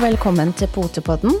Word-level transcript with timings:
Og 0.00 0.06
velkommen 0.06 0.48
til 0.56 0.64
Potepodden. 0.72 1.34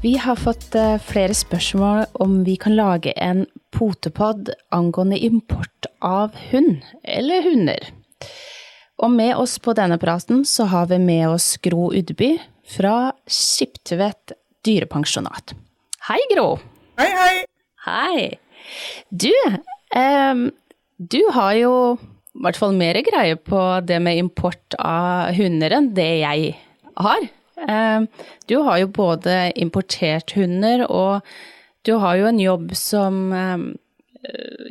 Vi 0.00 0.14
har 0.16 0.38
fått 0.40 0.72
eh, 0.80 0.94
flere 0.96 1.34
spørsmål 1.36 2.06
om 2.24 2.38
vi 2.46 2.54
kan 2.56 2.72
lage 2.72 3.12
en 3.20 3.42
potepod 3.76 4.48
angående 4.72 5.18
import 5.20 5.90
av 6.00 6.32
hund, 6.54 6.80
eller 7.04 7.44
hunder. 7.44 7.90
Og 8.96 9.12
med 9.12 9.34
oss 9.36 9.58
på 9.60 9.76
denne 9.76 10.00
praten 10.00 10.40
så 10.48 10.70
har 10.72 10.88
vi 10.88 11.02
med 11.04 11.34
oss 11.34 11.50
Gro 11.60 11.90
Udby 11.92 12.32
fra 12.78 13.12
Skiptvet 13.28 14.38
dyrepensjonat. 14.64 15.52
Hei, 16.08 16.22
Gro. 16.32 16.48
Hei, 16.96 17.12
hei. 17.12 17.38
Hei. 17.84 18.26
Du, 19.12 19.34
eh, 19.92 20.44
du 20.96 21.22
har 21.36 21.60
jo 21.60 21.72
i 22.00 22.46
hvert 22.48 22.64
fall 22.64 22.72
mer 22.72 23.04
greie 23.04 23.36
på 23.36 23.66
det 23.84 24.00
med 24.00 24.24
import 24.30 24.80
av 24.80 25.36
hunder 25.36 25.76
enn 25.76 25.92
det 25.92 26.14
jeg 26.24 26.54
har. 26.96 27.28
Du 28.50 28.56
har 28.66 28.78
jo 28.80 28.88
både 28.90 29.52
importert 29.62 30.34
hunder, 30.34 30.82
og 30.90 31.22
du 31.86 31.94
har 32.02 32.18
jo 32.18 32.26
en 32.28 32.40
jobb 32.42 32.74
som 32.76 33.20
eh, 33.32 33.64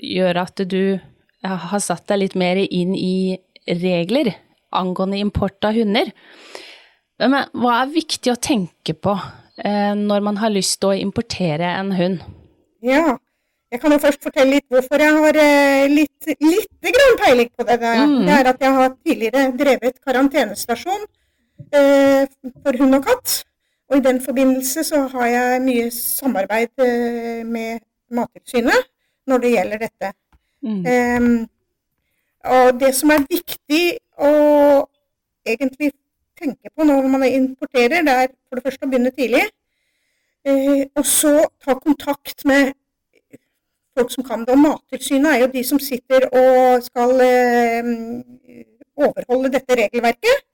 gjør 0.04 0.41
at 0.44 0.63
du 0.70 0.99
har 1.44 1.82
satt 1.84 2.08
deg 2.12 2.26
litt 2.26 2.36
mer 2.40 2.59
inn 2.63 2.94
i 2.98 3.40
regler 3.70 4.34
angående 4.73 5.18
import 5.18 5.66
av 5.66 5.77
hunder. 5.77 6.12
Men 7.21 7.51
hva 7.54 7.82
er 7.82 7.94
viktig 7.94 8.34
å 8.34 8.40
tenke 8.41 8.96
på 8.98 9.13
eh, 9.13 9.94
når 9.98 10.24
man 10.26 10.40
har 10.41 10.54
lyst 10.54 10.79
til 10.82 10.91
å 10.91 10.98
importere 10.98 11.70
en 11.77 11.94
hund? 11.96 12.24
Ja, 12.84 13.16
jeg 13.71 13.82
kan 13.82 13.94
jo 13.96 13.99
først 14.01 14.24
fortelle 14.26 14.57
litt 14.57 14.74
hvorfor 14.74 15.01
jeg 15.01 15.20
har 15.20 15.40
eh, 15.44 15.85
litt, 15.91 16.32
lite 16.41 16.96
grann 16.96 17.20
peiling 17.21 17.51
på 17.54 17.68
det. 17.70 17.77
Mm. 17.82 18.18
det 18.27 18.40
er 18.40 18.49
at 18.51 18.66
jeg 18.66 18.79
har 18.79 18.96
tidligere 18.98 19.46
drevet 19.62 20.01
karantenestasjon 20.04 21.05
eh, 21.05 21.12
for 22.63 22.77
hund 22.79 22.96
og 22.96 23.05
katt. 23.05 23.43
Og 23.90 23.98
i 23.98 24.01
den 24.01 24.21
forbindelse 24.21 24.84
så 24.84 25.07
har 25.07 25.26
jeg 25.26 25.62
mye 25.62 25.91
samarbeid 25.91 26.85
eh, 26.85 27.45
med 27.45 27.79
Mattilsynet 28.10 28.87
når 29.27 29.37
det 29.37 29.51
gjelder 29.51 29.77
dette. 29.77 30.13
Mm. 30.63 30.85
Em, 30.87 31.48
og 32.43 32.79
det 32.79 32.95
som 32.95 33.12
er 33.13 33.27
viktig 33.29 33.84
å 34.18 34.32
egentlig 35.45 35.91
tenke 36.40 36.71
på 36.76 36.87
når 36.87 37.07
man 37.12 37.26
importerer, 37.27 38.01
det 38.01 38.13
er 38.13 38.32
for 38.49 38.60
det 38.60 38.65
første 38.65 38.88
å 38.88 38.91
begynne 38.91 39.12
tidlig. 39.15 39.43
Eh, 40.45 40.88
og 40.95 41.05
så 41.05 41.35
ta 41.63 41.76
kontakt 41.79 42.45
med 42.45 42.73
folk 43.98 44.12
som 44.12 44.26
kan 44.27 44.43
det. 44.45 44.55
Og 44.55 44.60
Mattilsynet 44.60 45.35
er 45.35 45.43
jo 45.43 45.51
de 45.54 45.63
som 45.63 45.79
sitter 45.79 46.27
og 46.32 46.84
skal 46.84 47.13
eh, 47.27 47.93
overholde 48.98 49.54
dette 49.54 49.79
regelverket. 49.84 50.48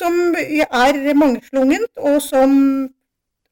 Som 0.00 0.34
er 0.40 0.98
mangslungent, 1.18 1.90
og 2.00 2.20
som 2.24 2.52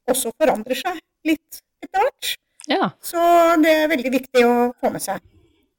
også 0.08 0.32
forandrer 0.40 0.78
seg 0.78 1.00
litt 1.28 1.62
etter 1.84 2.04
hvert. 2.06 2.34
Ja, 2.68 2.90
Så 3.04 3.20
det 3.62 3.72
er 3.72 3.90
veldig 3.92 4.10
viktig 4.12 4.44
å 4.44 4.54
få 4.80 4.90
med 4.92 5.04
seg. 5.04 5.20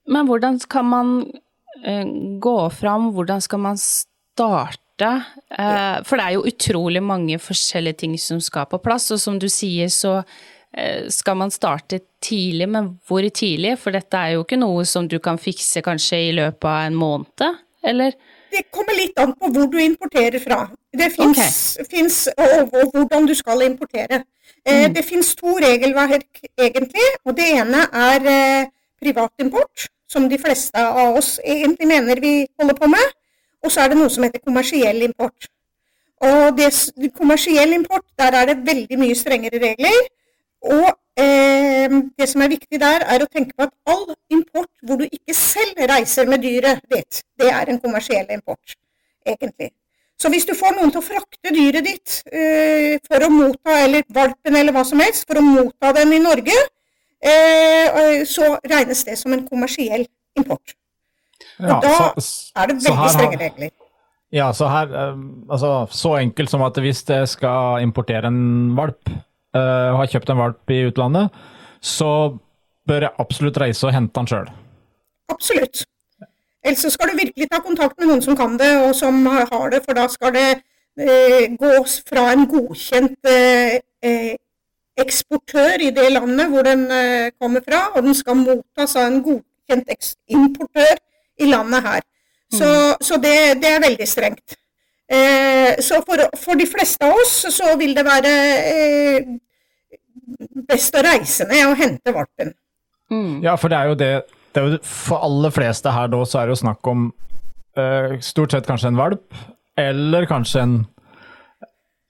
men 0.09 0.25
hvordan 0.25 0.55
skal 0.61 0.85
man 0.89 1.09
eh, 1.85 2.05
gå 2.41 2.57
fram, 2.73 3.11
hvordan 3.13 3.41
skal 3.45 3.61
man 3.61 3.77
starte? 3.77 5.09
Eh, 5.53 5.97
for 6.05 6.17
det 6.17 6.23
er 6.25 6.33
jo 6.37 6.47
utrolig 6.49 7.01
mange 7.05 7.37
forskjellige 7.39 8.01
ting 8.03 8.15
som 8.17 8.41
skal 8.41 8.65
på 8.71 8.81
plass, 8.81 9.11
og 9.13 9.19
som 9.21 9.37
du 9.39 9.45
sier 9.53 9.87
så 9.93 10.15
eh, 10.73 11.05
skal 11.13 11.37
man 11.37 11.53
starte 11.53 12.01
tidlig, 12.25 12.67
men 12.69 12.95
hvor 13.07 13.21
tidlig? 13.29 13.77
For 13.79 13.93
dette 13.95 14.17
er 14.17 14.33
jo 14.37 14.43
ikke 14.47 14.59
noe 14.59 14.85
som 14.85 15.07
du 15.07 15.19
kan 15.23 15.37
fikse 15.37 15.85
kanskje 15.85 16.23
i 16.29 16.33
løpet 16.41 16.65
av 16.69 16.87
en 16.89 16.97
måned, 16.97 17.45
eller? 17.85 18.17
Det 18.51 18.63
kommer 18.73 18.95
litt 18.97 19.19
an 19.21 19.33
på 19.37 19.51
hvor 19.53 19.67
du 19.71 19.77
importerer 19.81 20.39
fra. 20.41 20.63
Det 21.77 21.87
fins 21.91 22.17
og, 22.33 22.73
og 22.73 22.89
hvordan 22.95 23.27
du 23.29 23.35
skal 23.37 23.61
importere. 23.67 24.23
Eh, 24.65 24.87
Mm. 24.87 24.93
Det 24.93 25.05
fins 25.05 25.35
to 25.35 25.57
regelverk 25.57 26.41
egentlig. 26.57 27.07
og 27.25 27.37
Det 27.37 27.45
ene 27.59 27.85
er 27.93 28.25
eh, 28.33 28.65
privatimport, 29.01 29.87
som 30.09 30.29
de 30.29 30.37
fleste 30.37 30.77
av 30.77 31.15
oss 31.17 31.39
egentlig 31.45 31.87
mener 31.87 32.19
vi 32.19 32.47
holder 32.59 32.75
på 32.75 32.87
med. 32.87 33.15
Og 33.63 33.71
så 33.71 33.81
er 33.81 33.89
det 33.91 33.97
noe 33.97 34.09
som 34.09 34.23
heter 34.23 34.39
kommersiell 34.45 35.01
import. 35.03 35.47
Og 36.21 36.57
det, 36.57 36.69
kommersiell 37.15 37.73
import, 37.73 38.05
der 38.19 38.35
er 38.35 38.45
det 38.45 38.65
veldig 38.67 38.97
mye 38.99 39.15
strengere 39.15 39.59
regler. 39.63 39.99
Og 40.61 40.89
eh, 41.19 41.87
det 42.19 42.29
som 42.29 42.41
er 42.41 42.51
viktig 42.51 42.79
der, 42.81 43.05
er 43.07 43.23
å 43.23 43.29
tenke 43.31 43.55
på 43.55 43.67
at 43.67 43.73
all 43.87 44.05
import 44.29 44.71
hvor 44.83 44.99
du 44.99 45.05
ikke 45.07 45.33
reiser 45.87 46.27
med 46.27 46.41
dyret 46.43 46.81
ditt, 46.91 47.21
det 47.39 47.49
er 47.53 47.69
en 47.69 47.79
kommersiell 47.79 48.27
import, 48.33 48.75
egentlig. 49.25 49.71
Så 50.19 50.27
hvis 50.33 50.45
du 50.45 50.51
får 50.57 50.75
noen 50.75 50.91
til 50.91 50.99
å 50.99 51.05
frakte 51.05 51.53
dyret 51.55 51.85
ditt 51.87 52.17
eh, 52.33 52.97
for 53.07 53.23
å 53.23 53.29
motta, 53.31 53.77
eller 53.85 54.03
valpen 54.11 54.55
eller 54.59 54.75
hva 54.75 54.83
som 54.83 54.99
helst, 54.99 55.23
for 55.29 55.39
å 55.39 55.45
motta 55.45 55.93
den 55.95 56.11
i 56.17 56.19
Norge, 56.19 56.55
eh, 57.23 58.23
så 58.27 58.57
regnes 58.67 59.03
det 59.07 59.15
som 59.19 59.33
en 59.35 59.45
kommersiell 59.47 60.03
import. 60.37 60.75
Ja, 61.59 61.77
Og 61.77 61.81
da 61.83 61.93
så- 62.19 62.51
er 62.55 62.67
det 62.67 62.75
veldig 62.83 63.09
strenge 63.13 63.39
regler. 63.39 63.71
Ja, 64.31 64.51
så 64.51 64.67
her 64.69 64.91
eh, 64.93 65.15
Altså, 65.49 65.87
så 65.91 66.17
enkelt 66.19 66.49
som 66.49 66.61
at 66.61 66.73
hvis 66.75 67.03
jeg 67.07 67.27
skal 67.27 67.81
importere 67.81 68.25
en 68.27 68.75
valp, 68.75 69.09
eh, 69.09 69.89
og 69.91 69.97
har 70.03 70.07
kjøpt 70.07 70.29
en 70.29 70.37
valp 70.37 70.69
i 70.69 70.83
utlandet, 70.91 71.31
så 71.81 72.37
bør 72.87 73.01
jeg 73.07 73.15
absolutt 73.19 73.57
reise 73.57 73.87
og 73.87 73.93
hente 73.93 74.13
den 74.13 74.27
sjøl. 74.27 74.49
Absolutt. 75.29 75.85
Ellers 76.65 76.83
så 76.83 76.91
skal 76.91 77.11
du 77.11 77.19
virkelig 77.19 77.47
ta 77.51 77.61
kontakt 77.63 77.99
med 77.99 78.09
noen 78.09 78.21
som 78.21 78.35
kan 78.37 78.57
det, 78.59 78.71
og 78.83 78.95
som 78.95 79.25
har 79.25 79.69
det, 79.71 79.83
for 79.85 79.95
da 79.95 80.07
skal 80.11 80.33
det 80.35 80.47
eh, 80.99 81.45
gås 81.59 81.99
fra 82.09 82.29
en 82.33 82.45
godkjent 82.49 83.29
eh, 83.31 83.79
eh, 84.03 84.33
eksportør 84.99 85.85
i 85.85 85.91
det 85.95 86.09
landet 86.11 86.51
hvor 86.51 86.67
den 86.67 86.85
eh, 86.91 87.31
kommer 87.39 87.63
fra, 87.65 87.85
og 87.95 88.03
den 88.03 88.17
skal 88.17 88.41
mottas 88.41 88.97
av 88.99 89.07
en 89.07 89.21
godkjent 89.23 90.15
importør 90.27 90.97
i 91.39 91.47
landet 91.47 91.85
her. 91.85 92.01
Så, 92.51 92.69
så 93.01 93.19
det, 93.21 93.61
det 93.61 93.69
er 93.69 93.83
veldig 93.83 94.07
strengt. 94.09 94.57
Eh, 95.09 95.79
så 95.81 96.01
for, 96.05 96.21
for 96.37 96.57
de 96.59 96.67
fleste 96.69 97.05
av 97.05 97.17
oss 97.17 97.45
så 97.53 97.75
vil 97.79 97.95
det 97.97 98.03
være 98.05 98.33
eh, 98.73 99.29
best 100.69 100.97
å 100.97 101.05
reise 101.05 101.47
ned 101.49 101.65
og 101.69 101.79
hente 101.79 102.13
valpen. 102.13 102.51
Mm. 103.09 103.39
Ja, 103.45 103.55
for 103.57 103.71
det 103.71 103.79
er 103.79 103.89
jo 103.89 103.97
det, 103.97 104.11
det 104.53 104.61
er 104.61 104.67
jo, 104.69 104.77
For 104.83 105.23
aller 105.25 105.51
fleste 105.53 105.91
her 105.93 106.07
da, 106.11 106.23
så 106.25 106.39
er 106.41 106.47
det 106.49 106.55
jo 106.57 106.61
snakk 106.63 106.87
om 106.91 107.09
uh, 107.77 108.15
stort 108.23 108.51
sett 108.55 108.67
kanskje 108.69 108.91
en 108.93 108.99
valp, 108.99 109.27
eller 109.79 110.25
kanskje 110.29 110.63
en 110.65 110.79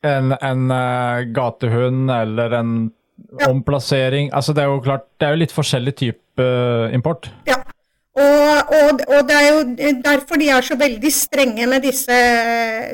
en, 0.07 0.31
en 0.31 0.71
uh, 0.71 1.25
gatehund 1.35 2.11
eller 2.11 2.53
en 2.61 2.71
Ja. 3.39 3.49
omplassering. 3.49 4.29
Altså 4.33 4.53
det 4.55 4.61
er 4.63 4.69
jo 4.71 4.79
klart, 4.79 5.03
det 5.19 5.27
er 5.27 5.33
jo 5.33 5.39
litt 5.41 5.51
forskjellig 5.51 5.91
type 5.99 6.39
uh, 6.39 6.87
import. 6.95 7.27
Ja. 7.45 7.57
Og, 8.15 8.71
og, 8.77 9.01
og 9.11 9.27
det 9.27 9.35
er 9.35 9.49
jo 9.49 9.91
derfor 10.05 10.39
de 10.39 10.47
er 10.49 10.63
så 10.63 10.77
veldig 10.79 11.11
strenge 11.13 11.67
med 11.67 11.83
disse 11.83 12.15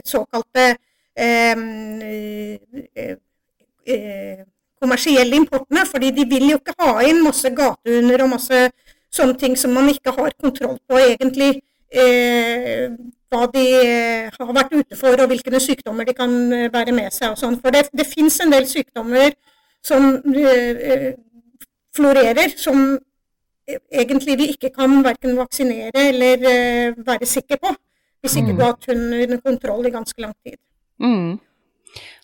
såkalte 0.05 0.65
kommersielle 4.81 5.35
importene. 5.35 5.85
fordi 5.85 6.11
de 6.11 6.25
vil 6.29 6.49
jo 6.51 6.57
ikke 6.57 6.75
ha 6.81 6.97
inn 7.05 7.21
masse 7.23 7.49
gatehunder 7.49 8.25
og 8.25 8.33
masse 8.35 8.59
sånne 9.15 9.37
ting 9.39 9.55
som 9.59 9.73
man 9.75 9.87
ikke 9.91 10.13
har 10.17 10.33
kontroll 10.41 10.77
på 10.89 10.99
egentlig. 11.01 11.61
Eh, 11.95 12.89
hva 13.31 13.45
de 13.53 13.63
eh, 13.79 14.29
har 14.35 14.53
vært 14.55 14.73
ute 14.75 14.97
for 14.99 15.15
og 15.23 15.29
hvilke 15.31 15.59
sykdommer 15.63 16.07
de 16.07 16.13
kan 16.17 16.33
eh, 16.53 16.67
bære 16.73 16.93
med 16.95 17.13
seg. 17.15 17.31
og 17.33 17.39
sånn. 17.39 17.57
For 17.63 17.71
det, 17.75 17.87
det 17.95 18.05
fins 18.09 18.39
en 18.43 18.51
del 18.53 18.67
sykdommer 18.69 19.33
som 19.85 20.15
eh, 20.35 20.83
eh, 20.91 21.09
florerer, 21.95 22.55
som 22.59 22.97
egentlig 23.65 24.35
vi 24.37 24.47
ikke 24.53 24.69
kan 24.75 24.99
verken 25.05 25.37
vaksinere 25.39 26.09
eller 26.11 26.43
eh, 26.51 26.97
være 27.07 27.25
sikre 27.29 27.57
på. 27.61 27.71
Hvis 28.25 28.35
ikke 28.39 28.53
Mm. 28.53 28.57
du 28.57 28.63
har 28.63 28.71
hatt 28.73 28.85
hunden 28.89 29.13
under 29.21 29.37
kontroll 29.41 29.85
i 29.85 29.91
ganske 29.93 30.21
lang 30.21 30.33
tid. 30.43 30.57
Mm. 30.99 31.39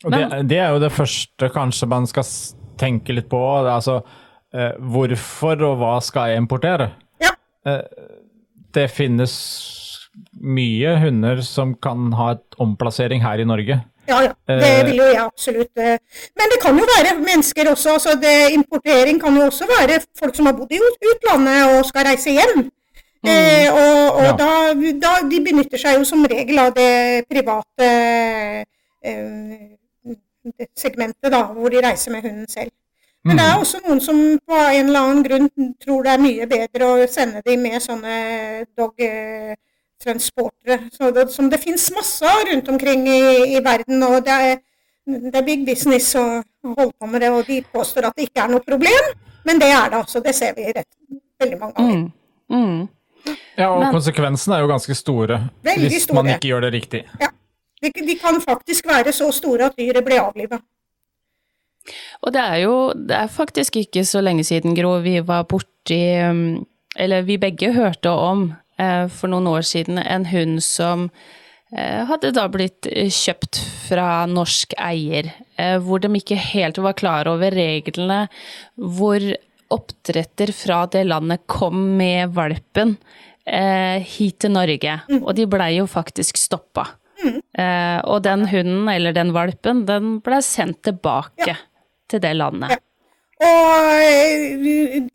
Og 0.04 0.10
Men- 0.12 0.30
det, 0.32 0.50
det 0.50 0.58
er 0.58 0.70
jo 0.74 0.80
det 0.80 0.92
første 0.92 1.50
kanskje 1.54 1.88
man 1.88 2.08
skal 2.08 2.24
tenke 2.78 3.14
litt 3.14 3.30
på. 3.30 3.38
Det 3.64 3.72
altså 3.72 4.02
eh, 4.54 4.74
hvorfor 4.80 5.62
og 5.70 5.78
hva 5.82 5.94
skal 6.04 6.30
jeg 6.34 6.38
importere? 6.44 6.90
Ja. 7.22 7.32
Eh, 7.66 7.82
det 8.74 8.90
finnes 8.92 9.34
mye 10.42 10.98
hunder 11.00 11.42
som 11.44 11.74
kan 11.76 12.12
ha 12.20 12.32
et 12.36 12.58
omplassering 12.60 13.22
her 13.24 13.40
i 13.40 13.48
Norge. 13.48 13.78
Ja, 14.10 14.18
ja. 14.26 14.32
Det 14.48 14.64
Eh. 14.64 14.86
vil 14.88 14.98
jo 14.98 15.04
jeg 15.08 15.20
absolutt. 15.24 15.72
eh. 15.78 15.98
Men 16.36 16.50
det 16.52 16.60
kan 16.62 16.78
jo 16.78 16.84
være 16.98 17.18
mennesker 17.20 17.70
også. 17.72 17.94
altså 17.94 18.16
det, 18.20 18.52
Importering 18.54 19.20
kan 19.22 19.36
jo 19.36 19.46
også 19.46 19.66
være 19.70 20.02
folk 20.20 20.36
som 20.36 20.46
har 20.46 20.54
bodd 20.54 20.72
i 20.72 20.80
utlandet 21.14 21.78
og 21.78 21.86
skal 21.86 22.06
reise 22.10 22.32
hjem. 22.32 22.72
Eh, 23.24 23.68
og 23.72 24.16
og 24.18 24.24
Ja. 24.26 24.32
da, 24.36 24.74
da 25.04 25.28
De 25.30 25.40
benytter 25.46 25.78
seg 25.78 25.98
jo 26.00 26.04
som 26.04 26.26
regel 26.26 26.58
av 26.60 26.74
det 26.74 27.26
private 27.30 27.86
eh, 29.04 29.68
segmentet, 30.76 31.32
da, 31.32 31.44
hvor 31.54 31.70
de 31.70 31.82
reiser 31.86 32.12
med 32.12 32.24
hunden 32.26 32.48
selv. 32.50 32.72
Men 33.24 33.38
det 33.38 33.46
er 33.46 33.60
også 33.60 33.82
noen 33.86 34.00
som 34.02 34.20
på 34.50 34.58
en 34.58 34.88
eller 34.88 35.00
annen 35.00 35.26
grunn 35.26 35.50
tror 35.82 36.06
det 36.08 36.14
er 36.16 36.24
mye 36.24 36.48
bedre 36.50 36.88
å 36.90 37.08
sende 37.10 37.44
dem 37.46 37.62
med 37.62 37.82
sånne 37.84 38.16
dog 38.78 39.04
eh. 39.06 39.54
Så 40.02 41.12
det, 41.14 41.28
som 41.30 41.50
det 41.52 41.60
finnes 41.62 41.84
masse 41.94 42.26
av 42.26 42.40
rundt 42.48 42.70
omkring 42.74 43.04
i, 43.06 43.20
i 43.54 43.60
verden. 43.62 44.02
og 44.02 44.24
det 44.26 44.34
er, 44.34 44.56
det 45.06 45.36
er 45.38 45.46
big 45.46 45.62
business 45.68 46.08
å 46.18 46.24
holde 46.66 46.88
på 46.98 47.10
med 47.12 47.22
det, 47.22 47.30
og 47.30 47.46
de 47.46 47.60
påstår 47.70 48.08
at 48.10 48.18
det 48.18 48.26
ikke 48.32 48.42
er 48.42 48.50
noe 48.50 48.66
problem. 48.66 49.12
Men 49.46 49.62
det 49.62 49.70
er 49.70 49.94
det 49.94 50.00
altså. 50.00 50.24
Det 50.26 50.34
ser 50.34 50.56
vi 50.58 50.66
rett, 50.74 50.90
veldig 51.38 51.60
mange 51.60 51.78
ganger. 51.78 52.02
Mm. 52.50 52.58
Mm. 52.58 53.38
Ja, 53.58 53.70
og 53.70 53.84
Men- 53.84 53.94
konsekvensene 53.94 54.58
er 54.58 54.66
jo 54.66 54.72
ganske 54.74 54.96
store 54.98 55.38
hvis 55.62 56.04
store. 56.04 56.24
man 56.24 56.34
ikke 56.34 56.50
gjør 56.50 56.66
det 56.66 56.74
riktig. 56.74 57.06
De, 57.82 57.90
de 57.90 58.16
kan 58.18 58.42
faktisk 58.42 58.88
være 58.88 59.14
så 59.14 59.32
store 59.32 59.70
at 59.70 59.78
dyret 59.78 60.06
blir 60.06 60.22
avliva. 60.22 60.58
Og 62.22 62.34
det 62.36 62.42
er 62.42 62.58
jo 62.64 62.76
det 62.96 63.18
er 63.18 63.32
faktisk 63.32 63.80
ikke 63.82 64.04
så 64.08 64.22
lenge 64.24 64.46
siden, 64.48 64.76
Gro, 64.78 64.98
vi 65.04 65.20
var 65.26 65.48
borti 65.50 66.02
um, 66.30 66.64
Eller 66.96 67.26
vi 67.28 67.40
begge 67.42 67.72
hørte 67.74 68.12
om 68.12 68.50
eh, 68.78 69.08
for 69.08 69.32
noen 69.32 69.48
år 69.48 69.64
siden 69.64 70.02
en 70.02 70.26
hund 70.28 70.60
som 70.66 71.06
eh, 71.72 72.02
hadde 72.10 72.34
da 72.36 72.50
blitt 72.52 72.90
eh, 72.92 73.08
kjøpt 73.08 73.62
fra 73.88 74.26
norsk 74.28 74.76
eier, 74.76 75.32
hvor 75.86 76.04
de 76.04 76.12
ikke 76.20 76.36
helt 76.36 76.82
var 76.84 76.98
klar 77.00 77.30
over 77.32 77.56
reglene, 77.56 78.26
hvor 78.76 79.24
oppdretter 79.72 80.52
fra 80.56 80.84
det 80.92 81.06
landet 81.08 81.46
kom 81.48 81.94
med 82.00 82.36
valpen 82.36 82.98
hit 83.46 84.42
til 84.44 84.52
Norge, 84.54 85.00
og 85.18 85.32
de 85.36 85.48
blei 85.50 85.72
jo 85.80 85.88
faktisk 85.90 86.40
stoppa. 86.40 86.86
Eh, 87.22 88.00
og 88.08 88.24
den 88.26 88.48
hunden, 88.50 88.88
eller 88.90 89.14
den 89.16 89.34
valpen, 89.36 89.86
den 89.90 90.18
blei 90.26 90.42
sendt 90.46 90.82
tilbake 90.88 91.58
til 92.12 92.24
det 92.24 92.36
landet. 92.38 92.76
Ja. 92.76 92.82
Og 93.42 94.02
eh, 94.06 94.52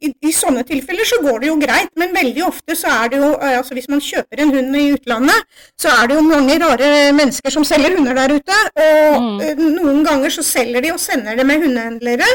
i, 0.03 0.09
i 0.27 0.33
sånne 0.35 0.65
tilfeller 0.67 1.07
så 1.07 1.21
går 1.23 1.45
det 1.45 1.51
jo 1.51 1.59
greit, 1.63 1.93
men 2.01 2.15
veldig 2.15 2.43
ofte 2.49 2.75
så 2.79 2.91
er 3.05 3.13
det 3.13 3.21
jo 3.23 3.29
eh, 3.37 3.55
altså 3.61 3.77
Hvis 3.77 3.87
man 3.93 4.03
kjøper 4.03 4.43
en 4.43 4.51
hund 4.55 4.79
i 4.81 4.87
utlandet, 4.97 5.45
så 5.79 5.93
er 5.93 6.11
det 6.11 6.17
jo 6.17 6.25
mange 6.27 6.57
rare 6.63 6.89
mennesker 7.15 7.55
som 7.55 7.67
selger 7.67 7.95
hunder 7.95 8.19
der 8.19 8.35
ute. 8.35 8.59
Og 8.83 9.29
mm. 9.29 9.63
noen 9.77 10.03
ganger 10.07 10.35
så 10.35 10.43
selger 10.47 10.83
de 10.83 10.91
og 10.97 11.03
sender 11.03 11.39
det 11.39 11.47
med 11.47 11.63
hundehendlere, 11.63 12.33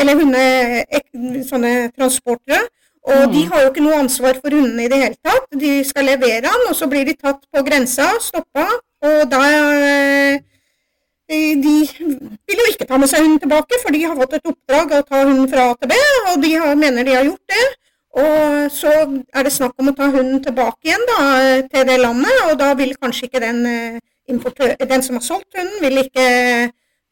eller 0.00 0.20
hunde, 0.20 0.44
sånne 1.48 1.72
transportere. 1.96 2.60
Og 3.08 3.32
de 3.32 3.46
har 3.48 3.64
jo 3.64 3.70
ikke 3.70 3.86
noe 3.86 4.02
ansvar 4.02 4.36
for 4.42 4.52
hundene 4.52 4.84
i 4.84 4.92
det 4.92 5.00
hele 5.00 5.16
tatt. 5.24 5.48
De 5.56 5.72
skal 5.88 6.04
levere 6.04 6.44
den, 6.44 6.68
og 6.68 6.76
så 6.76 6.88
blir 6.90 7.08
de 7.08 7.16
tatt 7.16 7.40
på 7.48 7.64
grensa, 7.64 8.10
stoppa, 8.20 8.66
og 9.08 9.20
da 9.32 9.40
eh, 9.48 10.42
de 11.30 11.74
vil 12.50 12.62
jo 12.62 12.70
ikke 12.72 12.86
ta 12.88 12.98
med 12.98 13.10
seg 13.10 13.22
hunden 13.22 13.38
tilbake, 13.42 13.78
for 13.82 13.94
de 13.94 14.02
har 14.02 14.16
fått 14.18 14.38
et 14.38 14.48
oppdrag 14.50 14.96
å 14.96 15.04
ta 15.06 15.20
hunden 15.22 15.46
fra 15.50 15.68
A 15.70 15.76
til 15.78 15.90
B, 15.92 15.98
og 16.30 16.42
de 16.42 16.50
har, 16.56 16.74
mener 16.78 17.06
de 17.06 17.14
har 17.14 17.28
gjort 17.28 17.54
det. 17.54 17.66
Og 18.20 18.72
så 18.74 18.90
er 18.90 19.46
det 19.46 19.52
snakk 19.54 19.76
om 19.78 19.92
å 19.92 19.94
ta 19.94 20.08
hunden 20.10 20.40
tilbake 20.42 20.88
igjen 20.88 21.04
da, 21.06 21.20
til 21.70 21.86
det 21.86 22.00
landet, 22.00 22.40
og 22.48 22.56
da 22.58 22.72
vil 22.78 22.96
kanskje 22.98 23.28
ikke 23.28 23.42
den, 23.44 23.60
eh, 23.66 24.88
den 24.90 25.02
som 25.06 25.20
har 25.20 25.22
solgt 25.22 25.54
hunden, 25.54 25.78
vil 25.84 26.02
ikke 26.02 26.26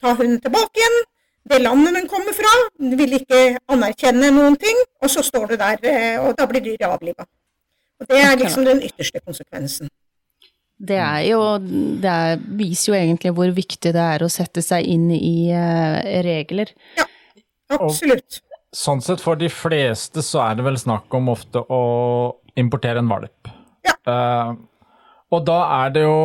ta 0.02 0.14
hunden 0.18 0.40
tilbake 0.42 0.82
igjen. 0.82 0.98
Det 1.48 1.62
landet 1.62 1.94
den 1.94 2.08
kommer 2.10 2.34
fra, 2.34 2.50
vil 2.98 3.14
ikke 3.20 3.58
anerkjenne 3.70 4.32
noen 4.34 4.58
ting, 4.58 4.82
og 5.00 5.10
så 5.10 5.22
står 5.22 5.46
du 5.52 5.56
der, 5.56 5.78
eh, 5.82 6.18
og 6.18 6.34
da 6.36 6.46
blir 6.46 6.60
dyret 6.60 6.90
avliva. 6.90 7.24
Det 8.08 8.18
er 8.18 8.36
liksom 8.36 8.66
den 8.66 8.82
ytterste 8.82 9.20
konsekvensen. 9.24 9.88
Det 10.78 10.98
er 11.02 11.22
jo 11.26 11.40
Det 11.58 12.10
er, 12.10 12.42
viser 12.58 12.92
jo 12.92 12.98
egentlig 12.98 13.32
hvor 13.34 13.50
viktig 13.54 13.92
det 13.94 14.04
er 14.04 14.22
å 14.22 14.30
sette 14.30 14.62
seg 14.62 14.86
inn 14.86 15.08
i 15.14 15.50
uh, 15.50 15.98
regler. 16.26 16.70
Absolutt. 17.74 18.42
Sånn 18.74 19.02
sett 19.02 19.22
for 19.24 19.40
de 19.40 19.48
fleste 19.50 20.22
så 20.24 20.44
er 20.44 20.58
det 20.58 20.66
vel 20.68 20.78
snakk 20.80 21.12
om 21.16 21.32
ofte 21.32 21.64
å 21.72 21.82
importere 22.58 23.02
en 23.02 23.10
valp. 23.10 23.50
Ja. 23.86 23.96
Uh, 24.06 24.54
og 25.34 25.44
da 25.48 25.58
er 25.82 25.92
det 25.96 26.06
jo 26.06 26.20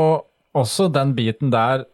også 0.53 0.87
den 0.93 1.15
biten 1.17 1.51
der 1.53 1.87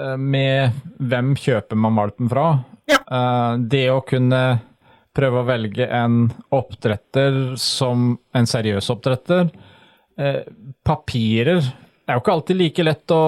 uh, 0.00 0.16
med 0.18 0.76
hvem 0.98 1.32
kjøper 1.38 1.78
man 1.78 1.96
valpen 2.00 2.32
fra. 2.32 2.50
Ja. 2.90 2.98
Eh, 3.06 3.58
det 3.70 3.86
å 3.92 4.02
kunne 4.06 4.42
prøve 5.16 5.42
å 5.42 5.48
velge 5.48 5.86
en 5.86 6.28
oppdretter 6.54 7.56
som 7.60 8.14
en 8.36 8.48
seriøs 8.48 8.90
oppdretter. 8.92 9.50
Eh, 10.20 10.42
papirer 10.86 11.62
det 12.10 12.14
er 12.16 12.18
jo 12.18 12.22
ikke 12.24 12.32
alltid 12.34 12.56
like 12.58 12.84
lett 12.88 13.12
å 13.14 13.24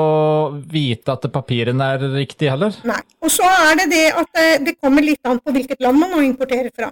vite 0.72 1.14
at 1.14 1.26
papirene 1.30 1.86
er 1.94 2.00
riktige 2.16 2.50
heller. 2.50 2.74
Nei. 2.88 2.98
Og 3.22 3.30
så 3.30 3.46
er 3.46 3.76
det 3.78 3.84
det 3.92 4.06
at 4.10 4.30
det, 4.34 4.46
det 4.66 4.72
kommer 4.82 5.04
litt 5.06 5.28
an 5.30 5.38
på 5.38 5.52
hvilket 5.54 5.84
land 5.84 6.00
man 6.00 6.10
nå 6.10 6.22
importerer 6.26 6.72
fra. 6.74 6.88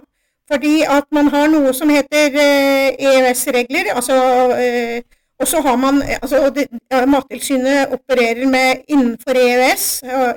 Fordi 0.47 0.85
at 0.87 1.09
man 1.11 1.27
har 1.33 1.49
noe 1.51 1.73
som 1.75 1.91
heter 1.91 2.37
eh, 2.39 2.95
EØS-regler. 2.95 3.91
altså 3.91 4.15
eh, 4.55 5.03
og 5.41 5.49
så 5.49 5.59
har 5.65 5.75
man, 5.75 5.99
altså 6.21 6.49
det, 6.55 6.67
ja, 6.91 7.01
Mattilsynet 7.09 7.91
opererer 7.91 8.47
med 8.47 8.85
innenfor 8.87 9.35
EØS, 9.35 9.85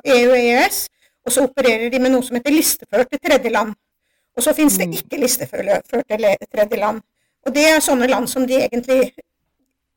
EU-EØS, 0.03 0.79
og 1.25 1.31
så 1.31 1.45
opererer 1.47 1.87
de 1.93 1.99
med 2.01 2.11
noe 2.11 2.25
som 2.25 2.35
heter 2.35 2.51
listeførte 2.51 3.19
tredjeland. 3.23 3.75
Og 4.35 4.43
så 4.43 4.53
finnes 4.57 4.75
det 4.81 4.89
ikke 4.91 5.21
listeførte 5.21 6.03
tredjeland. 6.51 6.99
Og 7.45 7.55
det 7.55 7.69
er 7.69 7.85
sånne 7.85 8.11
land 8.11 8.27
som 8.27 8.43
de 8.49 8.57
egentlig 8.65 9.13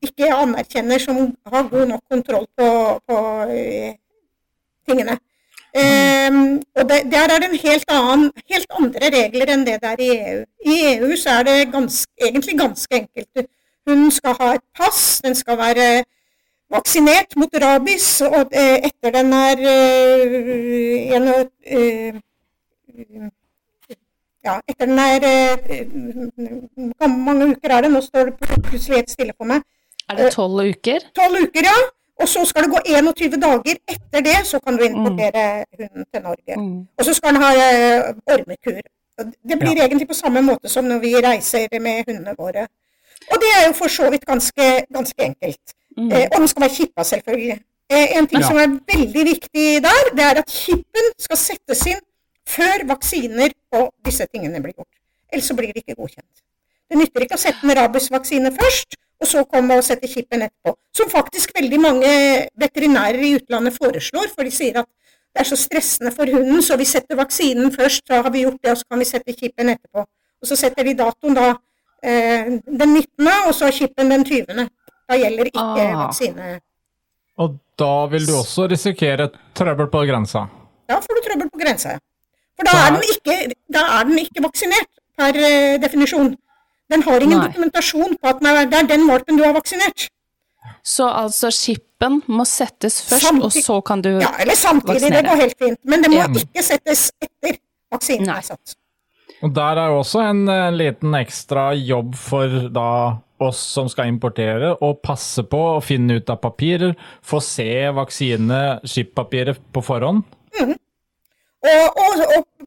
ikke 0.02 0.34
anerkjenner 0.34 1.02
som 1.02 1.16
har 1.46 1.70
god 1.70 1.86
nok 1.92 2.04
kontroll 2.10 2.46
på, 2.58 2.68
på 3.08 3.16
eh, 3.50 3.96
tingene. 4.88 5.18
Um, 5.78 6.62
og 6.76 6.84
det, 6.88 7.12
der 7.12 7.28
er 7.28 7.38
det 7.38 7.48
en 7.50 7.58
helt, 7.62 7.90
annen, 7.92 8.30
helt 8.50 8.70
andre 8.80 9.10
regler 9.12 9.50
enn 9.52 9.66
det 9.66 9.74
det 9.82 9.90
er 9.90 10.00
i 10.00 10.08
EU. 10.16 10.38
I 10.64 10.76
EU 10.92 11.16
så 11.16 11.38
er 11.38 11.42
det 11.48 11.72
ganske, 11.72 12.12
egentlig 12.24 12.58
ganske 12.58 12.94
enkelt. 13.02 13.50
Hun 13.88 14.10
skal 14.10 14.36
ha 14.40 14.54
et 14.54 14.64
pass, 14.76 15.20
den 15.24 15.34
skal 15.34 15.58
være 15.58 16.04
vaksinert 16.72 17.36
mot 17.36 17.60
rabies, 17.62 18.20
og 18.20 18.48
eh, 18.52 18.88
etter 18.88 19.12
den 19.18 19.32
er 19.32 19.62
eh, 19.74 21.16
en, 21.16 21.28
ja, 24.44 24.58
etter 24.68 24.86
den 24.86 24.98
er 24.98 25.24
eh, 25.28 25.86
Hvor 26.98 27.08
mange 27.12 27.50
uker 27.52 27.76
er 27.76 27.80
det? 27.84 27.92
Nå 27.92 28.00
står 28.00 28.30
det 28.30 28.62
plutselig 28.68 28.96
helt 28.96 29.10
stille 29.10 29.36
for 29.36 29.48
meg. 29.52 29.64
Er 30.08 30.16
det 30.16 30.32
tolv 30.34 30.60
uker? 30.69 31.00
Tolv 31.14 31.43
uker, 31.46 31.64
ja. 31.69 31.78
Og 32.19 32.28
så 32.28 32.43
skal 32.49 32.64
det 32.66 32.70
gå 32.72 32.80
21 32.90 33.37
dager 33.42 33.76
etter 33.94 34.21
det, 34.26 34.37
så 34.47 34.59
kan 34.61 34.76
du 34.76 34.82
importere 34.85 35.64
hunden 35.78 36.04
til 36.12 36.23
Norge. 36.23 36.54
Mm. 36.59 36.80
Og 36.99 37.04
så 37.06 37.14
skal 37.14 37.35
den 37.37 37.42
ha 37.42 37.50
uh, 37.54 38.35
ormekur. 38.35 38.80
Det 39.49 39.59
blir 39.61 39.76
Ja. 39.76 39.85
egentlig 39.87 40.09
på 40.09 40.14
samme 40.14 40.42
måte 40.42 40.68
som 40.68 40.85
når 40.85 40.99
vi 41.02 41.14
reiser 41.23 41.68
med 41.80 42.04
hundene 42.09 42.35
våre. 42.38 42.66
Og 43.32 43.37
det 43.42 43.50
er 43.59 43.66
jo 43.68 43.73
for 43.75 43.88
så 43.88 44.11
vidt 44.11 44.25
ganske, 44.26 44.66
ganske 44.94 45.23
enkelt. 45.23 45.75
Mm. 45.97 46.11
Eh, 46.12 46.26
og 46.32 46.38
den 46.40 46.49
skal 46.49 46.62
være 46.62 46.75
kippa, 46.75 47.02
selvfølgelig. 47.04 47.59
Eh, 47.90 48.16
en 48.18 48.26
ting 48.26 48.40
Ja. 48.42 48.47
som 48.47 48.56
er 48.56 48.68
veldig 48.94 49.25
viktig 49.26 49.82
der, 49.82 50.02
det 50.16 50.25
er 50.25 50.38
at 50.42 50.49
kippen 50.50 51.06
skal 51.18 51.37
settes 51.37 51.87
inn 51.87 52.00
før 52.47 52.87
vaksiner 52.87 53.50
på 53.73 53.90
disse 54.04 54.26
tingene 54.32 54.62
blir 54.62 54.73
gjort. 54.75 54.94
Ellers 55.32 55.44
så 55.50 55.54
blir 55.54 55.73
det 55.73 55.82
ikke 55.82 55.94
godkjent. 55.99 56.42
Det 56.90 56.99
nytter 56.99 57.21
ikke 57.26 57.35
å 57.35 57.38
sette 57.42 57.59
en 57.66 57.75
rabiesvaksine 57.76 58.52
først, 58.56 58.94
og 59.20 59.26
så 59.26 59.42
komme 59.50 59.76
og 59.78 59.84
sette 59.87 60.06
kippen 60.10 60.42
etterpå. 60.46 60.75
Som 60.96 61.10
faktisk 61.10 61.50
veldig 61.56 61.80
mange 61.82 62.10
veterinærer 62.60 63.18
i 63.26 63.34
utlandet 63.38 63.75
foreslår, 63.78 64.28
for 64.34 64.46
de 64.46 64.52
sier 64.54 64.78
at 64.82 64.87
det 65.34 65.42
er 65.44 65.48
så 65.50 65.58
stressende 65.60 66.10
for 66.14 66.26
hunden, 66.30 66.62
så 66.64 66.76
vi 66.80 66.87
setter 66.88 67.18
vaksinen 67.18 67.72
først, 67.75 68.04
så 68.08 68.22
har 68.22 68.30
vi 68.34 68.44
gjort 68.46 68.60
det, 68.62 68.70
og 68.72 68.78
så 68.80 68.84
kan 68.90 68.98
vi 69.02 69.04
sette 69.10 69.34
kippen 69.37 69.68
etterpå. 69.75 70.04
Og 70.42 70.46
så 70.48 70.56
setter 70.58 70.87
vi 70.87 70.94
datoen 70.98 71.34
da 71.37 71.48
eh, 72.02 72.48
den 72.64 72.94
19., 72.94 73.28
og 73.48 73.54
så 73.54 73.70
kippen 73.75 74.10
den 74.14 74.25
20. 74.25 74.68
Da 75.08 75.16
gjelder 75.18 75.50
ikke 75.50 75.62
Ah. 75.64 76.06
vaksine. 76.06 76.60
Og 77.38 77.58
da 77.78 78.06
vil 78.10 78.26
du 78.26 78.32
også 78.34 78.66
risikere 78.70 79.28
trøbbel 79.54 79.87
på 79.92 80.00
grensa. 80.08 80.46
Da 80.88 80.98
får 81.04 81.14
du 81.18 81.22
trøbbel 81.28 81.50
på 81.52 81.60
grensa, 81.62 81.94
ja. 81.96 81.98
For 82.58 82.66
da 82.66 82.72
er 82.87 82.90
den 82.96 83.04
ikke, 83.12 83.37
da 83.72 83.82
er 84.00 84.04
den 84.08 84.18
ikke 84.18 84.42
vaksinert 84.42 84.88
per 85.18 85.37
eh, 85.38 85.76
definisjon. 85.82 86.32
Den 86.88 87.02
har 87.04 87.21
ingen 87.21 87.38
Nei. 87.38 87.49
dokumentasjon 87.50 88.16
på 88.16 88.30
at 88.30 88.40
det 88.40 88.80
er 88.80 88.88
den 88.88 89.07
valpen 89.09 89.37
du 89.37 89.45
har 89.45 89.52
vaksinert. 89.57 90.09
Så 90.85 91.04
altså 91.09 91.50
skippen 91.52 92.23
må 92.33 92.47
settes 92.49 93.00
først, 93.04 93.26
samtidig, 93.26 93.45
og 93.45 93.64
så 93.66 93.78
kan 93.85 94.02
du 94.02 94.11
vaksinere? 94.14 94.33
Ja, 94.38 94.42
eller 94.42 94.57
samtidig, 94.57 95.12
det 95.12 95.25
går 95.26 95.40
helt 95.42 95.59
fint. 95.59 95.78
Men 95.85 96.02
det 96.04 96.11
må 96.12 96.21
Ja. 96.23 96.28
ikke 96.33 96.64
settes 96.64 97.11
etter 97.21 97.59
vaksinen 97.92 98.28
er 98.33 98.40
satt. 98.42 98.76
Og 99.42 99.54
der 99.54 99.78
er 99.78 99.92
jo 99.92 99.99
også 100.00 100.21
en 100.30 100.49
en, 100.49 100.76
liten 100.76 101.14
ekstra 101.14 101.73
jobb 101.75 102.14
for 102.16 102.49
da 102.75 103.18
oss 103.40 103.59
som 103.59 103.88
skal 103.88 104.09
importere, 104.09 104.73
å 104.83 104.95
passe 104.99 105.45
på 105.47 105.59
å 105.76 105.83
finne 105.85 106.16
ut 106.18 106.30
av 106.30 106.40
papirer, 106.42 106.97
få 107.23 107.38
se 107.40 107.88
vaksine, 107.95 108.80
skippapiret 108.83 109.61
på 109.73 109.83
forhånd. 109.85 110.25
Og, 110.59 112.00
og, 112.02 112.25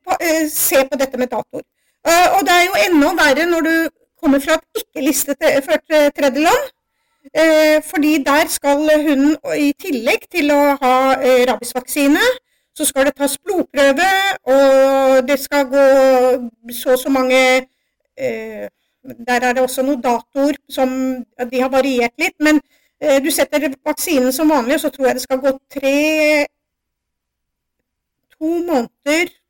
og 0.08 0.16
eh, 0.20 0.48
se 0.48 0.86
på 0.88 1.00
dette 1.00 1.18
med 1.20 1.32
datoer. 1.32 1.64
Eh, 2.08 2.38
og 2.38 2.46
det 2.48 2.56
er 2.56 2.64
jo 2.70 2.80
enda 2.86 3.12
verre 3.20 3.46
når 3.50 3.68
du 3.68 3.74
kommer 4.22 4.40
fra 4.44 4.58
et 4.60 4.82
ikke-listeført 4.84 5.96
eh, 5.98 6.10
tredjeland. 6.18 6.70
Eh, 7.38 7.78
fordi 7.86 8.16
der 8.26 8.48
skal 8.50 8.82
hunden, 9.08 9.36
i 9.58 9.72
tillegg 9.78 10.26
til 10.32 10.52
å 10.56 10.62
ha 10.82 10.96
eh, 11.20 11.44
rabiesvaksine, 11.50 12.24
så 12.74 12.88
skal 12.88 13.10
det 13.10 13.16
tas 13.20 13.38
blodprøve, 13.38 14.10
og 14.50 15.28
det 15.28 15.38
skal 15.40 15.68
gå 15.70 15.86
så 16.74 16.96
og 16.96 17.02
så 17.02 17.12
mange 17.12 17.42
eh, 18.18 18.70
Der 19.28 19.42
er 19.42 19.54
det 19.54 19.62
også 19.62 19.82
noen 19.82 20.02
datoer 20.02 20.58
som 20.70 20.90
De 21.52 21.62
har 21.62 21.70
variert 21.74 22.14
litt, 22.22 22.38
men 22.40 22.62
Eh, 23.02 23.24
Du 23.24 23.32
setter 23.32 23.72
vaksinen 23.86 24.34
som 24.34 24.50
vanlig, 24.50 24.76
og 24.78 24.80
så 24.80 24.90
tror 24.90 25.08
jeg 25.08 25.16
det 25.18 25.24
skal 25.26 25.40
gå 25.42 25.52
tre 25.74 26.46
To 28.38 28.46
måneder, 28.68 29.26
eh, 29.26 29.41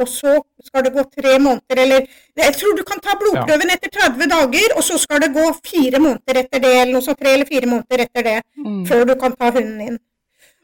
og 0.00 0.08
så 0.08 0.34
skal 0.64 0.84
det 0.86 0.92
gå 0.94 1.02
tre 1.12 1.38
måneder, 1.38 1.78
eller 1.84 2.06
Jeg 2.40 2.54
tror 2.56 2.76
du 2.78 2.82
kan 2.88 3.00
ta 3.04 3.14
blodprøven 3.20 3.70
etter 3.74 3.90
30 3.92 4.28
dager, 4.30 4.76
og 4.76 4.82
så 4.86 4.98
skal 4.98 5.20
det 5.20 5.32
gå 5.34 5.46
fire 5.64 5.98
måneder 6.00 6.38
etter 6.44 6.62
det, 6.62 6.70
eller 6.82 6.92
noe 6.96 7.04
sånt, 7.04 7.18
tre 7.20 7.34
eller 7.34 7.48
fire 7.48 7.66
måneder 7.68 8.04
etter 8.06 8.22
det, 8.28 8.38
Mm. 8.56 8.86
før 8.88 9.04
du 9.06 9.14
kan 9.20 9.32
ta 9.36 9.50
hunden 9.50 9.80
inn. 9.88 9.98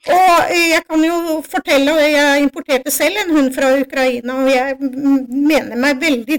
Og 0.06 0.50
eh, 0.54 0.68
jeg 0.70 0.82
kan 0.88 1.02
jo 1.04 1.42
fortelle, 1.42 1.92
og 1.92 2.00
jeg 2.12 2.42
importerte 2.42 2.90
selv 2.94 3.16
en 3.24 3.34
hund 3.36 3.52
fra 3.54 3.72
Ukraina, 3.80 4.36
og 4.44 4.50
jeg 4.52 4.76
mener 5.50 5.76
meg 5.76 6.00
veldig, 6.00 6.38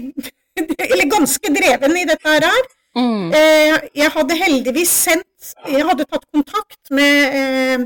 eller 0.92 1.10
ganske 1.12 1.52
dreven 1.54 1.96
i 2.00 2.04
dette 2.08 2.28
her. 2.34 2.48
Mm. 2.96 3.28
Eh, 3.36 3.74
jeg 4.00 4.10
hadde 4.10 4.34
heldigvis 4.34 4.90
sendt 4.90 5.52
Jeg 5.70 5.84
hadde 5.86 6.06
tatt 6.08 6.24
kontakt 6.34 6.90
med 6.90 7.36
eh, 7.40 7.84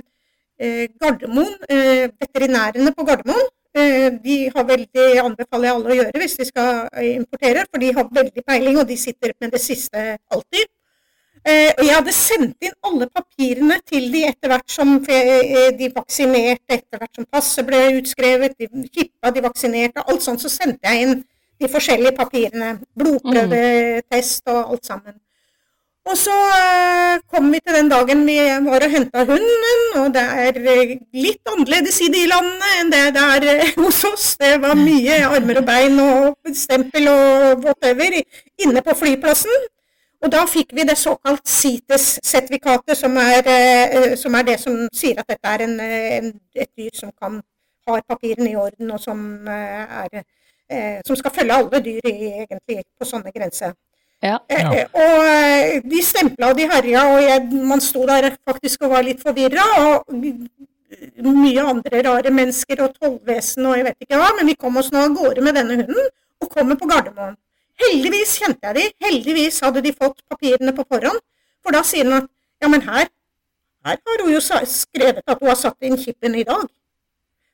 eh, 0.62 0.86
Gardermoen, 1.02 1.50
eh, 1.68 2.06
veterinærene 2.22 2.94
på 2.96 3.04
Gardermoen. 3.04 3.50
Eh, 3.82 4.12
de 4.24 4.36
har 4.54 4.64
veldig, 4.68 5.06
anbefaler 5.22 5.72
alle 5.72 5.90
å 5.90 5.96
gjøre 5.96 6.20
hvis 6.22 6.38
de 6.38 6.46
skal 6.48 6.86
eh, 6.92 7.14
importere, 7.16 7.64
for 7.70 7.82
de 7.82 7.90
har 7.96 8.08
veldig 8.20 8.44
peiling, 8.46 8.78
og 8.82 8.86
de 8.88 8.98
sitter 9.00 9.34
med 9.40 9.52
det 9.54 9.60
siste 9.62 10.04
alltid. 10.34 10.70
Eh, 11.42 11.72
og 11.72 11.82
jeg 11.82 11.96
hadde 11.96 12.14
sendt 12.14 12.68
inn 12.68 12.76
alle 12.86 13.08
papirene 13.10 13.80
til 13.88 14.06
de 14.12 14.22
etter 14.28 14.52
hvert 14.52 14.70
som 14.70 14.94
de 15.02 15.88
vaksinerte, 15.96 16.76
etter 16.76 17.00
hvert 17.00 17.18
som 17.18 17.26
passet 17.26 17.66
ble 17.66 17.80
utskrevet, 17.98 18.54
de 18.60 18.86
kippa, 18.86 19.32
de 19.34 19.42
vaksinerte, 19.48 20.04
alt 20.06 20.22
sånt. 20.22 20.44
Så 20.44 20.52
sendte 20.52 20.86
jeg 20.86 21.08
inn 21.08 21.18
de 21.62 21.70
forskjellige 21.72 22.14
papirene. 22.20 22.76
Blodprøvetest 22.98 24.54
og 24.54 24.76
alt 24.76 24.86
sammen. 24.86 25.18
Og 26.10 26.16
så 26.18 26.34
eh, 26.34 27.20
kom 27.30 27.52
vi 27.52 27.60
til 27.62 27.76
den 27.78 27.90
dagen 27.90 28.24
vi 28.26 28.34
var 28.66 28.82
og 28.82 28.90
henta 28.90 29.22
hunden, 29.28 29.82
og 30.00 30.08
det 30.14 30.22
er 30.44 30.56
eh, 30.72 30.94
litt 31.14 31.50
annerledes 31.52 32.00
i 32.02 32.08
de 32.10 32.24
landene 32.30 32.70
enn 32.80 32.90
det 32.90 33.02
det 33.14 33.22
er 33.36 33.46
eh, 33.52 33.76
hos 33.84 34.00
oss. 34.08 34.24
Det 34.40 34.56
var 34.64 34.74
mye 34.78 35.20
armer 35.28 35.60
og 35.60 35.68
bein 35.68 36.00
og 36.02 36.56
stempel 36.58 37.06
og 37.12 37.62
whatever 37.62 38.18
inne 38.18 38.82
på 38.82 38.96
flyplassen. 38.98 39.68
Og 40.22 40.30
da 40.34 40.42
fikk 40.46 40.74
vi 40.74 40.86
det 40.86 40.98
såkalt 40.98 41.46
CITES-sertifikatet, 41.50 42.98
som, 42.98 43.16
som 44.18 44.36
er 44.38 44.44
det 44.46 44.58
som 44.62 44.76
sier 44.94 45.18
at 45.18 45.30
dette 45.30 45.54
er 45.54 45.64
en, 45.66 45.72
en, 45.82 46.28
et 46.54 46.70
dyr 46.78 46.92
som 46.94 47.10
kan, 47.10 47.40
har 47.88 48.04
papirene 48.06 48.52
i 48.52 48.58
orden, 48.58 48.92
og 48.94 49.02
som, 49.02 49.24
er, 49.50 50.22
som 51.06 51.18
skal 51.18 51.34
følge 51.34 51.56
alle 51.58 51.82
dyr 51.82 52.06
i, 52.06 52.14
egentlig 52.44 52.84
på 52.94 53.10
sånne 53.10 53.34
grenser. 53.34 53.74
Ja. 54.22 54.38
Eh, 54.48 54.60
Ja. 54.62 54.72
eh, 54.72 54.86
Og 54.94 55.24
eh, 55.26 55.80
de 55.84 56.02
stempla 56.02 56.50
og 56.52 56.56
de 56.56 56.68
herja, 56.70 57.02
og 57.14 57.22
jeg, 57.22 57.48
man 57.66 57.80
sto 57.80 58.06
der 58.06 58.30
faktisk 58.48 58.82
og 58.86 58.90
var 58.94 59.02
litt 59.02 59.20
forvirra. 59.22 59.64
Og 59.82 60.04
mye 61.22 61.62
andre 61.64 62.02
rare 62.06 62.30
mennesker 62.30 62.82
og 62.84 62.94
tollvesen 63.00 63.66
og 63.66 63.76
jeg 63.78 63.86
vet 63.88 64.04
ikke 64.06 64.18
hva. 64.20 64.28
Men 64.38 64.46
vi 64.50 64.54
kom 64.60 64.76
oss 64.76 64.90
nå 64.92 65.02
av 65.06 65.14
gårde 65.16 65.42
med 65.42 65.54
denne 65.58 65.78
hunden 65.80 66.10
og 66.42 66.50
kommer 66.52 66.76
på 66.78 66.86
Gardermoen. 66.90 67.36
Heldigvis 67.82 68.36
kjente 68.38 68.68
jeg 68.68 68.74
de. 68.76 68.84
Heldigvis 69.06 69.60
hadde 69.64 69.82
de 69.82 69.92
fått 69.96 70.20
papirene 70.30 70.74
på 70.76 70.84
forhånd. 70.86 71.18
For 71.64 71.74
da 71.74 71.82
sier 71.86 72.04
han 72.06 72.22
at 72.22 72.28
ja, 72.62 72.68
men 72.70 72.82
her, 72.86 73.08
her 73.86 73.98
har 74.06 74.22
hun 74.22 74.32
jo 74.34 74.40
skrevet 74.42 75.22
at 75.26 75.38
hun 75.40 75.48
har 75.50 75.58
satt 75.58 75.76
inn 75.82 75.96
chipen 75.98 76.34
i 76.38 76.44
dag. 76.46 76.68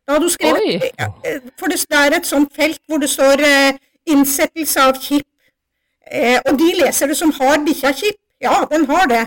Da 0.09 0.17
hadde 0.17 0.27
hun 0.29 0.35
skrevet 0.35 0.63
Oi. 0.65 0.93
eh, 1.25 1.41
For 1.61 1.69
det 1.73 1.81
er 1.93 2.17
et 2.19 2.27
sånt 2.29 2.53
felt 2.57 2.81
hvor 2.89 2.99
det 3.01 3.09
står 3.13 3.41
eh, 3.45 3.79
'innsettelse 4.09 4.81
av 4.81 5.01
chip'. 5.01 5.25
Eh, 6.11 6.39
og 6.47 6.59
de 6.59 6.69
leser 6.83 7.07
det 7.07 7.17
som 7.17 7.31
'har 7.33 7.59
bikkja 7.65 7.93
chip'? 7.93 8.19
Ja, 8.41 8.65
den 8.71 8.87
har 8.87 9.07
det. 9.07 9.27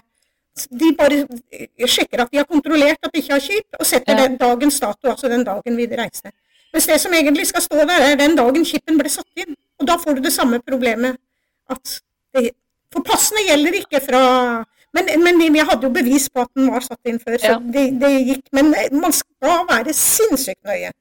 De 0.80 0.94
bare 0.98 1.28
eh, 1.52 1.68
sjekker 1.88 2.22
at 2.22 2.32
de 2.32 2.38
har 2.38 2.46
kontrollert 2.46 2.98
at 3.04 3.12
bikkja 3.14 3.34
har 3.34 3.40
chip, 3.40 3.66
og 3.80 3.86
setter 3.86 4.14
Ja. 4.18 4.28
den 4.28 4.38
dagens 4.38 4.80
dato, 4.80 5.08
altså 5.10 5.28
den 5.30 5.44
dagen 5.44 5.78
vi 5.78 5.86
reiste. 5.88 6.32
Mens 6.74 6.88
det 6.88 7.02
som 7.02 7.12
egentlig 7.14 7.48
skal 7.48 7.62
stå 7.62 7.76
der, 7.86 8.12
er 8.12 8.16
den 8.16 8.36
dagen 8.36 8.66
chipen 8.66 8.98
ble 8.98 9.10
satt 9.10 9.28
inn. 9.36 9.56
Og 9.80 9.88
da 9.88 9.98
får 9.98 10.16
du 10.16 10.22
det 10.22 10.34
samme 10.34 10.60
problemet. 10.60 11.18
At 11.70 12.02
det, 12.36 12.52
for 12.94 13.02
passene 13.02 13.40
gjelder 13.48 13.74
ikke 13.74 14.02
fra 14.06 14.66
men, 14.94 15.06
men 15.24 15.54
vi 15.54 15.60
hadde 15.60 15.84
jo 15.84 15.90
bevis 15.90 16.30
på 16.30 16.42
at 16.42 16.50
den 16.56 16.68
var 16.72 16.80
satt 16.84 17.00
inn 17.06 17.20
før, 17.20 17.38
så 17.40 17.46
Ja. 17.48 17.60
det, 17.60 18.00
det 18.02 18.28
gikk. 18.28 18.44
Men 18.52 18.76
man 18.92 19.12
skal 19.12 19.66
være 19.70 19.94
sinnssykt 19.94 20.64
nøye. 20.66 20.92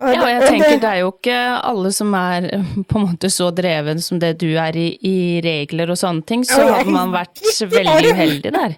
Ja, 0.00 0.22
og 0.22 0.28
jeg 0.28 0.40
tenker 0.48 0.78
det- 0.82 0.88
er 0.90 0.98
jo 1.04 1.10
ikke 1.12 1.36
alle 1.70 1.92
som 1.94 2.14
er 2.18 2.48
eh, 2.56 2.70
på 2.90 2.98
en 2.98 3.04
måte 3.06 3.30
så 3.30 3.50
dreven 3.54 4.00
som 4.02 4.18
det 4.18 4.32
du 4.40 4.48
er 4.58 4.74
i, 4.76 4.88
i 5.06 5.16
regler 5.44 5.92
og 5.94 5.98
sånne 6.00 6.24
ting, 6.26 6.42
så 6.44 6.64
hadde 6.66 6.90
man 6.90 7.12
vært 7.14 7.38
veldig 7.76 8.10
uheldig 8.14 8.52
der. 8.56 8.74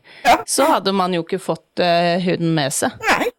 Så 0.47 0.67
hadde 0.69 0.93
man 0.93 1.15
jo 1.17 1.23
ikke 1.25 1.41
fått 1.41 1.81
uh, 1.81 2.19
hunden 2.27 2.53
med 2.59 2.73
seg, 2.77 2.93
Nei, 3.09 3.31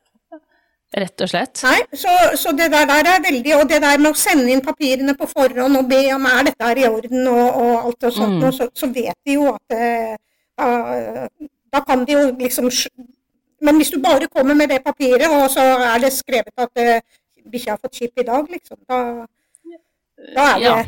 rett 0.97 1.21
og 1.25 1.29
slett. 1.29 1.61
nei 1.65 1.79
så, 1.97 2.09
så 2.37 2.51
det 2.57 2.67
der, 2.73 2.89
er 2.89 3.21
veldig 3.23 3.55
Og 3.59 3.69
det 3.69 3.79
der 3.81 3.97
med 4.01 4.11
å 4.11 4.17
sende 4.17 4.49
inn 4.53 4.61
papirene 4.65 5.15
på 5.17 5.25
forhånd 5.29 5.77
og 5.79 5.87
be 5.89 6.01
om 6.13 6.25
er 6.29 6.43
dette 6.49 6.67
her 6.69 6.81
i 6.83 6.89
orden 6.89 7.27
og, 7.31 7.47
og 7.63 7.73
alt 7.87 8.09
og 8.09 8.13
sånt, 8.13 8.37
Mm. 8.41 8.43
og 8.49 8.53
så, 8.57 8.67
så 8.77 8.89
vet 8.93 9.17
de 9.25 9.37
jo 9.39 9.47
at 9.53 9.77
uh, 9.77 11.27
da, 11.73 11.81
kan 11.85 12.05
de 12.05 12.13
jo 12.17 12.27
liksom 12.37 12.69
Men 13.63 13.77
hvis 13.79 13.93
du 13.93 13.99
bare 14.03 14.27
kommer 14.27 14.53
med 14.59 14.67
det 14.69 14.81
papiret, 14.83 15.29
og 15.31 15.45
så 15.53 15.61
er 15.87 16.01
det 16.03 16.09
skrevet 16.11 16.51
at 16.57 16.81
uh, 16.83 17.19
bikkja 17.51 17.73
har 17.75 17.81
fått 17.83 17.95
chip 17.95 18.19
i 18.19 18.23
dag, 18.27 18.47
liksom, 18.49 18.77
da, 18.87 18.99
da 20.35 20.45
er 20.53 20.59
det 20.59 20.65
Ja, 20.67 20.83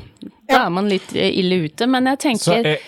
da 0.50 0.62
er 0.66 0.70
man 0.70 0.90
litt 0.90 1.12
ille 1.16 1.66
ute, 1.66 1.88
men 1.90 2.08
jeg 2.14 2.24
tenker 2.30 2.72
eh, 2.76 2.86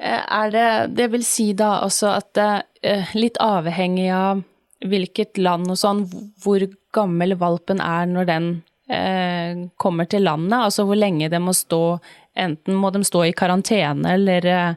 Eh, 0.00 0.22
Er 0.32 0.50
det 0.50 0.94
Det 0.96 1.10
vil 1.12 1.24
si 1.24 1.52
da 1.52 1.80
også 1.84 2.14
at 2.16 2.38
eh, 2.40 3.10
litt 3.14 3.36
avhengig 3.36 4.08
av 4.16 4.42
hvilket 4.80 5.36
land 5.36 5.68
og 5.68 5.76
sånn, 5.76 6.06
hvor 6.40 6.62
gammel 6.96 7.34
valpen 7.36 7.82
er 7.84 8.06
når 8.08 8.28
den 8.30 8.46
eh, 8.88 9.68
kommer 9.76 10.08
til 10.08 10.24
landet, 10.24 10.56
altså 10.56 10.86
hvor 10.88 10.96
lenge 10.96 11.28
det 11.28 11.40
må 11.40 11.52
stå 11.52 12.00
Enten 12.40 12.78
må 12.80 12.88
de 12.94 13.02
stå 13.04 13.26
i 13.26 13.34
karantene 13.36 14.14
eller 14.14 14.46
eh, 14.46 14.74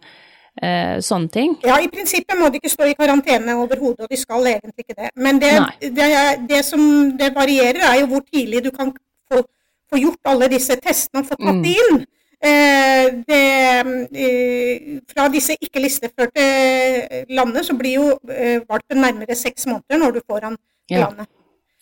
sånne 1.04 1.30
ting. 1.34 1.56
Ja, 1.66 1.80
i 1.82 1.88
prinsippet 1.90 2.38
må 2.40 2.50
de 2.54 2.60
ikke 2.62 2.70
stå 2.70 2.86
i 2.86 2.94
karantene 2.94 3.56
overhodet, 3.58 4.06
og 4.06 4.10
de 4.12 4.18
skal 4.18 4.46
egentlig 4.46 4.86
ikke 4.86 4.96
det. 5.02 5.10
Men 5.16 5.40
det, 5.42 5.52
det, 5.82 6.10
det 6.50 6.60
som 6.66 6.84
det 7.18 7.32
varierer, 7.36 7.82
er 7.90 8.00
jo 8.02 8.06
hvor 8.12 8.22
tidlig 8.32 8.64
du 8.64 8.70
kan 8.72 8.92
få, 9.32 9.42
få 9.90 9.98
gjort 9.98 10.30
alle 10.30 10.48
disse 10.54 10.76
testene 10.80 11.24
og 11.24 11.32
få 11.32 11.36
tatt 11.42 11.56
Mm. 11.56 11.66
inn. 11.66 12.06
Eh, 12.44 13.06
det, 13.28 13.44
eh, 14.20 15.00
fra 15.14 15.28
disse 15.32 15.56
ikke-listeførte 15.64 16.46
landene 17.30 17.64
så 17.64 17.74
blir 17.80 17.94
jo 17.96 18.08
eh, 18.30 18.60
valpen 18.70 19.00
nærmere 19.02 19.36
seks 19.36 19.66
måneder 19.66 19.98
når 20.02 20.12
du 20.18 20.20
får 20.28 20.42
han 20.50 20.58
til 20.88 20.98
Ja. 21.00 21.08
landet. 21.08 21.28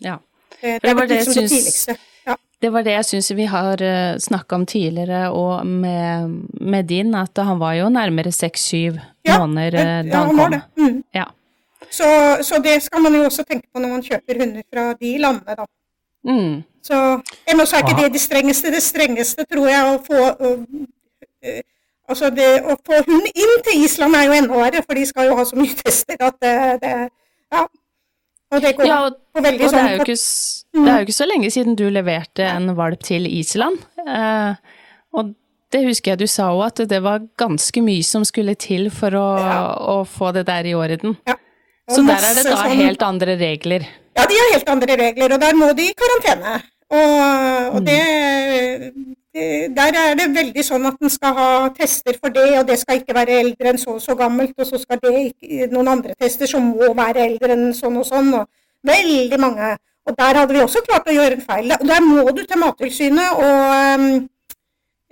Ja. 0.01 0.15
Eh, 0.61 0.79
det 0.83 0.95
var 0.95 1.03
er 1.03 1.07
det 1.07 1.15
jeg 1.21 1.27
syns- 1.35 1.87
Ja. 2.27 2.35
Det 2.61 2.69
var 2.73 2.83
det 2.85 2.91
jeg 2.93 3.05
syns 3.05 3.31
vi 3.35 3.45
har 3.49 3.81
uh, 3.81 4.17
snakka 4.21 4.55
om 4.55 4.65
tidligere, 4.65 5.31
og 5.31 5.65
med, 5.67 6.29
med 6.61 6.83
din, 6.87 7.15
at 7.15 7.37
han 7.37 7.59
var 7.59 7.73
jo 7.73 7.89
nærmere 7.89 8.31
seks-syv 8.31 8.99
Ja, 9.25 9.39
måneder 9.39 9.71
da 9.71 9.83
han 9.83 10.09
da 10.09 10.17
ja, 10.17 10.25
han 10.25 10.37
var 10.37 10.43
kom. 10.43 10.51
det. 10.51 10.61
Mm. 10.77 11.03
Ja. 11.15 11.23
Så, 11.91 12.05
så 12.41 12.61
det 12.63 12.81
skal 12.83 13.01
man 13.01 13.15
jo 13.15 13.23
også 13.23 13.43
tenke 13.43 13.67
på 13.73 13.79
når 13.81 13.89
man 13.89 14.03
kjøper 14.03 14.39
hunder 14.39 14.61
fra 14.73 14.93
de 14.93 15.17
landene, 15.17 15.55
da. 15.57 15.65
Mm. 16.23 16.61
Så 16.83 16.93
så 17.65 17.75
er 17.75 17.81
ikke 17.81 17.93
Aha. 17.97 18.03
det 18.03 18.13
det 18.13 18.21
strengeste. 18.21 18.71
Det 18.71 18.83
strengeste 18.83 19.45
tror 19.53 19.67
jeg 19.69 19.83
å 19.85 19.97
få 20.05 20.19
å, 20.47 20.51
øh, 21.45 21.61
Altså 22.09 22.29
det 22.29 22.47
å 22.67 22.75
få 22.85 22.97
hund 23.07 23.27
inn 23.35 23.51
til 23.63 23.83
Island 23.85 24.15
er 24.15 24.23
jo 24.27 24.31
enda 24.35 24.53
verre, 24.57 24.81
for 24.85 24.93
de 24.97 25.05
skal 25.05 25.27
jo 25.29 25.35
ha 25.37 25.43
så 25.45 25.55
mye 25.55 25.75
tester 25.85 26.17
at 26.19 26.35
det, 26.41 26.55
det 26.81 27.09
Ja. 27.53 27.65
Og 28.51 28.61
det 28.61 28.73
går 28.77 28.85
Ja, 28.89 28.97
og, 29.07 29.13
på 29.31 29.39
og 29.39 29.45
veldig 29.45 29.59
det 29.59 29.67
er, 29.67 29.75
sånn 29.75 29.91
jo 29.95 29.99
ikke, 30.05 30.17
s- 30.19 30.65
det 30.75 30.87
er 30.91 30.97
jo 30.99 31.05
ikke 31.07 31.15
så 31.19 31.27
lenge 31.29 31.51
siden 31.53 31.75
du 31.79 31.85
leverte 31.89 32.43
en 32.51 32.73
valp 32.75 33.03
til 33.07 33.25
Island. 33.29 33.77
Eh, 34.05 34.55
og 35.15 35.33
det 35.71 35.85
husker 35.85 36.11
jeg 36.11 36.19
du 36.19 36.27
sa 36.27 36.49
òg, 36.51 36.65
at 36.67 36.81
det 36.91 36.99
var 37.03 37.23
ganske 37.39 37.81
mye 37.85 38.03
som 38.03 38.25
skulle 38.27 38.55
til 38.59 38.89
for 38.91 39.15
å, 39.15 39.27
å 39.95 39.95
få 40.03 40.33
det 40.35 40.45
der 40.49 40.67
i 40.67 40.73
orden. 40.75 41.15
Ja. 41.27 41.37
Så 41.91 42.03
der 42.07 42.19
er 42.23 42.35
det 42.35 42.43
da 42.49 42.57
sånn- 42.59 42.75
helt 42.83 43.01
andre 43.07 43.37
regler. 43.39 43.87
Ja, 44.19 44.25
de 44.27 44.35
har 44.35 44.51
helt 44.57 44.69
andre 44.69 44.97
regler, 44.99 45.33
og 45.33 45.39
der 45.39 45.53
må 45.55 45.71
de 45.75 45.87
i 45.87 45.95
karantene. 45.95 46.57
Og, 46.91 47.75
og 47.77 47.85
det, 47.87 47.99
det 48.83 49.15
Der 49.33 49.95
er 49.95 50.15
det 50.19 50.25
veldig 50.35 50.63
sånn 50.67 50.85
at 50.89 50.97
en 50.99 51.11
skal 51.11 51.35
ha 51.37 51.51
tester 51.75 52.17
for 52.19 52.33
det, 52.35 52.49
og 52.59 52.65
det 52.67 52.75
skal 52.81 52.99
ikke 52.99 53.15
være 53.15 53.37
eldre 53.39 53.71
enn 53.71 53.79
så 53.79 53.93
og 53.95 54.01
så 54.03 54.15
gammelt, 54.19 54.57
og 54.59 54.67
så 54.67 54.79
skal 54.81 54.99
det 54.99 55.13
ikke 55.29 55.69
Noen 55.71 55.87
andre 55.87 56.15
tester 56.19 56.49
som 56.51 56.65
må 56.73 56.89
være 56.97 57.23
eldre 57.29 57.55
enn 57.55 57.71
sånn 57.77 57.95
og 58.01 58.09
sånn, 58.09 58.33
og 58.41 58.49
veldig 58.83 59.39
mange. 59.39 59.71
Og 60.09 60.17
der 60.17 60.39
hadde 60.39 60.55
vi 60.55 60.63
også 60.63 60.81
klart 60.87 61.07
å 61.07 61.15
gjøre 61.15 61.37
en 61.37 61.45
feil. 61.45 61.71
Og 61.77 61.87
der 61.87 62.03
må 62.03 62.23
du 62.35 62.41
til 62.43 62.59
Mattilsynet 62.59 63.37
og, 63.37 64.15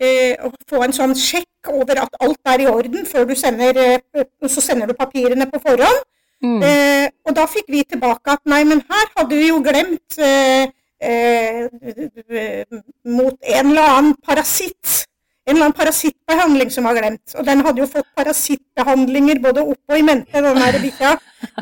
eh, 0.02 0.34
og 0.44 0.56
få 0.70 0.84
en 0.84 0.96
sånn 0.96 1.16
sjekk 1.16 1.72
over 1.72 2.02
at 2.04 2.20
alt 2.26 2.54
er 2.54 2.64
i 2.64 2.70
orden, 2.70 3.06
før 3.06 3.28
du 3.30 3.36
sender 3.38 3.78
eh, 3.78 4.26
Så 4.48 4.64
sender 4.66 4.90
du 4.90 4.98
papirene 4.98 5.48
på 5.52 5.62
forhånd. 5.64 6.04
Mm. 6.44 6.60
Eh, 6.64 7.08
og 7.28 7.36
da 7.36 7.46
fikk 7.52 7.68
vi 7.68 7.84
tilbake 7.84 8.32
at 8.32 8.44
nei, 8.48 8.64
men 8.64 8.82
her 8.90 9.10
hadde 9.18 9.36
vi 9.36 9.50
jo 9.50 9.60
glemt 9.64 10.20
eh, 10.24 10.72
eh, 11.02 12.66
mot 13.06 13.38
en 13.42 13.72
eller 13.72 13.94
annen 13.98 14.16
parasitt. 14.26 15.06
en 15.48 15.56
eller 15.56 15.66
annen 15.66 15.78
parasittbehandling 15.78 16.72
som 16.72 16.86
var 16.86 16.94
glemt. 17.00 17.34
Og 17.36 17.46
den 17.46 17.64
hadde 17.66 17.82
jo 17.82 17.88
fått 17.90 18.06
parasittbehandlinger 18.16 19.40
både 19.42 19.64
opp 19.66 19.94
og 19.94 19.98
i 19.98 20.04
mente, 20.06 20.44
den 20.46 20.62
der 20.62 20.78
bikkja. 20.84 21.16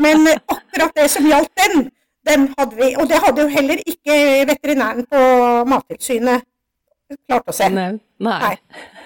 Men 0.03 0.27
akkurat 0.27 0.91
det 0.95 1.07
som 1.13 1.29
gjaldt 1.29 1.53
den, 1.61 1.87
den 2.27 2.49
hadde 2.57 2.75
vi. 2.75 2.89
Og 2.99 3.07
det 3.07 3.21
hadde 3.23 3.45
jo 3.45 3.53
heller 3.53 3.79
ikke 3.87 4.17
veterinæren 4.49 5.07
på 5.07 5.23
Mattilsynet 5.71 6.43
klart 7.27 7.47
å 7.47 7.55
se. 7.55 7.69
Nei. 7.71 7.91
Nei. 8.23 8.37
Nei. 8.43 8.55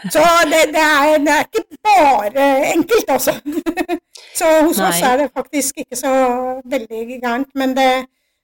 Så 0.09 0.23
det, 0.49 0.61
det, 0.73 0.81
er, 0.81 1.19
det 1.21 1.35
er 1.35 1.43
ikke 1.45 1.77
bare 1.85 2.47
enkelt, 2.71 3.11
altså. 3.13 3.35
Så 4.39 4.47
hos 4.65 4.79
oss 4.81 5.01
er 5.05 5.19
det 5.19 5.27
faktisk 5.35 5.83
ikke 5.83 5.97
så 5.99 6.11
veldig 6.71 7.01
gærent. 7.21 7.49
Men 7.55 7.75
det, 7.77 7.89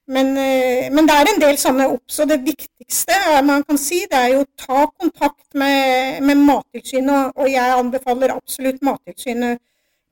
men, 0.08 0.32
eh, 0.40 0.88
men 0.92 1.08
det 1.08 1.16
er 1.16 1.30
en 1.32 1.42
del 1.42 1.58
sånne 1.60 1.88
obs. 1.92 2.18
Og 2.22 2.30
det 2.30 2.40
viktigste 2.46 3.16
man 3.46 3.64
kan 3.68 3.80
si, 3.80 4.04
det 4.10 4.18
er 4.18 4.34
jo 4.34 4.44
å 4.44 4.50
ta 4.58 4.86
kontakt 4.88 5.46
med, 5.54 6.22
med 6.24 6.40
Mattilsynet. 6.48 7.36
Og 7.36 7.50
jeg 7.52 7.76
anbefaler 7.76 8.34
absolutt 8.36 8.80
Mattilsynet 8.86 9.60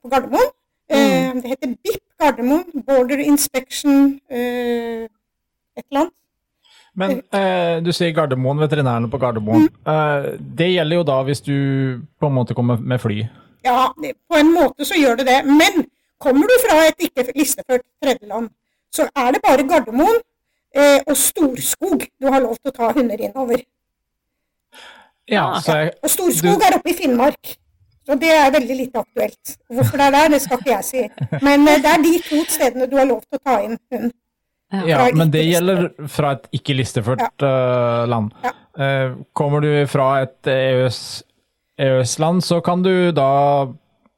på 0.02 0.12
Gardermoen. 0.12 0.52
Mm. 0.86 1.40
det 1.42 1.50
heter 1.50 1.72
BIP 1.82 2.04
Gardermoen. 2.22 2.84
Border 2.86 3.18
Inspection 3.24 4.20
eh, 4.30 5.08
et 5.76 5.84
eller 5.90 6.06
annet. 6.06 6.14
Men 6.96 7.18
eh, 7.36 7.82
du 7.84 7.90
sier 7.92 8.14
Gardermoen, 8.16 8.60
veterinærene 8.64 9.10
på 9.12 9.20
Gardermoen. 9.20 9.66
Eh, 9.68 10.28
det 10.60 10.70
gjelder 10.72 11.00
jo 11.00 11.08
da 11.10 11.18
hvis 11.28 11.42
du 11.44 11.56
på 12.20 12.30
en 12.30 12.36
måte 12.38 12.56
kommer 12.56 12.80
med 12.80 13.02
fly. 13.02 13.26
Ja, 13.66 13.90
på 13.92 14.38
en 14.38 14.52
måte 14.54 14.86
så 14.88 14.96
gjør 14.96 15.20
det 15.20 15.26
det. 15.28 15.42
Men 15.44 15.84
kommer 16.22 16.48
du 16.48 16.56
fra 16.64 16.78
et 16.86 17.08
ikke 17.08 17.26
listeført 17.36 17.84
tredjeland, 18.02 18.48
så 18.96 19.06
er 19.12 19.36
det 19.36 19.42
bare 19.44 19.66
Gardermoen 19.68 20.18
eh, 20.76 20.98
og 21.06 21.16
Storskog 21.20 22.06
du 22.08 22.28
har 22.32 22.42
lov 22.44 22.56
til 22.58 22.72
å 22.72 22.76
ta 22.80 22.90
hunder 22.96 23.20
innover. 23.28 23.62
Ja, 25.26 25.44
Ah. 25.56 25.60
så 25.60 25.76
jeg, 25.80 25.94
Og 26.02 26.10
Storskog 26.12 26.62
er 26.62 26.76
oppe 26.78 26.92
i 26.92 26.98
Finnmark. 26.98 27.56
Så 28.06 28.14
det 28.14 28.28
er 28.30 28.52
veldig 28.54 28.74
lite 28.78 29.00
aktuelt. 29.02 29.56
Hvorfor 29.66 29.98
det 29.98 30.04
er 30.06 30.12
der, 30.14 30.28
det 30.36 30.38
skal 30.44 30.60
ikke 30.60 30.70
jeg 30.76 30.84
si. 30.86 31.00
Men 31.42 31.66
eh, 31.66 31.80
det 31.82 31.90
er 31.90 32.04
de 32.04 32.12
to 32.28 32.44
stedene 32.54 32.86
du 32.86 32.94
har 33.00 33.08
lov 33.08 33.24
til 33.24 33.40
å 33.40 33.42
ta 33.42 33.56
inn 33.64 33.74
hund. 33.92 34.12
ja, 34.86 35.00
men 35.14 35.30
det 35.30 35.42
gjelder 35.46 35.88
fra 36.10 36.32
et 36.36 36.46
ikke 36.58 36.76
listeført 36.78 37.42
eh, 37.42 38.04
land. 38.10 38.30
Ja. 38.46 38.54
Uh, 38.76 39.12
kommer 39.32 39.62
du 39.64 39.70
fra 39.88 40.20
et 40.20 40.50
EØS 40.52 40.98
EØS-land, 41.80 42.42
så 42.44 42.58
kan 42.64 42.82
du 42.84 43.10
da 43.16 43.66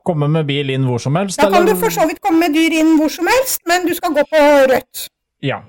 komme 0.08 0.28
med 0.32 0.46
bil 0.48 0.70
inn 0.74 0.86
hvor 0.88 1.00
som 1.02 1.16
helst? 1.18 1.40
Da 1.40 1.50
kan 1.52 1.66
du 1.68 1.74
for 1.78 1.94
så 1.94 2.06
vidt 2.08 2.22
komme 2.24 2.46
med 2.46 2.56
dyr 2.56 2.78
inn 2.80 2.94
hvor 3.00 3.12
som 3.12 3.28
helst, 3.30 3.60
men 3.70 3.86
du 3.88 3.94
skal 3.98 4.14
gå 4.16 4.24
på 4.32 4.40
rødt. 4.72 5.08
Ja. 5.44 5.60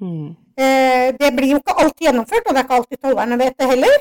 Mm. 0.00 0.30
Eh, 0.60 1.08
det 1.20 1.30
blir 1.36 1.54
jo 1.54 1.58
ikke 1.62 1.76
alltid 1.82 2.06
gjennomført, 2.06 2.46
og 2.46 2.54
det 2.54 2.62
er 2.62 2.68
ikke 2.68 2.78
alltid 2.80 3.02
tollerne 3.04 3.38
vet 3.40 3.58
det 3.60 3.68
heller. 3.72 3.98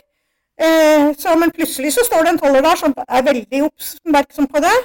Eh, 0.65 1.05
så, 1.22 1.36
men 1.41 1.51
plutselig 1.55 1.93
så 1.96 2.05
står 2.05 2.25
det 2.25 2.31
en 2.34 2.41
toller 2.43 2.62
der 2.62 2.79
som 2.79 2.96
er 3.08 3.27
veldig 3.31 3.63
oppmerksom 3.69 4.48
på 4.53 4.63
det. 4.65 4.77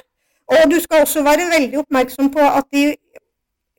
Og 0.53 0.71
du 0.71 0.77
skal 0.79 1.01
også 1.01 1.23
være 1.25 1.49
veldig 1.55 1.79
oppmerksom 1.81 2.31
på 2.31 2.39
at 2.39 2.65
de, 2.73 2.83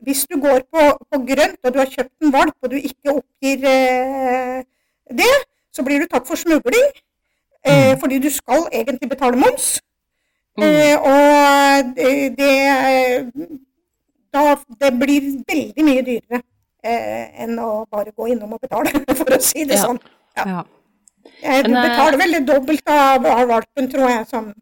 hvis 0.05 0.27
du 0.31 0.41
går 0.41 0.61
på, 0.73 0.83
på 1.13 1.21
grønt 1.31 1.61
og 1.65 1.75
du 1.75 1.79
har 1.79 1.91
kjøpt 1.95 2.15
en 2.23 2.33
valp 2.33 2.57
og 2.63 2.71
du 2.71 2.77
ikke 2.77 3.15
oppgir 3.21 3.69
eh, 3.71 4.63
det, 5.21 5.35
så 5.73 5.85
blir 5.87 6.03
du 6.03 6.09
tatt 6.11 6.29
for 6.29 6.37
smugling. 6.37 6.89
Eh, 7.67 7.95
Fordi 8.01 8.19
du 8.19 8.31
skal 8.31 8.69
egentlig 8.73 9.09
betale 9.09 9.37
moms. 9.37 9.81
Eh, 10.65 10.97
og 10.97 11.91
det, 11.97 12.37
det, 12.39 12.53
da, 14.33 14.45
det 14.81 14.91
blir 15.01 15.27
veldig 15.49 15.85
mye 15.85 16.05
dyrere 16.07 16.41
eh, 16.85 17.43
enn 17.45 17.59
å 17.61 17.85
bare 17.93 18.13
gå 18.17 18.29
innom 18.33 18.55
og 18.57 18.63
betale, 18.65 18.93
for 19.21 19.37
å 19.37 19.41
si 19.43 19.65
det 19.69 19.77
Ja. 19.77 19.85
sånn. 19.89 20.01
Ja. 20.37 20.45
Ja. 20.47 20.63
du 21.63 21.69
Men, 21.69 21.77
eh, 21.77 21.89
betaler 21.91 22.19
vel 22.23 22.39
dobbelt 22.47 22.89
av, 22.89 23.27
av 23.27 23.49
valpen, 23.51 23.91
tror 23.93 24.09
jeg. 24.13 24.27
Som, 24.31 24.53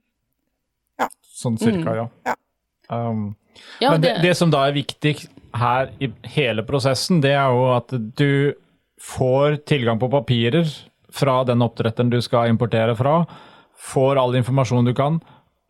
Sånn 1.35 1.57
cirka, 1.59 1.95
ja. 1.99 2.05
Ja. 2.25 2.35
Um, 2.89 3.35
Ja, 3.83 3.91
Men 3.93 4.01
det, 4.01 4.15
det- 4.17 4.23
det 4.23 4.37
som 4.39 4.51
da 4.51 4.65
er 4.69 4.73
viktig 4.75 5.27
her 5.55 5.91
i 6.03 6.09
hele 6.35 6.63
prosessen, 6.67 7.21
det 7.23 7.33
er 7.35 7.51
jo 7.55 7.65
at 7.77 7.91
du 8.19 8.55
får 9.01 9.59
tilgang 9.67 9.99
på 10.01 10.09
papirer 10.11 10.67
fra 11.15 11.45
den 11.45 11.63
oppdretteren 11.63 12.11
du 12.11 12.21
skal 12.23 12.49
importere 12.51 12.95
fra, 12.99 13.27
får 13.79 14.19
all 14.19 14.35
informasjon 14.35 14.87
du 14.87 14.95
kan, 14.95 15.21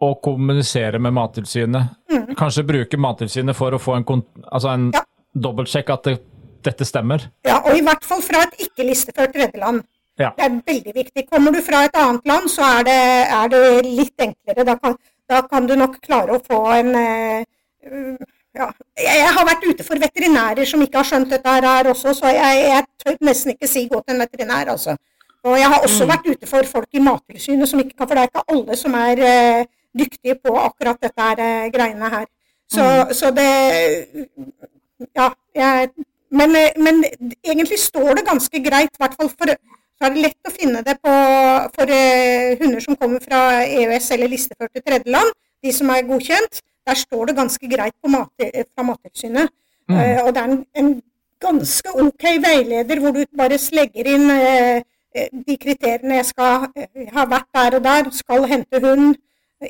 og 0.03 0.21
kommunisere 0.23 0.99
med 0.99 1.15
Mattilsynet. 1.15 1.95
Kanskje 2.39 2.65
bruke 2.67 2.99
Mattilsynet 2.99 3.57
for 3.57 3.75
å 3.77 3.79
få 3.81 3.97
en, 3.99 4.23
altså 4.51 4.69
en 4.75 4.91
Ja. 4.95 5.03
dobbeltsjekk 5.35 5.91
at 5.91 6.03
det, 6.05 6.19
dette 6.63 6.85
stemmer. 6.85 7.31
ja, 7.47 7.61
og 7.65 7.77
i 7.77 7.83
hvert 7.83 8.05
fall 8.05 8.23
fra 8.23 8.43
et 8.43 8.55
ikke-listeført 8.67 9.33
tredjeland. 9.33 9.83
Ja. 10.19 10.31
Det 10.37 10.45
er 10.45 10.61
veldig 10.67 10.95
viktig. 10.95 11.27
Kommer 11.31 11.53
du 11.53 11.61
fra 11.63 11.85
et 11.85 11.97
annet 11.97 12.27
land, 12.27 12.49
så 12.51 12.63
er 12.63 12.85
det, 12.85 13.01
er 13.35 13.49
det 13.49 13.63
litt 13.87 14.19
enklere. 14.19 14.65
Da 14.65 14.77
kan, 14.77 14.97
da 15.29 15.41
kan 15.43 15.67
du 15.67 15.75
nok 15.77 15.99
klare 16.01 16.37
å 16.37 16.43
få 16.43 16.61
en 16.77 16.95
uh, 16.95 18.17
ja. 18.55 18.69
Jeg 18.97 19.33
har 19.35 19.47
vært 19.49 19.67
ute 19.67 19.83
for 19.87 19.99
veterinærer 19.99 20.65
som 20.69 20.83
ikke 20.85 21.01
har 21.01 21.09
skjønt 21.09 21.33
dette 21.35 21.57
her 21.57 21.89
også, 21.91 22.15
så 22.15 22.31
jeg, 22.31 22.61
jeg 22.69 22.87
tør 23.03 23.17
nesten 23.27 23.55
ikke 23.57 23.67
si 23.71 23.89
gå 23.91 23.99
til 24.05 24.15
en 24.15 24.23
veterinær, 24.23 24.71
altså. 24.77 24.95
Og 25.45 25.59
jeg 25.59 25.69
har 25.69 25.83
også 25.85 26.07
vært 26.09 26.29
ute 26.31 26.47
for 26.49 26.65
folk 26.65 26.89
i 26.97 27.03
Mattilsynet 27.05 27.69
som 27.69 27.83
ikke 27.83 27.99
kan, 27.99 28.07
for 28.09 28.15
det 28.15 28.23
er 28.23 28.31
ikke 28.31 28.45
alle 28.55 28.77
som 28.81 28.95
er 28.97 29.25
eh, 29.29 29.67
dyktige 29.99 30.39
på 30.43 30.55
akkurat 30.59 31.01
dette 31.03 31.29
her, 31.29 31.41
eh, 31.45 31.71
greiene 31.75 32.11
her. 32.17 32.27
Så, 32.71 32.85
så 33.13 33.31
det 33.31 33.51
Ja, 35.15 35.29
jeg 35.55 35.91
men, 36.35 36.57
eh, 36.57 36.75
men 36.83 37.05
egentlig 37.45 37.79
står 37.79 38.15
det 38.19 38.27
ganske 38.27 38.61
greit, 38.65 38.95
i 38.95 39.03
hvert 39.03 39.15
fall 39.15 39.29
for 39.31 39.55
så 39.95 40.09
er 40.09 40.15
det 40.15 40.23
lett 40.25 40.49
å 40.49 40.53
finne 40.53 40.81
det 40.83 40.97
på, 40.99 41.13
for 41.77 41.91
eh, 41.95 42.57
hunder 42.59 42.83
som 42.83 42.97
kommer 42.99 43.23
fra 43.23 43.63
EØS 43.63 44.11
eller 44.17 44.33
listeførte 44.33 44.83
tredjeland, 44.83 45.31
de 45.63 45.73
som 45.73 45.93
er 45.95 46.07
godkjent. 46.09 46.59
Der 46.85 46.99
står 46.99 47.31
det 47.31 47.37
ganske 47.39 47.69
greit 47.71 47.95
på 48.03 48.11
mat, 48.13 48.33
fra 48.75 48.85
Mattilsynet. 48.85 49.53
Eh, 49.91 50.19
og 50.25 50.35
det 50.35 50.43
er 50.43 50.51
en, 50.51 50.65
en 50.81 50.91
ganske 51.45 51.95
ok 52.01 52.27
veileder 52.43 53.01
hvor 53.01 53.15
du 53.15 53.23
bare 53.39 53.59
slegger 53.61 54.11
inn 54.17 54.31
eh, 54.33 54.83
de 55.15 55.57
kriteriene 55.61 56.19
jeg 56.19 56.29
skal 56.33 56.67
ha 57.15 57.27
vært 57.31 57.51
der 57.55 57.79
og 57.79 57.85
der, 57.85 58.11
skal 58.17 58.47
hente 58.51 58.81
hund, 58.83 59.15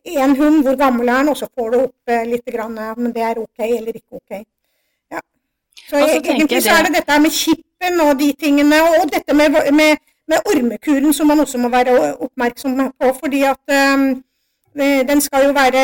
én 0.04 0.36
hund, 0.36 0.62
hvor 0.62 0.76
gammel 0.76 1.08
er 1.08 1.18
den, 1.18 1.28
og 1.28 1.36
så 1.36 1.46
får 1.58 1.70
du 1.70 1.78
opp 1.78 2.10
eh, 2.10 2.24
litt 2.28 2.46
grann, 2.56 2.78
eh, 2.78 2.92
om 2.96 3.12
det 3.12 3.22
er 3.22 3.38
ok 3.38 3.64
eller 3.66 3.92
ikke 3.94 4.20
ok. 4.20 4.32
Ja. 5.12 5.20
Så 5.88 5.96
jeg, 5.96 6.22
egentlig 6.24 6.62
så 6.62 6.70
er 6.70 6.82
det- 6.82 6.94
det 6.94 7.02
dette 7.02 7.20
med 7.20 7.30
kippen 7.30 8.00
og 8.00 8.18
de 8.20 8.32
tingene, 8.32 8.82
og 9.00 9.12
dette 9.12 9.34
med, 9.34 9.50
med, 9.80 9.96
med 10.28 10.38
ormekuren 10.52 11.12
som 11.12 11.26
man 11.26 11.40
også 11.40 11.58
må 11.58 11.68
være 11.68 12.16
oppmerksom 12.16 12.92
på, 13.00 13.12
fordi 13.20 13.42
at 13.42 13.64
um, 13.94 14.24
den 15.10 15.20
skal 15.20 15.44
jo 15.46 15.52
være 15.52 15.82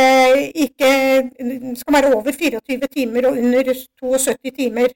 ikke 0.54 0.90
skal 1.76 1.94
være 1.94 2.14
over 2.14 2.32
24 2.32 2.86
timer 2.96 3.26
og 3.26 3.32
under 3.32 3.74
72 4.00 4.50
timer, 4.58 4.88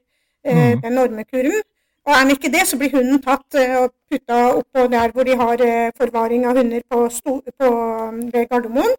mm. 0.44 0.80
den 0.82 0.98
ormekuren. 0.98 1.62
Og 2.04 2.12
er 2.12 2.20
den 2.20 2.34
ikke 2.34 2.52
det, 2.52 2.66
så 2.68 2.76
blir 2.80 2.92
hunden 2.92 3.20
tatt 3.24 3.56
eh, 3.56 3.78
og 3.80 3.92
putta 4.12 4.40
oppå 4.58 4.86
der 4.92 5.12
hvor 5.14 5.24
de 5.24 5.36
har 5.40 5.64
eh, 5.64 5.90
forvaring 5.96 6.44
av 6.46 6.58
hunder 6.60 6.84
på, 6.90 7.06
på 7.08 7.70
ved 8.34 8.48
Gardermoen. 8.50 8.94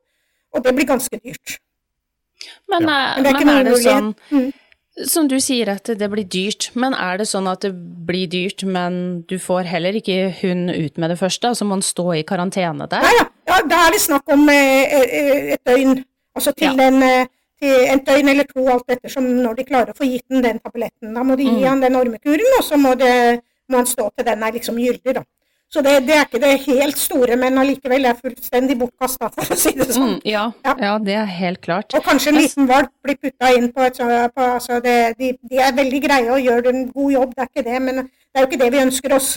Og 0.56 0.64
det 0.66 0.74
blir 0.76 0.88
ganske 0.90 1.20
dyrt. 1.20 1.58
Men, 2.72 2.88
ja. 2.88 3.16
Men 3.16 3.26
det 3.26 3.32
er 3.32 3.36
ikke 3.36 3.50
men 3.50 3.58
er 3.60 3.70
det 3.70 3.82
sånn. 3.84 4.14
Mm. 4.32 4.54
Som 5.12 5.28
du 5.28 5.36
sier 5.44 5.74
at 5.74 5.90
det 6.00 6.08
blir 6.08 6.24
dyrt, 6.32 6.70
men 6.80 6.96
er 6.96 7.20
det 7.20 7.28
sånn 7.28 7.50
at 7.52 7.66
det 7.66 7.74
blir 8.08 8.30
dyrt, 8.32 8.64
men 8.64 9.26
du 9.28 9.36
får 9.44 9.68
heller 9.68 9.98
ikke 10.00 10.30
hund 10.40 10.72
ut 10.72 11.02
med 11.02 11.12
det 11.12 11.18
første, 11.20 11.52
altså 11.52 11.68
må 11.68 11.76
den 11.76 11.84
stå 11.84 12.06
i 12.16 12.24
karantene 12.28 12.88
der? 12.88 13.04
Ja, 13.04 13.16
ja. 13.20 13.26
ja 13.52 13.58
da 13.68 13.82
er 13.90 13.98
det 13.98 14.00
snakk 14.06 14.32
om 14.32 14.48
eh, 14.54 14.96
eh, 14.96 15.50
et 15.58 15.68
døgn. 15.68 16.00
Altså 16.36 16.56
til, 16.56 16.72
Ja. 16.72 16.78
den 16.80 17.04
eh, 17.04 17.28
til 17.62 17.86
en 17.92 18.00
døgn 18.08 18.30
eller 18.34 18.44
to, 18.50 18.66
alt 18.72 18.90
ettersom 18.90 19.28
når 19.42 19.56
de 19.62 19.64
klarer 19.70 19.94
å 19.94 19.98
få 19.98 20.08
gitt 20.10 20.26
den 20.30 20.42
den 20.44 20.60
tabletten. 20.60 21.14
Da 21.16 21.24
må 21.24 21.38
de 21.38 21.44
gi 21.48 21.62
Mm. 21.62 21.68
han 21.70 21.82
den 21.82 21.96
ormekuren, 21.96 22.58
og 22.60 22.64
så 22.64 22.78
må, 22.78 22.96
det, 23.00 23.42
må 23.70 23.78
han 23.78 23.86
stå 23.90 24.10
til 24.18 24.26
den 24.26 24.44
er 24.44 24.52
liksom 24.52 24.76
gyldig, 24.78 25.16
da. 25.16 25.24
Så 25.72 25.82
det, 25.84 25.96
det 26.08 26.14
er 26.16 26.26
ikke 26.28 26.40
det 26.44 26.52
helt 26.68 26.98
store, 26.98 27.36
men 27.42 27.58
allikevel 27.58 28.06
er 28.06 28.14
fullstendig 28.20 28.78
bortkasta, 28.80 29.32
for 29.34 29.42
å 29.50 29.58
si 29.58 29.72
det 29.76 29.88
sånn. 29.96 30.12
Mm, 30.18 30.20
ja, 30.30 30.44
Ja. 30.64 30.76
ja, 30.80 30.92
det 31.00 31.16
er 31.18 31.26
helt 31.26 31.62
klart. 31.62 31.94
Og 31.98 32.04
kanskje 32.06 32.30
en 32.30 32.38
liten 32.38 32.68
valp 32.70 32.92
blir 33.04 33.18
putta 33.18 33.50
inn 33.58 33.72
på 33.74 33.82
et 33.84 33.96
sånt 33.98 34.36
på, 34.36 34.42
altså 34.60 34.78
det, 34.84 35.18
de, 35.18 35.32
de 35.42 35.58
er 35.58 35.74
veldig 35.74 36.02
greie 36.06 36.30
og 36.32 36.40
gjør 36.46 36.70
en 36.72 36.86
god 36.94 37.12
jobb, 37.12 37.34
det 37.36 37.42
er 37.44 37.50
ikke 37.50 37.66
det, 37.72 37.82
men 37.82 37.96
det 38.06 38.36
er 38.36 38.46
jo 38.46 38.48
ikke 38.52 38.62
det 38.64 38.72
vi 38.78 38.84
ønsker 38.86 39.16
oss. 39.18 39.32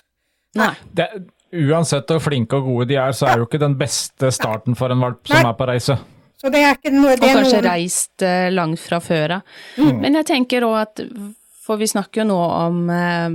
Nei. 0.55 0.71
Det, 0.95 1.09
uansett 1.55 2.07
hvor 2.13 2.21
flinke 2.21 2.61
og 2.61 2.65
gode 2.69 2.89
de 2.93 3.01
er, 3.01 3.13
så 3.17 3.27
er 3.33 3.39
jo 3.41 3.47
ikke 3.49 3.59
den 3.65 3.75
beste 3.81 4.31
starten 4.31 4.77
for 4.77 4.93
en 4.93 5.01
valp 5.01 5.25
som 5.27 5.41
Nei. 5.41 5.49
er 5.49 5.57
på 5.59 5.67
reise. 5.73 5.97
Så 6.39 6.53
det 6.55 6.63
er 6.63 6.77
ikke 6.77 6.93
noe 6.95 7.13
Og 7.17 7.21
det 7.21 7.29
er 7.29 7.37
kanskje 7.41 7.59
noen- 7.59 7.69
reist 7.71 8.23
eh, 8.23 8.49
langt 8.55 8.79
fra 8.81 9.01
før 9.03 9.39
av. 9.41 9.55
Mm. 9.77 10.01
Men 10.05 10.19
jeg 10.21 10.29
tenker 10.33 10.67
òg 10.69 10.77
at 10.85 11.03
For 11.69 11.77
vi 11.77 11.85
snakker 11.91 12.23
jo 12.23 12.29
nå 12.31 12.37
om 12.41 12.77
eh, 12.89 13.29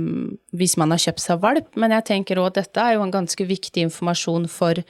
hvis 0.58 0.76
man 0.80 0.90
har 0.90 0.98
kjøpt 0.98 1.22
seg 1.22 1.42
valp, 1.44 1.68
men 1.78 1.92
jeg 1.94 2.04
tenker 2.08 2.40
òg 2.42 2.48
at 2.50 2.62
dette 2.64 2.80
er 2.82 2.96
jo 2.96 3.04
en 3.04 3.12
ganske 3.14 3.44
viktig 3.46 3.84
informasjon 3.86 4.48
for 4.50 4.80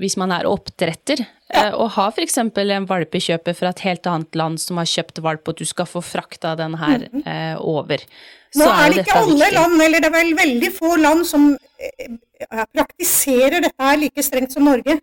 hvis 0.00 0.16
man 0.16 0.32
er 0.32 0.46
oppdretter, 0.48 1.20
ja. 1.52 1.66
og 1.76 1.90
har 1.98 2.14
f.eks. 2.14 2.38
en 2.40 2.86
valpekjøper 2.88 3.56
fra 3.56 3.72
et 3.74 3.82
helt 3.84 4.06
annet 4.08 4.38
land 4.38 4.60
som 4.62 4.78
har 4.80 4.88
kjøpt 4.88 5.20
valp, 5.20 5.48
og 5.52 5.58
du 5.58 5.66
skal 5.68 5.84
få 5.88 6.00
frakta 6.00 6.54
den 6.56 6.78
her 6.80 7.04
eh, 7.26 7.56
over. 7.60 8.00
Nå 8.56 8.64
Så 8.64 8.70
er 8.72 8.94
det 8.94 9.04
ikke 9.04 9.18
alle 9.20 9.36
viktig. 9.36 9.52
land, 9.58 9.82
eller 9.84 10.00
det 10.00 10.08
er 10.08 10.16
vel 10.16 10.32
veldig 10.38 10.70
få 10.78 10.94
land 10.96 11.26
som 11.28 11.50
eh, 11.76 12.08
praktiserer 12.72 13.60
dette 13.66 13.84
her 13.84 14.00
like 14.00 14.24
strengt 14.24 14.56
som 14.56 14.64
Norge. 14.64 14.96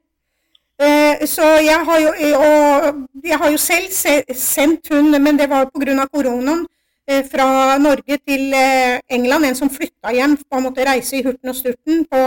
Eh, 0.79 1.25
Så 1.27 1.41
jeg 1.41 1.79
har 1.85 1.99
jo, 1.99 2.09
og 2.37 3.23
jeg 3.23 3.37
har 3.37 3.49
jo 3.51 3.57
selv 3.57 3.91
se, 3.91 4.23
sendt 4.33 4.87
hund, 4.91 5.17
men 5.19 5.37
det 5.37 5.49
var 5.49 5.65
pga. 5.65 6.05
koronaen, 6.13 6.67
eh, 7.07 7.23
fra 7.31 7.77
Norge 7.77 8.17
til 8.27 8.53
eh, 8.53 8.99
England. 9.09 9.45
En 9.45 9.55
som 9.55 9.69
flytta 9.69 10.13
hjem, 10.13 10.37
og 10.51 10.61
måtte 10.61 10.85
reise 10.85 11.17
i 11.17 11.23
hurten 11.23 11.49
og 11.49 11.55
sturten 11.55 12.05
på, 12.05 12.21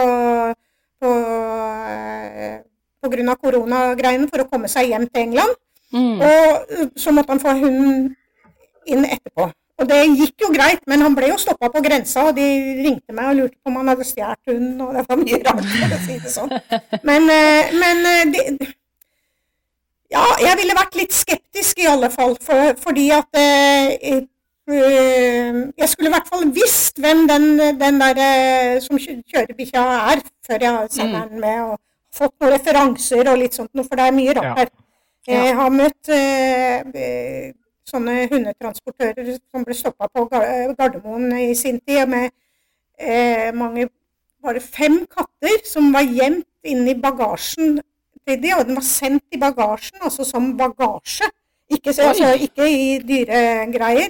på, 1.01 1.11
eh, 1.89 2.59
på 3.03 3.11
grunn 3.11 3.29
av 3.29 3.39
koronagreiene 3.39 4.29
for 4.29 4.43
å 4.43 4.49
komme 4.51 4.69
seg 4.69 4.89
hjem 4.91 5.07
til 5.09 5.23
England. 5.23 5.55
Mm. 5.93 6.21
Og 6.21 6.67
eh, 6.71 6.87
så 6.97 7.13
måtte 7.13 7.33
han 7.33 7.41
få 7.41 7.55
hunden 7.55 8.17
inn 8.87 9.05
etterpå. 9.05 9.53
Og 9.81 9.89
det 9.89 10.01
gikk 10.19 10.43
jo 10.45 10.51
greit, 10.53 10.83
men 10.91 11.01
han 11.01 11.15
ble 11.17 11.31
jo 11.31 11.39
stoppa 11.41 11.71
på 11.73 11.81
grensa, 11.85 12.27
og 12.29 12.35
de 12.37 12.47
ringte 12.85 13.15
meg 13.17 13.31
og 13.31 13.37
lurte 13.39 13.57
på 13.57 13.71
om 13.73 13.79
han 13.81 13.89
hadde 13.89 14.05
stjålet 14.05 14.51
hunden, 14.53 14.81
og 14.85 14.95
det 14.99 15.05
var 15.09 15.21
mye 15.23 15.39
rart, 15.47 15.63
for 15.73 15.95
å 15.97 16.01
si 16.05 16.19
det 16.21 16.33
sånn. 16.35 16.53
Men, 17.09 17.31
eh, 17.33 17.73
men 17.81 18.33
de, 18.35 18.45
Ja, 20.11 20.25
jeg 20.43 20.57
ville 20.59 20.75
vært 20.75 20.97
litt 20.99 21.13
skeptisk 21.15 21.79
i 21.79 21.87
alle 21.87 22.09
fall, 22.11 22.35
for, 22.43 22.75
fordi 22.83 23.05
at 23.15 23.29
eh, 23.39 23.93
eh, 24.11 25.61
Jeg 25.79 25.89
skulle 25.89 26.11
i 26.11 26.15
hvert 26.15 26.29
fall 26.29 26.45
visst 26.55 26.99
hvem 27.03 27.25
den, 27.31 27.47
den 27.79 28.01
der 28.03 28.19
eh, 28.27 28.81
som 28.85 28.99
kjører 28.99 29.55
bikkja 29.59 29.85
er, 30.13 30.21
før 30.47 30.67
jeg 30.67 30.91
sender 30.99 31.29
den 31.31 31.41
med, 31.41 31.61
og 31.73 31.79
fått 32.15 32.35
noen 32.43 32.53
referanser 32.57 33.31
og 33.31 33.39
litt 33.39 33.55
sånt 33.57 33.71
noe, 33.75 33.87
for 33.87 33.97
det 33.97 34.07
er 34.11 34.17
mye 34.19 34.35
rart 34.37 34.51
Ja. 34.51 34.55
her. 34.61 34.71
Jeg 35.31 35.55
har 35.55 35.71
møtt 35.71 36.09
eh, 36.11 36.81
eh, 36.95 37.53
sånne 37.91 38.27
hundetransportører 38.31 39.33
som 39.37 39.65
ble 39.67 39.77
stoppa 39.77 40.09
på 40.15 40.27
Gardermoen 40.31 41.33
i 41.39 41.55
sin 41.59 41.81
tid 41.85 42.07
med 42.11 42.31
eh, 42.99 43.51
mange 43.55 43.91
Bare 44.41 44.61
fem 44.65 45.03
katter 45.05 45.59
som 45.69 45.91
var 45.93 46.01
gjemt 46.01 46.47
inni 46.65 46.95
bagasjen 46.97 47.75
til 48.25 48.39
de, 48.41 48.55
og 48.57 48.63
den 48.71 48.79
var 48.79 48.87
sendt 48.89 49.37
i 49.37 49.41
bagasjen, 49.41 49.99
altså 50.01 50.25
som 50.25 50.47
bagasje. 50.57 51.29
Ikke, 51.69 51.93
altså, 51.93 52.31
ikke 52.41 52.71
i 52.73 52.87
dyregreier. 53.05 54.09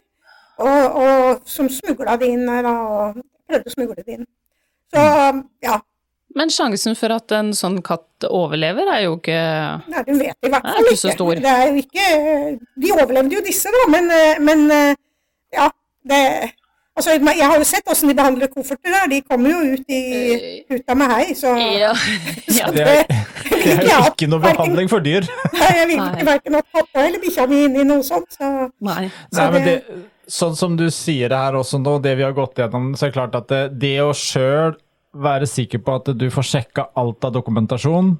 Og, 0.62 0.94
og 1.02 1.42
som 1.50 1.66
smugla 1.66 2.14
det 2.20 2.30
inn 2.30 2.46
da, 2.46 2.60
og 2.62 3.18
prøvde 3.48 3.72
å 3.72 3.74
smugle 3.74 4.04
det 4.04 4.20
inn. 4.20 4.26
Så 4.94 5.02
ja. 5.64 5.80
Men 6.38 6.50
sjansen 6.54 6.94
for 6.98 7.10
at 7.16 7.32
en 7.34 7.50
sånn 7.56 7.80
katt 7.82 8.26
overlever, 8.28 8.86
er 8.94 9.02
jo 9.08 9.16
ikke 9.18 9.38
Nei, 9.90 10.02
du 10.06 10.12
vet 10.20 10.46
i 10.46 10.52
hvert 10.52 10.62
er 10.68 10.76
fall 10.76 10.86
ikke 10.92 11.00
så 11.00 11.14
stor. 11.16 11.40
Det 11.42 11.50
er 11.56 11.66
jo 11.72 11.82
ikke 11.82 12.06
De 12.84 12.92
overlevde 12.94 13.34
jo 13.34 13.42
disse, 13.46 13.72
da, 13.74 13.84
men, 13.90 14.10
eh, 14.14 14.38
men 14.46 14.64
eh, 14.70 14.94
ja. 15.56 15.70
Det 16.06 16.22
Altså, 17.00 17.14
jeg 17.16 17.46
har 17.46 17.54
jo 17.56 17.64
sett 17.64 17.86
åssen 17.88 18.10
de 18.10 18.14
behandler 18.18 18.50
kofferter 18.52 18.92
der. 18.92 19.06
De 19.08 19.20
kommer 19.24 19.52
jo 19.54 19.74
ut 19.76 19.92
i 19.94 20.00
huta 20.68 20.96
med 20.98 21.12
hei, 21.14 21.26
så 21.38 21.54
Ja. 21.56 21.92
ja. 22.58 22.66
Det 22.74 22.84
det 22.84 23.74
er 23.78 23.86
jo 23.94 24.10
ikke 24.10 24.28
noe 24.28 24.42
behandling 24.42 24.90
for 24.90 25.00
dyr. 25.04 25.24
Nei, 25.54 25.70
jeg 25.78 25.86
vil 25.88 25.96
ikke 26.02 26.26
verken 26.28 26.58
at 26.60 26.68
pappa 26.74 27.04
eller 27.06 27.22
bikkja 27.22 27.46
mi 27.48 27.62
inn 27.68 27.78
i 27.80 27.86
noe 27.88 28.04
sånt. 28.04 28.28
Så 28.36 28.50
Nei. 28.84 29.06
Nei, 29.08 29.46
men 29.54 29.64
det, 29.66 29.76
det- 29.86 30.02
sånn 30.30 30.54
som 30.58 30.76
du 30.78 30.86
sier 30.94 31.32
det 31.32 31.38
her 31.40 31.56
også 31.58 31.80
nå, 31.82 31.96
det 32.04 32.12
vi 32.20 32.26
har 32.26 32.36
gått 32.36 32.60
gjennom, 32.60 32.92
så 32.94 33.06
er 33.06 33.10
det 33.10 33.16
klart 33.16 33.38
at 33.38 33.48
det, 33.50 33.62
det 33.82 33.96
å 34.04 34.12
sjøl 34.14 34.76
være 35.14 35.46
sikker 35.50 35.78
på 35.82 35.94
at 36.00 36.10
du 36.18 36.26
får 36.30 36.46
sjekka 36.52 36.88
alt 37.00 37.24
av 37.26 37.32
dokumentasjon, 37.34 38.12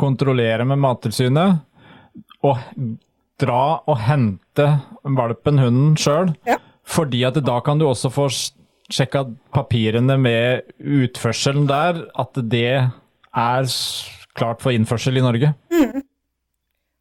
kontrollere 0.00 0.64
med 0.68 0.78
Mattilsynet, 0.82 1.60
og 2.44 2.58
dra 3.40 3.80
og 3.88 3.96
hente 4.04 4.66
valpen, 5.04 5.58
hunden, 5.58 5.94
sjøl. 5.98 6.34
Ja. 6.46 6.58
Fordi 6.84 7.22
at 7.26 7.38
da 7.46 7.58
kan 7.64 7.78
du 7.80 7.86
også 7.88 8.10
få 8.12 8.28
sjekka 8.92 9.24
papirene 9.56 10.18
med 10.20 10.68
utførselen 10.78 11.66
der, 11.70 12.02
at 12.20 12.36
det 12.52 12.66
er 13.34 13.70
klart 14.36 14.60
for 14.62 14.70
innførsel 14.74 15.16
i 15.16 15.24
Norge. 15.24 15.54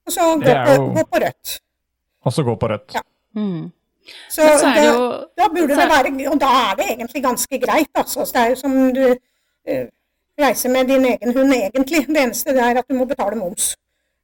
og 0.07 0.11
så 0.11 0.29
gå, 0.39 0.43
på, 0.47 0.73
jo- 0.77 0.89
gå 0.95 1.03
på 1.11 1.19
rødt. 1.25 1.59
Og 2.23 2.33
så 2.33 2.43
gå 2.47 2.55
på 2.55 2.69
rødt. 2.71 2.95
Mm. 3.35 3.71
Så, 4.29 4.41
så 4.59 4.67
er 4.67 4.73
det 4.73 4.81
det- 4.81 4.87
jo 4.87 5.03
da 5.37 5.45
burde 5.49 5.75
så 5.75 5.81
det 5.81 5.91
være 5.91 6.31
Og 6.31 6.39
da 6.39 6.47
er 6.71 6.75
det 6.75 6.85
egentlig 6.91 7.23
ganske 7.23 7.59
greit, 7.59 7.89
altså. 7.95 8.25
Så 8.25 8.33
det 8.33 8.41
er 8.41 8.49
jo 8.49 8.55
som 8.55 8.93
du 8.93 9.15
eh, 9.67 9.87
reiser 10.39 10.69
med 10.73 10.87
din 10.87 11.05
egen 11.05 11.33
hund, 11.35 11.53
egentlig. 11.53 12.05
Det 12.07 12.17
eneste 12.23 12.53
det 12.53 12.63
er 12.63 12.79
at 12.81 12.87
du 12.89 12.95
må 12.97 13.05
betale 13.09 13.35
moms. 13.39 13.75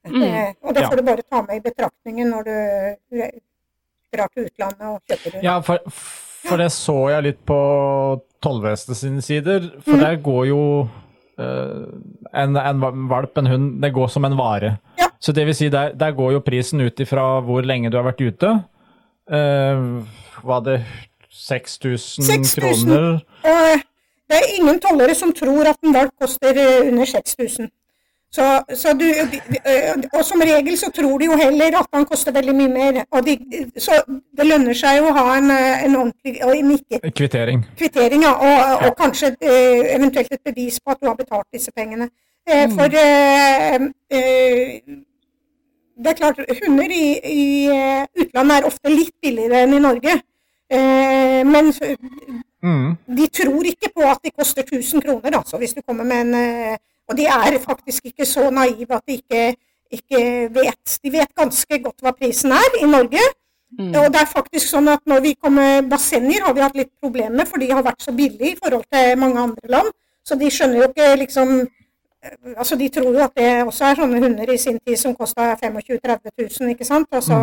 Mm. 0.07 0.23
Eh, 0.23 0.53
og 0.63 0.73
det 0.73 0.81
Ja. 0.83 0.89
får 0.89 0.95
du 0.97 1.03
bare 1.03 1.21
ta 1.29 1.41
med 1.41 1.57
i 1.57 1.59
betraktningen 1.69 2.29
når 2.31 2.43
du 2.45 3.21
eh, 3.21 3.31
drar 4.13 4.27
til 4.33 4.45
utlandet 4.47 4.81
og 4.87 5.01
kjøper 5.09 5.33
hund. 5.35 5.43
Ja, 5.43 5.59
for, 5.59 5.79
for 6.47 6.57
det 6.57 6.71
så 6.71 6.95
jeg 7.11 7.23
litt 7.23 7.45
på 7.45 7.59
tollvesenet 8.41 8.97
sine 8.97 9.21
sider. 9.21 9.69
For 9.83 9.91
Mm. 9.97 9.99
der 9.99 10.15
går 10.23 10.47
jo 10.47 10.63
en, 11.39 12.57
en 12.57 12.81
valp, 13.09 13.37
en 13.37 13.47
hund, 13.47 13.81
det 13.81 13.93
går 13.95 14.07
som 14.11 14.25
en 14.25 14.35
vare. 14.37 14.77
Ja. 14.99 15.05
Så 15.19 15.31
det 15.31 15.45
vil 15.47 15.55
si, 15.55 15.69
der, 15.69 15.93
der 15.95 16.11
går 16.11 16.31
jo 16.33 16.39
prisen 16.43 16.81
ut 16.81 16.99
ifra 16.99 17.39
hvor 17.45 17.61
lenge 17.63 17.89
du 17.91 17.95
har 17.97 18.03
vært 18.09 18.19
ute. 18.21 18.49
Uh, 19.29 20.03
var 20.43 20.59
det 20.65 20.81
6000 21.29 22.23
6000. 22.25 22.59
kroner? 22.59 23.21
Eh, 23.45 23.81
det 24.29 24.37
er 24.37 24.55
ingen 24.59 24.79
tollere 24.79 25.15
som 25.17 25.33
tror 25.33 25.67
at 25.71 25.77
en 25.83 25.93
valp 25.93 26.11
koster 26.21 26.57
eh, 26.57 26.87
under 26.91 27.05
6000. 27.05 27.69
Så, 28.31 28.45
så 28.77 28.91
du, 28.93 29.05
eh, 29.09 29.95
og 30.13 30.25
som 30.25 30.41
regel 30.45 30.75
så 30.77 30.91
tror 30.93 31.17
de 31.17 31.25
jo 31.25 31.37
heller 31.37 31.79
at 31.79 31.87
han 31.93 32.05
koster 32.05 32.31
veldig 32.35 32.53
mye 32.59 32.69
mer. 32.69 32.99
De, 33.25 33.33
så 33.81 33.97
det 34.37 34.45
lønner 34.45 34.77
seg 34.77 34.99
jo 34.99 35.07
å 35.09 35.15
ha 35.17 35.37
en, 35.39 35.49
eh, 35.55 35.85
en 35.87 35.95
ordentlig 36.03 36.35
en 36.45 36.71
ikke 36.75 36.99
Kvittering. 37.09 37.65
kvittering, 37.77 38.21
ja, 38.27 38.33
og, 38.37 38.59
Ja. 38.59 38.87
og 38.87 38.95
kanskje 39.01 39.33
eventuelt 39.41 40.31
et 40.31 40.43
bevis 40.45 40.77
på 40.79 40.91
at 40.91 41.01
du 41.01 41.07
har 41.07 41.15
betalt 41.17 41.47
disse 41.53 41.71
pengene. 41.71 42.09
Mm. 42.49 42.71
For 42.77 42.87
det 45.97 46.09
er 46.09 46.13
klart, 46.17 46.39
hunder 46.63 46.89
i, 46.89 47.19
i 47.23 47.69
utlandet 48.21 48.57
er 48.57 48.65
ofte 48.69 48.89
litt 48.93 49.13
billigere 49.21 49.63
enn 49.65 49.73
i 49.73 49.79
Norge. 49.83 50.21
Eh, 50.69 51.41
men 51.49 51.71
Mm. 52.61 52.97
de 53.17 53.25
tror 53.31 53.63
ikke 53.63 53.87
på 53.95 54.03
at 54.03 54.19
de 54.23 54.31
koster 54.35 54.65
1000 54.67 55.01
kroner, 55.01 55.37
altså, 55.37 55.57
hvis 55.57 55.73
du 55.73 55.81
kommer 55.81 56.03
med 56.03 56.21
en 56.21 56.33
eh, 56.35 56.77
Og 57.09 57.17
de 57.17 57.25
er 57.25 57.59
faktisk 57.59 58.05
ikke 58.05 58.25
så 58.25 58.49
naive 58.49 58.93
at 58.93 59.01
de 59.07 59.13
ikke, 59.13 59.55
ikke 59.91 60.49
vet. 60.53 60.99
De 61.03 61.11
vet 61.11 61.31
ganske 61.35 61.79
godt 61.83 62.03
hva 62.05 62.11
prisen 62.13 62.51
er 62.51 62.75
i 62.83 62.85
Norge. 62.85 63.23
Mm. 63.79 63.95
Og 63.97 64.11
det 64.13 64.19
er 64.21 64.29
faktisk 64.29 64.69
sånn 64.69 64.91
at 64.93 65.01
når 65.09 65.23
vi 65.23 65.31
kom 65.33 65.55
med 65.57 65.89
bassenger, 65.89 66.43
har 66.45 66.53
vi 66.53 66.61
hatt 66.61 66.77
litt 66.77 66.91
problemer, 67.01 67.49
for 67.49 67.57
de 67.57 67.71
har 67.71 67.81
vært 67.81 68.05
så 68.05 68.13
billige 68.13 68.51
i 68.51 68.59
forhold 68.61 68.85
til 68.93 69.17
mange 69.17 69.41
andre 69.41 69.73
land. 69.73 69.89
Så 70.21 70.37
de 70.37 70.51
skjønner 70.53 70.83
jo 70.83 70.89
ikke 70.91 71.07
liksom 71.23 71.55
eh, 71.63 72.35
Altså, 72.55 72.77
de 72.77 72.91
tror 72.93 73.09
jo 73.09 73.25
at 73.25 73.33
det 73.41 73.49
også 73.63 73.89
er 73.89 74.03
sånne 74.03 74.21
hunder 74.21 74.53
i 74.53 74.61
sin 74.61 74.77
tid 74.85 75.01
som 75.01 75.15
kosta 75.17 75.55
25 75.55 75.97
000-30 75.97 76.33
000, 76.61 76.69
ikke 76.75 76.85
sant. 76.85 77.09
Og 77.09 77.25
så, 77.25 77.39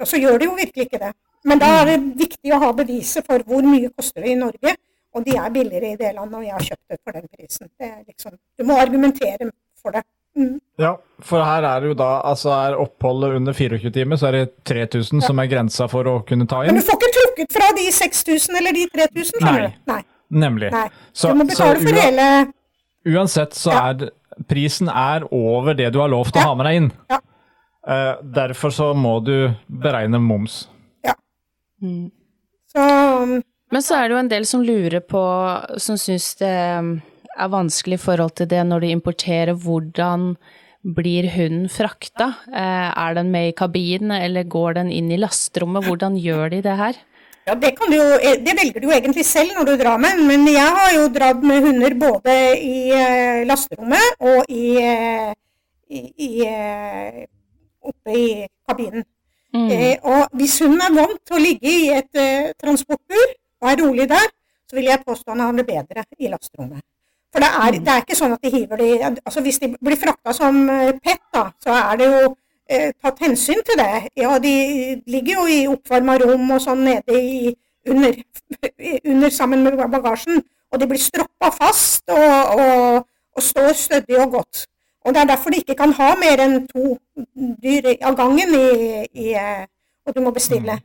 og 0.00 0.08
så 0.08 0.20
gjør 0.22 0.38
de 0.38 0.48
jo 0.48 0.56
virkelig 0.56 0.88
ikke 0.88 1.02
det. 1.02 1.12
Men 1.44 1.58
da 1.58 1.68
er 1.80 1.90
det 1.92 1.98
viktig 2.20 2.52
å 2.54 2.60
ha 2.62 2.72
beviset 2.72 3.26
for 3.26 3.42
hvor 3.48 3.62
mye 3.66 3.90
koster 3.90 4.22
det 4.22 4.32
i 4.34 4.38
Norge. 4.38 4.76
Og 5.12 5.24
de 5.26 5.34
er 5.36 5.50
billigere 5.52 5.92
i 5.92 5.96
det 6.00 6.14
landet, 6.16 6.38
og 6.38 6.44
jeg 6.46 6.52
har 6.56 6.66
kjøpt 6.70 6.88
det 6.88 6.98
for 7.04 7.12
den 7.18 7.26
prisen. 7.28 7.68
Det 7.80 7.90
liksom, 8.08 8.36
du 8.58 8.64
må 8.64 8.78
argumentere 8.80 9.50
for 9.82 9.92
det. 9.92 10.02
Mm. 10.38 10.54
Ja, 10.80 10.94
for 11.20 11.44
her 11.44 11.66
er 11.68 11.82
det 11.84 11.90
jo 11.90 11.94
da 12.00 12.22
altså 12.24 12.48
Er 12.56 12.78
oppholdet 12.80 13.34
under 13.36 13.52
24 13.52 13.90
timer, 13.92 14.16
så 14.16 14.30
er 14.30 14.38
det 14.38 14.64
3000 14.64 15.20
som 15.26 15.42
er 15.42 15.50
grensa 15.50 15.84
for 15.92 16.08
å 16.08 16.14
kunne 16.24 16.46
ta 16.48 16.62
inn. 16.62 16.72
Men 16.72 16.80
du 16.80 16.86
får 16.86 16.96
ikke 16.96 17.10
trukket 17.18 17.52
fra 17.58 17.68
de 17.76 17.84
6000 17.92 18.56
eller 18.62 18.72
de 18.78 18.86
3000, 18.94 19.42
skjønner 19.42 19.66
du. 19.66 19.76
Nei. 19.92 20.00
Nemlig. 20.32 20.70
Nei. 20.72 20.86
Så- 21.12 21.34
du 21.34 21.42
må 21.42 21.44
betale 21.50 21.76
så 21.76 21.84
for 21.84 22.00
hele 22.00 22.52
Uansett 23.04 23.52
så 23.58 23.70
Ja. 23.74 23.90
er 23.90 24.10
prisen 24.48 24.88
er 24.88 25.26
over 25.30 25.74
det 25.74 25.92
du 25.92 25.98
har 25.98 26.08
lovt 26.08 26.32
å 26.32 26.40
Ja. 26.40 26.46
ha 26.48 26.54
med 26.54 26.66
deg 26.66 26.76
inn. 26.76 26.92
Ja. 27.10 27.18
Uh, 27.86 28.22
derfor 28.22 28.70
så 28.70 28.94
må 28.94 29.22
du 29.22 29.54
beregne 29.68 30.18
moms. 30.20 30.68
Mm. 31.82 32.10
Så 32.72 32.82
um, 33.22 33.36
Men 33.72 33.84
så 33.84 33.98
er 33.98 34.08
det 34.08 34.16
jo 34.16 34.22
en 34.22 34.32
del 34.32 34.48
som 34.48 34.64
lurer 34.64 35.00
på, 35.04 35.22
som 35.80 35.98
syns 36.00 36.34
det 36.40 36.52
er 36.52 37.52
vanskelig 37.52 37.98
i 37.98 38.02
forhold 38.02 38.36
til 38.38 38.48
det 38.50 38.60
når 38.68 38.84
de 38.84 38.92
importerer, 38.94 39.56
hvordan 39.56 40.34
blir 40.82 41.28
hunden 41.30 41.68
frakta? 41.70 42.32
Eh, 42.50 42.90
Er 42.98 43.14
den 43.14 43.30
med 43.30 43.48
i 43.48 43.56
kabinen, 43.56 44.10
eller 44.10 44.42
går 44.42 44.74
den 44.80 44.90
inn 44.90 45.12
i 45.14 45.16
lasterommet? 45.16 45.86
Hvordan 45.86 46.18
gjør 46.18 46.50
de 46.50 46.62
det 46.62 46.76
her? 46.76 46.98
ja, 47.46 47.54
det, 47.54 47.72
kan 47.78 47.90
du 47.90 47.96
jo, 47.96 48.18
det 48.46 48.54
velger 48.58 48.80
du 48.80 48.88
jo 48.88 48.94
egentlig 48.94 49.24
selv 49.26 49.54
når 49.56 49.70
du 49.70 49.72
drar 49.80 49.98
med, 49.98 50.20
men 50.28 50.46
jeg 50.50 50.74
har 50.78 50.90
jo 50.94 51.08
dratt 51.14 51.42
med 51.42 51.64
hunder 51.66 51.94
både 51.98 52.36
i 52.58 52.92
eh, 52.94 53.42
lasterommet 53.48 54.22
og 54.22 54.44
i, 54.48 54.66
eh, 54.78 55.32
i, 55.90 56.02
i 56.26 56.30
eh, 56.46 57.24
oppe 57.82 58.14
i 58.18 58.26
kabinen. 58.68 59.06
Mm. 59.52 59.68
Eh, 59.70 59.96
og 60.08 60.32
hvis 60.38 60.58
hun 60.64 60.80
er 60.80 60.94
vant 60.96 61.18
til 61.26 61.36
å 61.36 61.42
ligge 61.42 61.68
i 61.68 61.90
et 61.92 62.20
eh, 62.20 62.52
transportbur 62.60 63.26
og 63.62 63.68
er 63.68 63.82
rolig 63.82 64.08
der, 64.08 64.30
så 64.68 64.78
vil 64.78 64.88
jeg 64.88 65.04
påstå 65.04 65.34
han 65.34 65.44
har 65.44 65.52
det 65.58 65.66
bedre 65.68 66.04
i 66.18 66.30
lasterommet. 66.32 66.80
For 67.32 67.40
det 67.40 67.48
er, 67.48 67.76
det 67.80 67.92
er 67.92 68.04
ikke 68.04 68.16
sånn 68.16 68.34
at 68.34 68.44
de 68.44 68.52
hiver 68.52 68.80
de 68.80 68.88
altså 69.08 69.40
Hvis 69.44 69.58
de 69.62 69.70
blir 69.80 69.96
frakta 70.00 70.34
som 70.36 70.62
eh, 70.68 70.92
pet, 71.00 71.20
da, 71.32 71.46
så 71.64 71.76
er 71.76 72.00
det 72.00 72.08
jo 72.08 72.32
eh, 72.68 72.90
tatt 73.00 73.22
hensyn 73.24 73.62
til 73.66 73.80
det. 73.80 74.08
Ja, 74.20 74.38
de 74.40 74.54
ligger 75.08 75.42
jo 75.42 75.46
i 75.48 75.60
oppvarma 75.70 76.18
rom 76.20 76.50
og 76.52 76.60
sånn 76.64 76.84
nede 76.88 77.20
i 77.20 77.54
under, 77.88 78.18
under 79.14 79.32
sammen 79.32 79.64
med 79.64 79.80
bagasjen. 79.80 80.42
Og 80.72 80.80
de 80.80 80.88
blir 80.88 81.00
stroppa 81.00 81.50
fast 81.52 82.08
og, 82.12 82.60
og, 82.60 83.02
og 83.36 83.44
står 83.44 83.72
stødig 83.76 84.20
og 84.24 84.38
godt. 84.38 84.66
Og 85.04 85.14
Det 85.14 85.20
er 85.20 85.30
derfor 85.32 85.50
de 85.50 85.60
ikke 85.62 85.74
kan 85.74 85.92
ha 85.98 86.14
mer 86.20 86.44
enn 86.44 86.66
to 86.70 86.96
dyr 87.62 87.92
av 88.02 88.16
gangen, 88.16 88.54
i, 88.54 89.06
i, 89.12 89.32
eh, 89.34 89.64
og 90.06 90.14
du 90.14 90.20
må 90.22 90.30
bestille. 90.30 90.78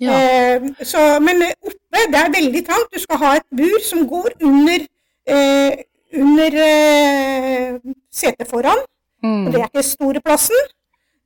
Ja. 0.00 0.18
Eh, 0.18 0.68
så, 0.82 0.98
men 1.22 1.44
oppe 1.46 2.04
det 2.10 2.18
er 2.18 2.34
veldig 2.34 2.62
trangt. 2.66 2.90
Du 2.94 2.98
skal 3.00 3.20
ha 3.22 3.32
et 3.38 3.48
bur 3.56 3.82
som 3.86 4.06
går 4.08 4.34
under, 4.42 4.86
eh, 5.26 5.84
under 6.18 6.58
eh, 6.66 7.78
setet 8.12 8.50
foran. 8.50 8.82
Mm. 9.22 9.46
Og 9.46 9.52
det 9.52 9.60
er 9.60 9.68
ikke 9.70 9.86
store 9.86 10.20
plassen. 10.24 10.58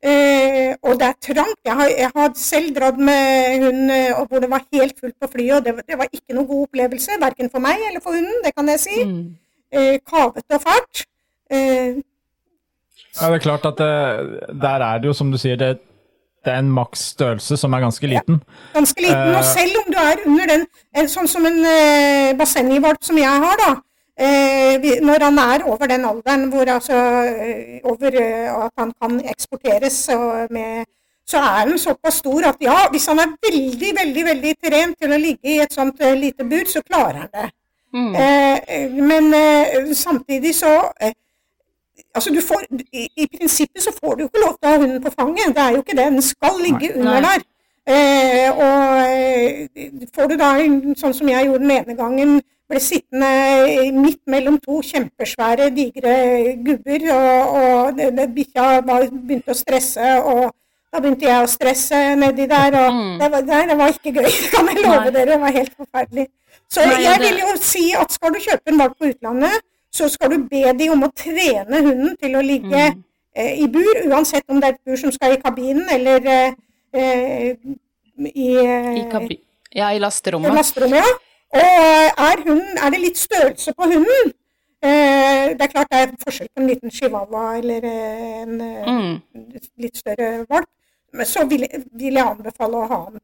Eh, 0.05 0.75
og 0.83 1.01
det 1.01 1.09
er 1.09 1.17
trangt. 1.33 1.61
Jeg 1.65 1.75
har, 1.75 1.89
jeg 1.89 2.11
har 2.17 2.33
selv 2.37 2.75
dratt 2.77 2.99
med 2.99 3.65
hund 3.65 3.91
eh, 3.91 4.27
hvor 4.29 4.39
det 4.45 4.51
var 4.51 4.67
helt 4.73 5.01
fullt 5.01 5.17
på 5.21 5.31
flyet, 5.33 5.57
og 5.57 5.65
det, 5.65 5.75
det 5.89 5.99
var 5.99 6.09
ikke 6.13 6.37
noen 6.37 6.47
god 6.47 6.69
opplevelse. 6.69 7.21
Verken 7.21 7.51
for 7.51 7.65
meg 7.65 7.81
eller 7.89 8.05
for 8.05 8.19
hunden, 8.19 8.45
det 8.45 8.53
kan 8.57 8.69
jeg 8.69 8.81
si. 8.81 9.05
Mm. 9.05 9.37
Eh, 9.73 9.97
kavete 10.11 10.61
og 10.61 10.67
fælt. 10.69 11.07
Eh, 13.17 13.23
Ja, 13.23 13.33
det 13.33 13.41
er 13.41 13.45
klart 13.49 13.67
at 13.67 13.79
det, 13.81 14.61
der 14.63 14.87
er 14.89 14.99
det 14.99 15.11
jo, 15.11 15.13
som 15.17 15.33
du 15.33 15.39
sier, 15.39 15.57
det, 15.57 15.79
det 16.45 16.53
er 16.53 16.59
en 16.63 16.71
maks 16.71 17.09
størrelse 17.17 17.57
som 17.57 17.73
er 17.73 17.81
ganske 17.81 18.07
liten. 18.07 18.43
ganske 18.75 19.01
liten. 19.03 19.33
Eh. 19.33 19.39
Og 19.39 19.45
selv 19.45 19.81
om 19.83 19.93
du 19.93 19.99
er 19.99 20.23
under 20.27 20.53
den, 20.53 20.67
sånn 21.09 21.29
som 21.29 21.47
en 21.49 21.59
eh, 21.65 22.37
bassengvalp 22.39 23.03
som 23.05 23.19
jeg 23.19 23.45
har, 23.47 23.57
da. 23.65 23.75
Eh, 24.17 25.01
når 25.05 25.25
han 25.27 25.39
er 25.39 25.65
over 25.69 25.87
den 25.91 26.05
alderen 26.09 26.47
hvor 26.49 26.65
altså 26.73 26.97
eh, 26.97 27.81
over 27.85 28.15
eh, 28.17 28.49
at 28.49 28.73
han 28.81 28.95
kan 28.97 29.19
eksporteres 29.21 29.99
og 30.15 30.47
med 30.57 30.87
så 31.27 31.37
er 31.43 31.67
han 31.67 31.79
såpass 31.79 32.23
stor 32.23 32.47
at 32.49 32.57
ja, 32.63 32.77
hvis 32.91 33.07
han 33.11 33.19
er 33.19 33.35
veldig, 33.43 33.91
veldig 33.99 34.25
veldig 34.31 34.55
trent 34.63 34.97
til 35.03 35.13
å 35.13 35.19
ligge 35.21 35.57
i 35.57 35.59
et 35.61 35.75
sånt 35.75 36.01
eh, 36.01 36.15
lite 36.17 36.47
bur, 36.49 36.65
så 36.71 36.81
klarer 36.87 37.25
han 37.25 37.31
det. 37.35 37.49
Mm. 37.97 38.15
Eh, 38.15 38.91
men 39.11 39.35
eh, 39.35 39.93
samtidig 39.93 40.55
så 40.55 40.73
eh, 41.01 41.13
Altså, 42.17 42.33
du 42.35 42.41
får, 42.41 42.65
i, 42.93 43.05
I 43.17 43.27
prinsippet 43.37 43.83
så 43.85 43.93
får 43.93 44.17
du 44.17 44.23
jo 44.25 44.29
ikke 44.31 44.43
lov 44.47 44.55
til 44.57 44.69
å 44.69 44.73
ha 44.73 44.81
hunden 44.83 45.03
på 45.05 45.13
fanget. 45.19 45.53
Det 45.57 45.63
er 45.67 45.77
jo 45.77 45.83
ikke 45.85 45.97
det. 45.99 46.07
Den 46.17 46.23
skal 46.25 46.59
ligge 46.65 46.91
under 46.97 47.21
Nei. 47.21 47.23
der. 47.29 47.45
Eh, 47.87 48.51
og 48.51 49.01
eh, 49.07 50.07
får 50.17 50.29
du 50.33 50.37
da 50.41 50.49
en- 50.59 50.95
sånn 50.99 51.15
som 51.15 51.29
jeg 51.31 51.47
gjorde 51.47 51.63
den 51.63 51.71
ene 51.77 51.95
gangen, 51.99 52.39
ble 52.67 52.81
sittende 52.83 53.29
midt 53.95 54.23
mellom 54.27 54.57
to 54.65 54.81
kjempesvære, 54.83 55.69
digre 55.77 56.15
gubber, 56.67 57.05
og, 57.15 57.53
og 57.61 57.97
det- 58.01 58.09
det- 58.17 58.31
bikkja 58.35 58.65
var- 58.89 59.07
begynte 59.13 59.55
å 59.55 59.61
stresse, 59.61 60.09
og 60.25 60.51
da 60.93 60.99
begynte 61.05 61.29
jeg 61.29 61.45
å 61.45 61.53
stresse 61.53 62.01
nedi 62.19 62.49
der, 62.51 62.75
og 62.81 62.91
Mm. 62.93 63.19
det, 63.21 63.31
var, 63.37 63.43
nei, 63.43 63.67
det 63.67 63.77
var 63.79 63.89
ikke 63.95 64.13
gøy, 64.19 64.33
kan 64.57 64.67
jeg 64.73 64.83
love 64.83 64.99
Nei. 65.05 65.11
dere. 65.11 65.27
Det 65.31 65.41
var 65.41 65.53
helt 65.61 65.75
forferdelig. 65.79 66.27
Så 66.69 66.81
Nei, 66.87 67.03
jeg 67.05 67.19
det- 67.21 67.29
vil 67.31 67.39
jo 67.45 67.57
si 67.61 67.93
at 67.95 68.11
skal 68.11 68.33
du 68.33 68.39
kjøpe 68.41 68.67
en 68.73 68.79
valp 68.79 68.99
på 68.99 69.13
utlandet, 69.13 69.63
så 69.97 70.09
skal 70.13 70.31
du 70.35 70.39
be 70.51 70.63
de 70.79 70.89
om 70.93 71.03
å 71.07 71.11
trene 71.17 71.81
hunden 71.87 72.17
til 72.21 72.37
å 72.37 72.45
ligge 72.45 72.85
Mm. 72.93 73.03
eh, 73.37 73.59
i 73.65 73.67
bur, 73.69 73.99
uansett 74.13 74.45
om 74.49 74.61
det 74.61 74.69
er 74.69 74.75
et 74.77 74.85
bur 74.87 74.97
som 75.01 75.13
skal 75.13 75.35
i 75.37 75.41
kabinen 75.43 75.89
eller 75.93 76.27
eh, 76.33 76.55
eh, 76.93 77.57
i, 78.33 78.49
eh, 78.57 78.95
I, 79.01 79.05
kabi 79.13 79.37
ja, 79.77 79.91
i 79.93 79.97
i 79.97 80.01
lasterommet. 80.01 80.55
lasterommet. 80.57 81.05
Ja. 81.05 81.17
Og 81.57 81.61
eh, 81.61 82.25
er, 82.31 82.41
hunden, 82.47 82.79
er 82.81 82.91
det 82.95 83.01
litt 83.03 83.19
størrelse 83.21 83.73
på 83.77 83.89
hunden? 83.93 84.33
Eh, 84.83 85.53
det 85.57 85.63
er 85.67 85.73
klart 85.73 85.91
det 85.93 86.01
er 86.05 86.15
forskjell 86.25 86.49
på 86.55 86.63
en 86.63 86.67
liten 86.71 86.91
chihuahua 86.93 87.45
eller 87.59 87.85
eh, 87.85 88.43
en 88.43 88.61
eh, 88.61 88.87
Mm. 88.87 89.15
litt 89.85 89.97
større 90.01 90.47
valp, 90.49 90.69
men 91.13 91.27
så 91.27 91.45
vil, 91.49 91.67
vil 91.93 92.15
jeg 92.19 92.25
anbefale 92.27 92.77
å 92.83 92.89
ha 92.91 92.99
den 93.11 93.21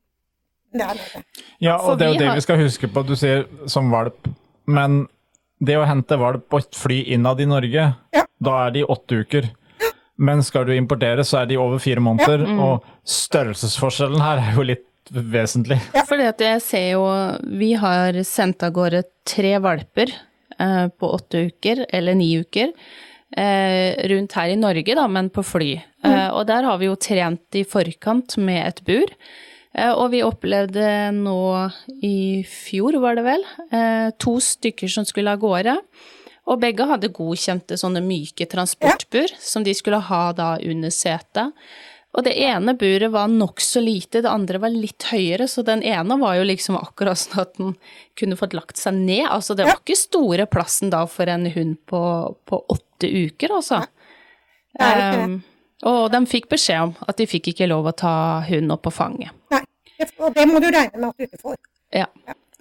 der 0.80 0.94
nede. 0.94 1.24
Ja, 1.60 1.76
og 1.76 1.98
det 1.98 2.06
er 2.06 2.12
jo 2.14 2.20
det 2.22 2.30
vi 2.34 2.44
skal 2.46 2.60
huske 2.62 2.88
på. 2.88 3.02
Du 3.08 3.14
sier 3.16 3.44
som 3.68 3.90
valp, 3.92 4.28
men 4.66 5.06
det 5.62 5.76
å 5.78 5.86
hente 5.86 6.18
valp 6.18 6.48
på 6.50 6.58
et 6.62 6.74
fly 6.78 7.00
innad 7.14 7.40
i 7.40 7.46
Norge, 7.46 7.94
Ja. 8.14 8.24
da 8.42 8.66
er 8.66 8.70
de 8.74 8.84
åtte 8.84 9.22
uker. 9.22 9.50
Men 10.18 10.42
skal 10.42 10.66
du 10.66 10.72
importere, 10.76 11.24
så 11.24 11.42
er 11.42 11.46
de 11.46 11.56
over 11.58 11.78
fire 11.82 12.02
måneder. 12.02 12.44
Mm. 12.46 12.58
Og 12.60 12.84
størrelsesforskjellen 13.08 14.20
her 14.22 14.42
er 14.42 14.58
jo 14.58 14.66
litt 14.66 14.88
vesentlig. 15.12 15.78
Fordi 16.08 16.26
at 16.28 16.42
jeg 16.44 16.62
ser 16.62 16.90
jo 16.92 17.06
Vi 17.58 17.72
har 17.80 18.12
sendt 18.28 18.62
av 18.62 18.72
gårde 18.76 19.02
tre 19.26 19.56
valper 19.62 20.12
eh, 20.58 20.88
på 20.88 21.10
åtte 21.16 21.46
uker, 21.48 21.86
eller 21.92 22.14
ni 22.14 22.28
uker, 22.38 22.72
eh, 23.36 23.96
rundt 24.12 24.36
her 24.38 24.52
i 24.52 24.58
Norge, 24.60 24.94
da, 24.94 25.06
men 25.08 25.30
på 25.30 25.42
fly. 25.44 25.72
Eh, 26.04 26.28
og 26.30 26.46
der 26.46 26.62
har 26.68 26.78
vi 26.78 26.86
jo 26.90 26.94
trent 26.96 27.58
i 27.58 27.64
forkant 27.64 28.36
med 28.38 28.62
et 28.66 28.84
bur. 28.86 29.10
Eh, 29.74 29.92
og 29.92 30.10
vi 30.12 30.24
opplevde 30.24 30.86
nå 31.16 31.38
i 32.04 32.42
fjor, 32.48 32.98
var 33.02 33.16
det 33.16 33.24
vel, 33.26 33.46
eh, 33.70 34.10
to 34.18 34.36
stykker 34.40 34.90
som 34.90 35.06
skulle 35.08 35.32
av 35.32 35.40
gårde. 35.40 35.78
Og 36.50 36.60
begge 36.60 36.88
hadde 36.90 37.12
godkjente 37.14 37.78
sånne 37.78 38.02
myke 38.02 38.48
transportbur, 38.50 39.30
som 39.38 39.62
de 39.62 39.72
skulle 39.74 40.02
ha 40.02 40.32
da 40.32 40.56
under 40.58 40.90
setet. 40.90 41.52
Og 42.12 42.26
det 42.26 42.34
ene 42.44 42.74
buret 42.76 43.08
var 43.14 43.30
nokså 43.32 43.80
lite, 43.80 44.20
det 44.20 44.28
andre 44.28 44.58
var 44.60 44.74
litt 44.74 45.06
høyere, 45.08 45.46
så 45.48 45.64
den 45.64 45.80
ene 45.82 46.18
var 46.20 46.36
jo 46.36 46.44
liksom 46.44 46.76
akkurat 46.76 47.16
sånn 47.16 47.40
at 47.40 47.54
den 47.56 47.76
kunne 48.20 48.36
fått 48.36 48.52
lagt 48.52 48.76
seg 48.76 48.98
ned. 48.98 49.24
Altså 49.30 49.56
det 49.56 49.64
var 49.64 49.78
ikke 49.80 49.96
store 49.96 50.46
plassen 50.50 50.92
da 50.92 51.06
for 51.08 51.30
en 51.32 51.46
hund 51.54 51.78
på, 51.88 52.02
på 52.44 52.60
åtte 52.74 53.08
uker, 53.08 53.56
altså. 53.56 53.80
det 54.76 54.90
er 54.90 54.98
ikke 54.98 55.16
det. 55.16 55.24
Ehm, 55.24 55.40
og 55.88 56.12
de 56.12 56.20
fikk 56.30 56.48
beskjed 56.52 56.88
om 56.88 56.94
at 57.08 57.18
de 57.18 57.26
fikk 57.26 57.52
ikke 57.52 57.68
lov 57.70 57.90
å 57.90 57.96
ta 57.96 58.14
hunden 58.46 58.74
opp 58.74 58.84
på 58.86 58.94
fanget. 58.94 59.34
Nei, 59.52 59.64
og 60.18 60.34
det 60.36 60.46
må 60.50 60.60
du 60.62 60.68
regne 60.70 60.98
med 60.98 61.08
at 61.10 61.18
du 61.18 61.26
ikke 61.26 61.42
får. 61.42 61.58
Ja. 61.92 62.06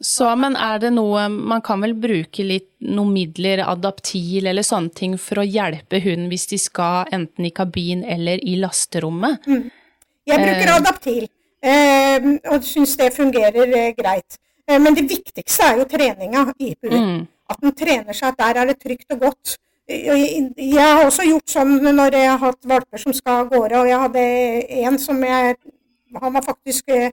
Så, 0.02 0.26
men 0.36 0.56
er 0.58 0.80
det 0.82 0.90
noe 0.96 1.28
Man 1.30 1.62
kan 1.62 1.84
vel 1.86 1.94
bruke 1.94 2.42
litt 2.44 2.72
noen 2.82 3.12
midler, 3.14 3.62
adaptil 3.70 4.48
eller 4.50 4.66
sånne 4.66 4.90
ting, 4.98 5.14
for 5.22 5.44
å 5.44 5.46
hjelpe 5.46 6.02
hunden 6.02 6.32
hvis 6.32 6.48
de 6.50 6.58
skal 6.58 7.12
enten 7.14 7.46
i 7.46 7.54
kabin 7.54 8.02
eller 8.04 8.42
i 8.42 8.56
lasterommet? 8.60 9.46
Jeg 10.26 10.42
bruker 10.42 10.68
Eh. 10.68 10.76
adaptil, 10.76 11.28
eh, 11.62 12.26
og 12.50 12.66
syns 12.66 12.96
det 12.98 13.12
fungerer 13.14 13.76
eh, 13.78 13.94
greit. 13.98 14.40
Eh, 14.68 14.80
men 14.80 14.98
det 14.98 15.06
viktigste 15.10 15.70
er 15.70 15.78
jo 15.78 15.86
treninga 15.86 16.48
i 16.58 16.74
bur. 16.82 16.98
Mm. 16.98 17.28
At 17.50 17.62
den 17.62 17.74
trener 17.78 18.14
seg 18.18 18.32
at 18.32 18.42
der 18.42 18.62
er 18.62 18.72
det 18.72 18.80
trygt 18.82 19.14
og 19.14 19.28
godt. 19.28 19.58
Jeg, 19.90 20.78
har 20.78 21.06
også 21.06 21.26
gjort 21.28 21.52
sånn 21.52 21.74
når 21.84 22.16
jeg 22.16 22.30
har 22.30 22.40
hatt 22.40 22.70
valper 22.70 23.02
som 23.02 23.16
skal 23.16 23.44
av 23.44 23.50
gårde, 23.52 23.82
og 23.82 23.90
jeg 23.90 24.02
hadde 24.06 24.26
en 24.86 25.00
som 25.02 25.24
jeg 25.26 25.56
Han 26.22 26.34
var 26.36 26.44
faktisk 26.44 26.90
eh, 26.92 27.12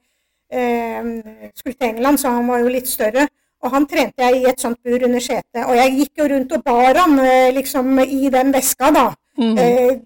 skulle 1.54 1.74
til 1.74 1.88
England, 1.88 2.18
så 2.18 2.32
han 2.34 2.48
var 2.48 2.58
jo 2.58 2.72
litt 2.72 2.88
større. 2.90 3.28
Og 3.62 3.70
han 3.70 3.86
trente 3.86 4.22
jeg 4.22 4.40
i 4.40 4.48
et 4.50 4.60
sånt 4.60 4.78
bur 4.82 5.04
under 5.06 5.22
setet. 5.22 5.60
Og 5.64 5.76
jeg 5.76 5.94
gikk 6.00 6.20
jo 6.22 6.26
rundt 6.32 6.54
og 6.56 6.64
bar 6.66 6.98
han 6.98 7.18
eh, 7.22 7.54
liksom 7.54 7.98
i 8.02 8.30
den 8.34 8.50
veska, 8.54 8.90
da. 8.94 9.06
Mm. 9.38 9.58
Eh, 9.58 9.98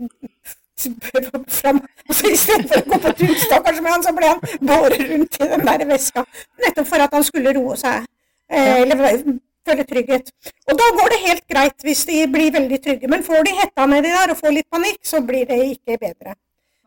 fram, 1.61 1.81
altså 2.09 2.33
Istedenfor 2.33 2.83
å 2.83 2.87
gå 2.91 2.99
på 3.05 3.13
tur, 3.21 3.35
stakkars 3.45 3.81
med 3.81 3.95
han, 3.95 4.05
så 4.05 4.13
ble 4.17 4.33
han 4.33 4.69
båret 4.69 5.05
rundt 5.13 5.39
i 5.41 5.49
den 5.53 5.67
der 5.69 5.87
veska. 5.89 6.25
Nettopp 6.65 6.89
for 6.93 7.07
at 7.07 7.17
han 7.17 7.27
skulle 7.29 7.55
roe 7.57 7.77
seg. 7.81 8.09
Eh, 8.53 8.83
eller 8.83 9.05
føle 9.69 9.85
trygghet. 9.89 10.33
Og 10.71 10.79
da 10.79 10.89
går 10.99 11.13
det 11.15 11.21
helt 11.27 11.45
greit 11.51 11.85
hvis 11.87 12.05
de 12.09 12.23
blir 12.33 12.53
veldig 12.55 12.81
trygge. 12.85 13.11
Men 13.11 13.23
får 13.27 13.47
de 13.49 13.55
hetta 13.61 13.87
nedi 13.91 14.11
der 14.13 14.33
og 14.35 14.41
får 14.41 14.57
litt 14.59 14.69
panikk, 14.73 15.01
så 15.07 15.21
blir 15.27 15.47
det 15.51 15.59
ikke 15.77 15.99
bedre. 16.03 16.35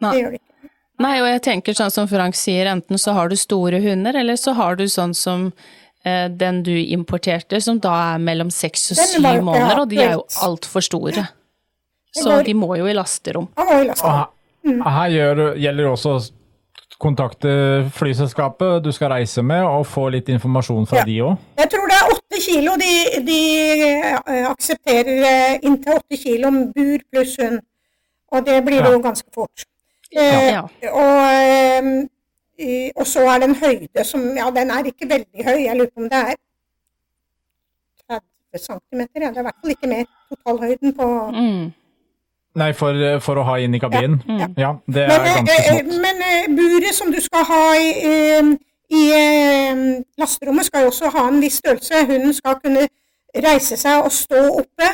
Nei. 0.04 0.12
Det 0.12 0.22
gjør 0.22 0.36
det 0.36 0.42
ikke. 0.42 0.72
Nei, 1.04 1.16
og 1.20 1.28
jeg 1.28 1.42
tenker 1.44 1.76
sånn 1.76 1.92
som 1.92 2.06
Frank 2.08 2.38
sier, 2.40 2.70
enten 2.72 3.00
så 3.02 3.12
har 3.18 3.28
du 3.28 3.36
store 3.36 3.82
hunder, 3.84 4.16
eller 4.16 4.38
så 4.40 4.54
har 4.56 4.78
du 4.80 4.86
sånn 4.88 5.12
som 5.18 5.50
eh, 6.08 6.30
den 6.32 6.62
du 6.64 6.72
importerte, 6.72 7.60
som 7.62 7.82
da 7.84 7.96
er 8.14 8.22
mellom 8.24 8.48
seks 8.54 8.94
og 8.94 9.02
syv 9.02 9.26
måneder, 9.44 9.82
og 9.84 9.90
de 9.92 10.00
er 10.00 10.14
jo 10.16 10.24
altfor 10.48 10.86
store. 10.88 11.26
Så 12.16 12.38
de 12.48 12.54
må 12.56 12.78
jo 12.80 12.88
i 12.88 12.96
lasterom. 12.96 13.50
Lastet. 13.60 14.08
her, 14.08 14.90
her 15.00 15.10
gjør, 15.12 15.42
gjelder 15.60 15.84
det 15.84 15.92
også 15.92 16.14
å 16.16 16.24
kontakte 17.04 17.50
flyselskapet 17.98 18.84
du 18.86 18.92
skal 18.96 19.12
reise 19.18 19.44
med, 19.44 19.66
og 19.68 19.84
få 19.90 20.08
litt 20.16 20.30
informasjon 20.32 20.88
fra 20.88 21.02
Ja. 21.04 21.06
de 21.06 21.18
òg. 21.28 21.38
Jeg 21.60 21.70
tror 21.76 21.88
det 21.92 21.98
er 22.00 22.14
kilo 22.42 22.76
de, 22.82 22.92
de 23.28 23.40
eh, 23.86 24.50
aksepterer 24.50 25.24
eh, 25.30 25.60
inntil 25.68 25.94
åtte 26.00 26.18
kilo 26.18 26.52
bur 26.76 27.00
pluss 27.12 27.36
hund. 27.42 27.62
Og 28.32 28.46
det 28.46 28.58
blir 28.66 28.82
det 28.84 28.92
jo 28.94 29.00
ganske 29.04 29.28
fort. 29.36 29.66
Ja, 30.12 30.42
Ja. 30.52 30.62
Og, 30.92 31.16
eh, 32.60 32.90
og 32.96 33.08
så 33.08 33.20
er 33.28 33.40
det 33.40 33.50
en 33.50 33.56
høyde 33.60 34.04
som 34.08 34.22
Ja, 34.38 34.50
den 34.56 34.72
er 34.72 34.84
ikke 34.88 35.10
veldig 35.10 35.44
høy. 35.46 35.58
Jeg 35.66 35.76
lurer 35.76 35.92
på 35.96 36.02
om 36.04 36.10
det 36.10 36.20
er 36.20 36.36
30 38.10 38.22
cm. 38.68 39.02
Ja. 39.02 39.30
Det 39.32 39.38
er 39.38 39.40
i 39.40 39.48
hvert 39.48 39.60
fall 39.62 39.74
ikke 39.76 39.88
mer 39.88 40.06
totalhøyden 40.30 40.94
på 40.96 41.10
Mm. 41.36 41.74
Nei, 42.56 42.70
for, 42.72 42.96
for 43.20 43.36
å 43.36 43.44
ha 43.44 43.58
inn 43.60 43.74
i 43.76 43.80
kabinen. 43.84 44.22
Ja. 44.40 44.48
Ja, 44.58 44.70
det 44.88 45.02
er 45.04 45.10
men, 45.12 45.26
ganske 45.42 45.56
eh, 45.60 45.80
smått. 45.82 45.98
men 46.06 46.22
eh, 46.24 46.46
buret 46.56 46.96
som 46.96 47.10
du 47.12 47.18
skal 47.20 47.44
ha 47.50 47.64
i, 47.76 47.90
eh, 48.08 48.54
i 48.90 49.04
eh, 49.16 49.86
lasterommet, 50.20 50.68
skal 50.68 50.86
jo 50.86 50.92
også 50.94 51.10
ha 51.16 51.26
en 51.30 51.42
viss 51.42 51.62
størrelse. 51.64 52.06
Hunden 52.10 52.34
skal 52.34 52.60
kunne 52.62 52.88
reise 53.46 53.78
seg 53.80 54.06
og 54.06 54.12
stå 54.14 54.46
oppe. 54.62 54.92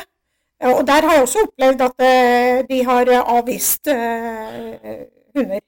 Og 0.62 0.86
der 0.86 1.06
har 1.06 1.16
jeg 1.16 1.22
også 1.26 1.42
opplevd 1.48 1.80
at 1.88 2.04
eh, 2.06 2.62
de 2.68 2.84
har 2.86 3.08
avvist 3.22 3.90
eh, 3.90 5.06
hunder. 5.36 5.62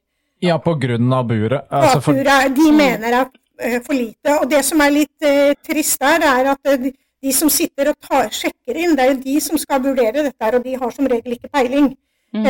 Ja, 0.45 0.59
av 0.59 1.25
buret. 1.29 1.65
Altså 1.71 2.01
for, 2.01 2.13
de 2.59 2.73
mener 2.73 3.17
er 3.21 3.27
eh, 3.59 3.81
for 3.83 3.95
lite. 3.95 4.39
Og 4.41 4.51
det 4.51 4.63
som 4.65 4.81
er 4.85 4.93
litt 4.93 5.27
eh, 5.27 5.55
trist 5.67 6.01
der, 6.01 6.21
er 6.21 6.53
at 6.53 6.71
eh, 6.71 6.79
de, 6.83 6.93
de 7.25 7.33
som 7.33 7.51
sitter 7.51 7.93
og 7.93 7.99
tar, 8.03 8.31
sjekker 8.35 8.77
inn, 8.77 8.97
det 8.97 9.05
er 9.05 9.13
jo 9.13 9.21
de 9.23 9.37
som 9.41 9.59
skal 9.59 9.83
vurdere 9.85 10.27
dette, 10.27 10.51
og 10.59 10.65
de 10.65 10.77
har 10.81 10.95
som 10.95 11.09
regel 11.11 11.39
ikke 11.39 11.53
peiling. 11.53 11.93
Mm. 12.35 12.47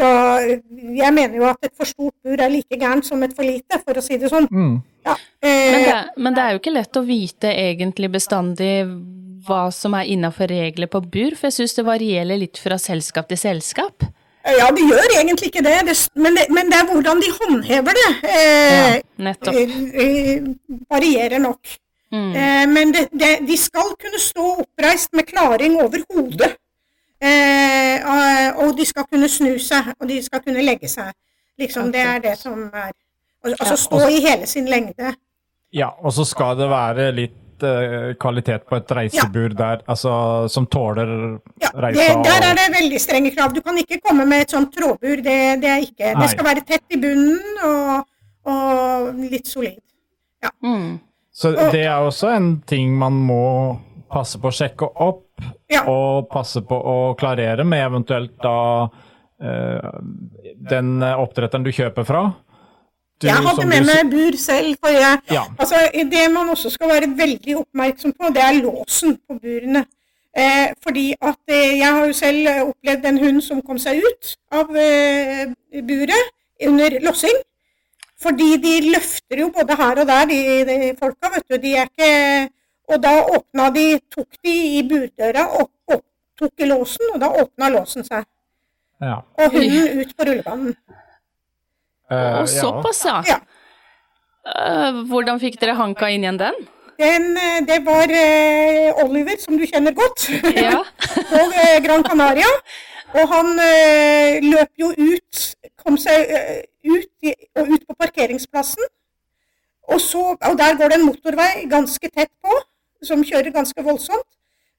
Eh, 0.00 0.58
så 0.62 0.96
jeg 0.96 1.12
mener 1.14 1.36
jo 1.36 1.44
at 1.50 1.64
et 1.68 1.74
for 1.76 1.84
stort 1.88 2.14
bur 2.24 2.40
er 2.40 2.48
like 2.52 2.78
gærent 2.80 3.04
som 3.04 3.22
et 3.22 3.34
for 3.36 3.44
lite, 3.44 3.80
for 3.84 3.94
å 4.00 4.02
si 4.02 4.16
det 4.16 4.30
sånn. 4.32 4.48
mm, 4.50 4.82
Ja. 5.04 5.16
Men 5.42 5.74
Eh, 5.74 5.84
det, 5.84 6.22
men 6.22 6.34
det 6.34 6.42
er 6.42 6.52
jo 6.52 6.58
ikke 6.60 6.72
lett 6.72 6.96
å 6.96 7.04
vite 7.04 7.50
egentlig 7.50 8.10
bestandig 8.12 8.86
hva 9.46 9.72
som 9.74 9.94
er 9.98 10.06
innafor 10.06 10.46
regler 10.46 10.86
på 10.86 11.00
bur, 11.02 11.34
for 11.34 11.48
jeg 11.48 11.52
syns 11.52 11.74
det 11.74 11.84
varierer 11.84 12.38
litt 12.38 12.56
fra 12.62 12.78
selskap 12.78 13.28
til 13.28 13.36
selskap. 13.36 14.04
ja, 14.46 14.70
det 14.70 14.82
gjør 14.86 15.18
egentlig 15.20 15.50
ikke 15.50 15.62
det, 15.62 15.86
det 15.86 15.96
men, 16.14 16.34
det, 16.34 16.46
men 16.50 16.70
det 16.70 16.78
er 16.78 16.86
hvordan 16.92 17.20
de 17.20 17.30
håndhever 17.40 17.92
det. 17.98 18.10
Eh, 18.30 19.00
Nettopp. 19.18 19.54
eh, 19.54 20.04
eh, 20.04 20.42
varierer 20.90 21.38
nok. 21.42 21.60
Mm. 22.12 22.32
Eh, 22.36 22.66
men 22.68 22.92
det, 22.92 23.08
det, 23.12 23.46
de 23.48 23.56
skal 23.56 23.94
kunne 23.98 24.18
stå 24.20 24.48
oppreist 24.62 25.12
med 25.12 25.26
klaring 25.26 25.76
over 25.82 26.02
hodet. 26.14 26.56
Eh, 27.22 28.02
og- 28.02 28.64
og 28.66 28.76
de 28.76 28.84
skal 28.84 29.04
kunne 29.06 29.28
snu 29.28 29.58
seg, 29.58 29.92
og 30.00 30.08
de 30.08 30.22
skal 30.22 30.40
kunne 30.42 30.62
legge 30.62 30.88
seg. 30.88 31.12
Liksom, 31.60 31.92
Det 31.92 32.00
er 32.00 32.18
det 32.18 32.38
som 32.38 32.70
er 32.74 32.90
Altså 33.44 33.76
stå 33.76 33.98
i 34.08 34.20
hele 34.20 34.46
sin 34.46 34.66
lengde. 34.66 35.14
ja, 35.72 35.88
og 36.02 36.12
så 36.12 36.24
skal 36.24 36.56
det 36.56 36.68
være 36.70 37.12
litt 37.12 37.62
eh, 37.62 38.14
kvalitet 38.20 38.64
på 38.68 38.76
et 38.76 38.88
reisebur 38.90 39.48
der, 39.56 39.80
altså 39.88 40.48
som 40.50 40.66
tåler 40.66 41.38
Ja, 41.60 41.68
det, 41.74 41.94
der 42.24 42.42
er 42.42 42.54
det 42.54 42.74
veldig 42.80 43.00
strenge 43.00 43.30
krav. 43.36 43.52
Du 43.54 43.60
kan 43.60 43.76
ikke 43.78 44.00
komme 44.08 44.26
med 44.26 44.42
et 44.42 44.50
sånt 44.50 44.72
trådbur. 44.74 45.16
Det, 45.22 45.60
det 45.62 45.70
er 45.70 45.78
ikke. 45.80 46.14
Nei. 46.14 46.22
Det 46.22 46.30
skal 46.30 46.44
være 46.44 46.64
tett 46.66 46.82
i 46.90 46.96
bunnen 46.96 47.40
og, 47.64 48.06
og 48.46 49.14
litt 49.30 49.46
solid. 49.46 49.78
Mm. 50.62 51.00
Så 51.32 51.52
det 51.72 51.84
er 51.84 51.98
også 52.02 52.28
en 52.36 52.62
ting 52.66 52.96
man 52.98 53.12
må 53.12 53.78
passe 54.12 54.38
på 54.40 54.50
å 54.50 54.54
sjekke 54.54 54.88
opp, 55.00 55.26
Ja. 55.72 55.84
og 55.88 56.28
passe 56.30 56.60
på 56.68 56.76
å 56.76 56.96
klarere 57.18 57.64
med 57.64 57.80
eventuelt 57.86 58.34
da 58.42 58.88
eh, 59.42 60.00
den 60.70 61.00
oppdretteren 61.02 61.64
du 61.64 61.70
kjøper 61.72 62.04
fra. 62.06 62.22
Du, 63.18 63.28
Jeg 63.28 63.38
hadde 63.46 63.66
med 63.70 63.86
meg 63.86 64.10
bur 64.10 64.36
selv. 64.38 64.76
for 64.82 64.90
jeg, 64.90 65.20
Ja. 65.30 65.44
altså, 65.58 65.76
Det 66.10 66.28
man 66.32 66.48
også 66.50 66.70
skal 66.70 66.88
være 66.88 67.08
veldig 67.16 67.56
oppmerksom 67.64 68.12
på, 68.18 68.32
det 68.34 68.42
er 68.42 68.60
låsen 68.62 69.16
på 69.28 69.38
burene. 69.40 69.84
Eh, 70.34 70.72
fordi 70.82 71.14
at 71.20 71.36
eh, 71.48 71.78
Jeg 71.78 71.92
har 71.92 72.06
jo 72.06 72.12
selv 72.12 72.70
opplevd 72.72 73.04
en 73.04 73.18
hund 73.18 73.42
som 73.44 73.60
kom 73.62 73.78
seg 73.78 73.98
ut 74.02 74.36
av 74.50 74.70
eh, 74.76 75.46
buret 75.82 76.30
under 76.66 76.98
lossing. 77.00 77.36
Fordi 78.22 78.56
de 78.62 78.90
løfter 78.92 79.38
jo 79.42 79.50
både 79.50 79.76
her 79.76 79.98
og 80.00 80.06
der, 80.06 80.26
de, 80.26 80.64
de 80.64 80.96
folka. 80.98 81.28
vet 81.34 81.48
du, 81.50 81.56
de 81.58 81.74
er 81.76 81.88
ikke, 81.90 82.50
Og 82.92 83.00
da 83.02 83.12
åpna 83.24 83.70
de, 83.74 83.86
tok 84.12 84.28
de 84.44 84.54
i 84.78 84.82
burdøra 84.88 85.46
og, 85.60 85.70
og 85.92 86.02
tok 86.38 86.64
i 86.64 86.68
låsen, 86.68 87.14
og 87.14 87.22
da 87.22 87.30
åpna 87.42 87.70
låsen 87.72 88.04
seg. 88.06 88.26
Ja. 89.02 89.22
Og 89.40 89.56
hunden 89.56 90.02
ut 90.02 90.12
på 90.16 90.28
rullebanen. 90.28 90.76
Uh, 92.12 92.42
Og 92.42 92.48
såpass, 92.52 93.04
ja. 93.08 93.22
Ja. 93.30 93.40
Uh, 94.42 95.02
hvordan 95.08 95.40
fikk 95.40 95.56
dere 95.62 95.78
hanka 95.78 96.10
inn 96.12 96.26
igjen 96.26 96.40
den? 96.40 96.62
Den, 97.00 97.30
eh, 97.40 97.62
det 97.66 97.80
var 97.86 98.10
uh, 98.12 99.02
Oliver, 99.04 99.38
som 99.40 99.56
du 99.58 99.64
kjenner 99.66 99.94
godt, 99.96 100.28
Ja. 100.54 100.82
på 101.32 101.40
eh, 101.48 101.78
Gran 101.82 102.04
Canaria. 102.04 102.50
Og 103.12 103.28
han 103.28 103.58
eh, 103.60 104.40
løp 104.44 104.70
jo 104.80 104.92
ut, 104.96 105.40
kom 105.82 105.98
seg 106.00 106.30
eh, 106.32 106.60
ut, 106.88 107.08
i, 107.24 107.32
og 107.58 107.72
ut 107.74 107.86
på 107.88 107.96
parkeringsplassen. 107.98 108.86
Og, 109.92 109.98
så, 110.00 110.22
og 110.36 110.54
der 110.60 110.76
går 110.78 110.92
det 110.92 111.00
en 111.00 111.08
motorvei 111.08 111.66
ganske 111.70 112.08
tett 112.08 112.30
på, 112.44 112.60
som 113.06 113.24
kjører 113.26 113.52
ganske 113.54 113.84
voldsomt. 113.86 114.28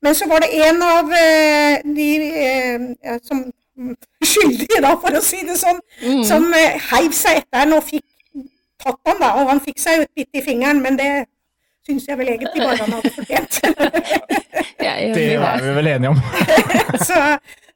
Men 0.03 0.15
så 0.19 0.27
var 0.27 0.43
det 0.43 0.49
en 0.67 0.81
av 0.83 1.11
eh, 1.15 1.77
de 1.95 2.07
eh, 2.45 3.19
som 3.23 3.45
skyldige, 4.33 4.81
da, 4.83 4.95
for 5.01 5.15
å 5.15 5.21
si 5.23 5.43
det 5.47 5.55
sånn, 5.59 5.79
Mm. 6.03 6.23
som 6.27 6.49
eh, 6.57 6.75
heiv 6.91 7.13
seg 7.15 7.39
etter 7.41 7.63
han 7.63 7.73
og 7.77 7.85
fikk 7.87 8.03
tatt 8.83 8.99
han 9.07 9.21
da. 9.21 9.29
Og 9.39 9.47
han 9.53 9.61
fikk 9.63 9.79
seg 9.79 9.97
jo 10.01 10.07
et 10.07 10.13
bitt 10.19 10.39
i 10.41 10.43
fingeren, 10.43 10.81
men 10.83 10.99
det 10.99 11.11
syns 11.87 12.05
jeg 12.07 12.19
vel 12.19 12.33
egentlig 12.33 12.63
bare 12.63 12.79
han 12.83 12.95
hadde 12.97 13.11
fortjent. 13.15 13.59
Det 14.83 14.89
er 14.91 15.61
vi 15.63 15.71
vel 15.77 15.87
enige 15.87 16.09
om. 16.11 16.17
så, 17.07 17.17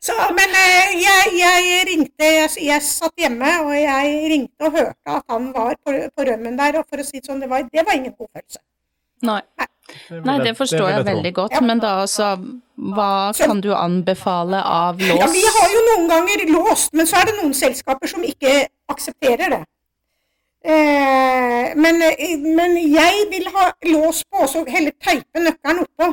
så, 0.03 0.13
men 0.35 0.51
eh, 0.59 0.93
jeg, 0.99 1.31
jeg 1.39 1.85
ringte 1.87 2.27
jeg, 2.35 2.49
jeg 2.67 2.83
satt 2.83 3.15
hjemme, 3.23 3.51
og 3.63 3.71
jeg 3.79 4.17
ringte 4.33 4.67
og 4.67 4.75
hørte 4.75 5.15
at 5.15 5.23
han 5.31 5.47
var 5.55 5.77
på, 5.83 5.95
på 6.15 6.25
rømmen 6.27 6.59
der. 6.59 6.79
Og 6.81 6.87
for 6.89 6.99
å 6.99 7.05
si 7.07 7.21
det 7.21 7.29
sånn, 7.29 7.39
det 7.43 7.49
var, 7.51 7.63
det 7.71 7.85
var 7.87 7.95
ingen 7.95 8.11
god 8.17 8.27
følelse. 8.35 8.59
Nei. 9.27 9.39
Nei, 9.57 9.67
det 10.43 10.53
forstår 10.57 10.89
jeg 10.89 11.05
veldig 11.05 11.33
godt, 11.33 11.51
Ja. 11.57 11.61
men 11.61 11.79
da 11.79 12.01
altså 12.03 12.37
Hva 12.77 13.33
kan 13.33 13.61
du 13.61 13.71
anbefale 13.73 14.59
av 14.61 14.99
lås? 14.99 15.17
Ja, 15.19 15.27
vi 15.33 15.41
har 15.41 15.71
jo 15.73 15.79
noen 15.87 16.09
ganger 16.11 16.43
låst, 16.51 16.93
men 16.93 17.07
så 17.09 17.17
er 17.21 17.25
det 17.31 17.35
noen 17.41 17.53
selskaper 17.57 18.07
som 18.07 18.21
ikke 18.23 18.67
aksepterer 18.89 19.49
det. 19.55 19.63
Eh, 20.67 21.73
men, 21.75 22.01
men 22.55 22.77
jeg 22.77 23.27
vil 23.31 23.47
ha 23.55 23.71
lås 23.87 24.23
på, 24.27 24.43
og 24.43 24.49
så 24.51 24.63
heller 24.69 24.93
teipe 25.01 25.41
nøkkelen 25.41 25.85
oppå. 25.85 26.11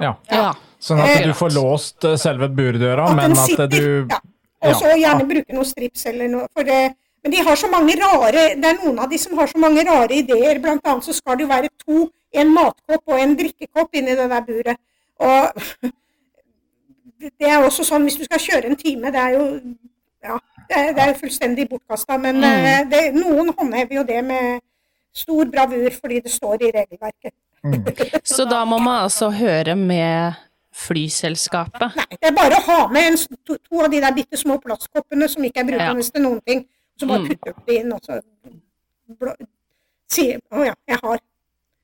Ja. 0.00 0.14
Ja. 0.30 0.52
Sånn 0.80 1.00
at 1.02 1.24
du 1.24 1.30
Eh, 1.30 1.36
får 1.36 1.54
låst 1.56 2.04
eh, 2.08 2.16
selve 2.20 2.48
burdøra, 2.48 3.10
men 3.16 3.32
at 3.36 3.70
du 3.72 4.06
ja. 4.08 4.20
Og 4.62 4.74
så 4.76 4.90
ja. 4.92 4.96
gjerne 5.06 5.26
bruke 5.28 5.56
noe 5.56 5.64
strips 5.64 6.06
eller 6.10 6.28
noe. 6.28 6.46
For 6.52 6.64
det, 6.68 6.94
men 7.22 7.32
de 7.34 7.42
har 7.44 7.56
så 7.60 7.68
mange 7.68 7.94
rare 8.00 8.44
Det 8.56 8.64
er 8.64 8.78
noen 8.84 8.98
av 9.04 9.10
de 9.10 9.18
som 9.20 9.36
har 9.38 9.46
så 9.50 9.58
mange 9.60 9.82
rare 9.84 10.14
ideer. 10.22 10.58
Blant 10.62 10.86
annet 10.88 11.04
så 11.04 11.12
skal 11.12 11.36
det 11.36 11.44
jo 11.44 11.50
være 11.50 11.68
to, 11.84 12.06
en 12.32 12.52
matkopp 12.54 13.02
og 13.12 13.20
en 13.20 13.34
drikkekopp 13.36 13.94
inni 13.98 14.14
det 14.16 14.28
der 14.30 14.44
buret. 14.46 14.78
Og 15.20 15.90
det 17.40 17.48
er 17.50 17.60
også 17.64 17.84
sånn 17.84 18.06
hvis 18.08 18.16
du 18.20 18.24
skal 18.24 18.40
kjøre 18.40 18.70
en 18.70 18.78
time, 18.80 19.10
det 19.12 19.20
er 19.20 19.34
jo 19.36 19.44
ja, 20.24 20.36
det 20.68 20.76
er, 20.76 20.90
det 20.96 21.02
er 21.04 21.12
jo 21.14 21.18
fullstendig 21.22 21.68
bortkasta. 21.70 22.16
Men 22.20 22.40
Mm. 22.40 22.64
eh, 22.70 22.82
det, 22.90 23.02
noen 23.16 23.52
håndhever 23.56 23.94
jo 24.00 24.02
det 24.04 24.24
med 24.24 24.60
stor 25.12 25.44
bravur 25.50 25.90
fordi 26.00 26.20
det 26.24 26.30
står 26.32 26.62
i 26.62 26.72
regelverket. 26.76 27.34
Så 28.36 28.44
da 28.48 28.64
må 28.64 28.78
man 28.78 29.02
altså 29.04 29.28
høre 29.30 29.74
med 29.76 30.32
flyselskapet. 30.72 31.96
Nei, 31.96 32.06
det 32.20 32.28
er 32.30 32.36
bare 32.36 32.56
å 32.60 32.64
ha 32.68 32.78
med 32.92 33.08
en, 33.10 33.16
to, 33.44 33.56
to 33.58 33.80
av 33.84 33.90
de 33.92 34.00
der 34.00 34.14
bitte 34.16 34.38
små 34.40 34.56
plastkoppene 34.62 35.28
som 35.28 35.44
ikke 35.44 35.60
er 35.64 35.68
brukende 35.72 36.04
til 36.06 36.24
noen 36.24 36.40
ting. 36.46 36.62
Så 37.00 37.08
bare 37.08 37.24
putter 37.24 37.48
du 37.48 37.56
opp 37.56 37.68
de 37.70 37.80
inn, 37.80 37.92
og 37.96 38.04
så 38.04 38.20
blå, 39.20 39.34
sier 40.10 40.40
Å 40.52 40.66
ja, 40.68 40.74
jeg 40.90 41.00
har. 41.00 41.20